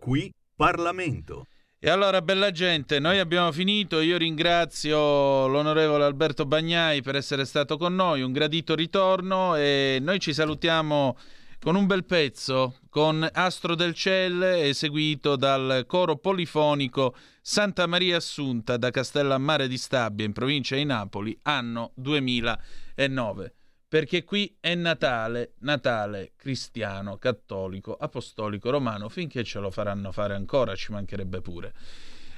[0.00, 1.46] Qui Parlamento.
[1.78, 4.00] E allora, bella gente, noi abbiamo finito.
[4.00, 10.20] Io ringrazio l'onorevole Alberto Bagnai per essere stato con noi, un gradito ritorno e noi
[10.20, 11.16] ci salutiamo
[11.58, 18.76] con un bel pezzo, con Astro del Ciel, eseguito dal coro polifonico Santa Maria Assunta
[18.76, 23.54] da Castellammare di Stabia, in provincia di Napoli, anno 2009.
[23.92, 30.74] Perché qui è Natale, Natale cristiano, cattolico, apostolico, romano, finché ce lo faranno fare ancora,
[30.74, 31.74] ci mancherebbe pure.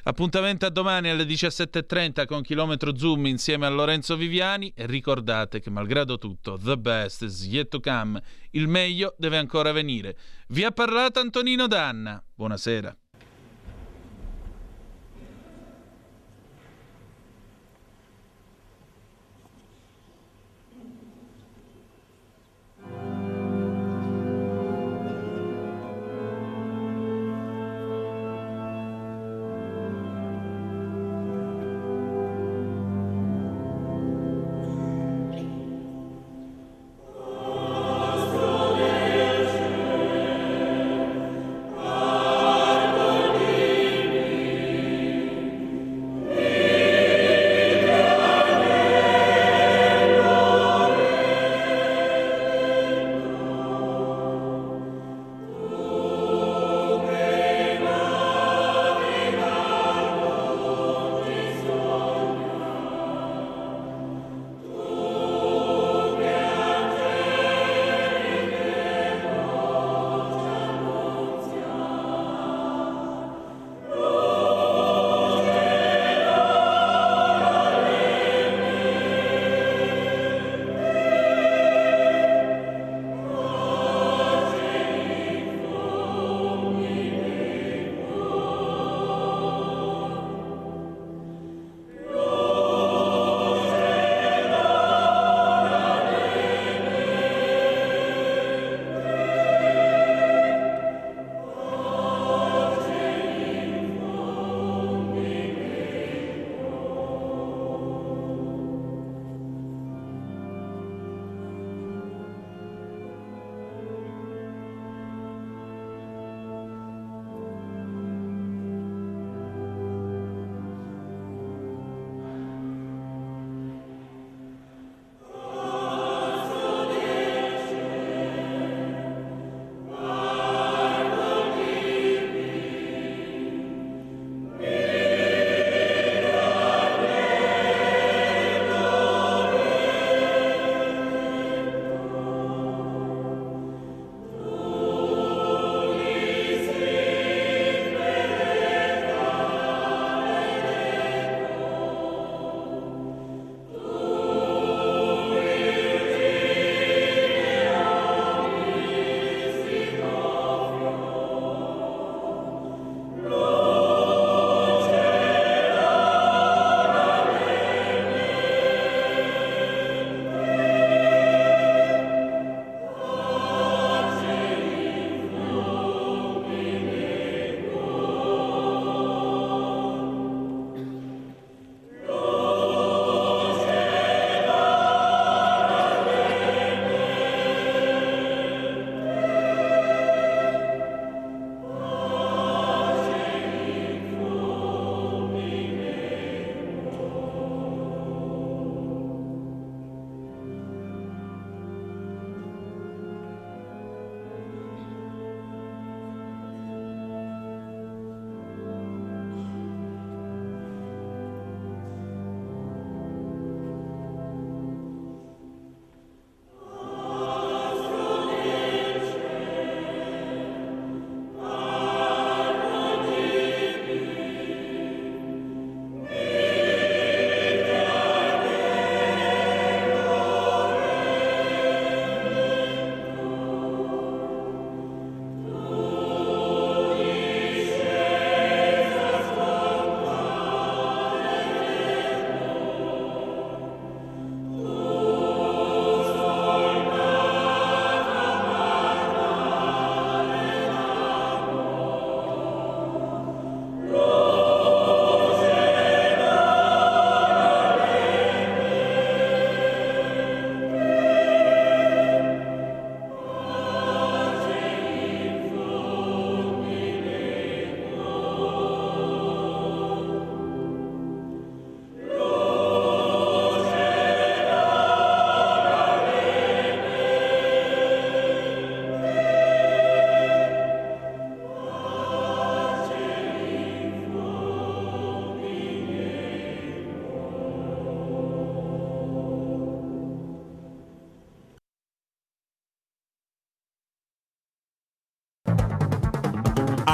[0.03, 5.71] Appuntamento a domani alle 17.30 con Chilometro Zoom insieme a Lorenzo Viviani e ricordate che
[5.71, 8.21] malgrado tutto, the best is yet to come,
[8.51, 10.17] il meglio deve ancora venire.
[10.49, 12.21] Vi ha parlato Antonino Danna.
[12.35, 12.97] Buonasera.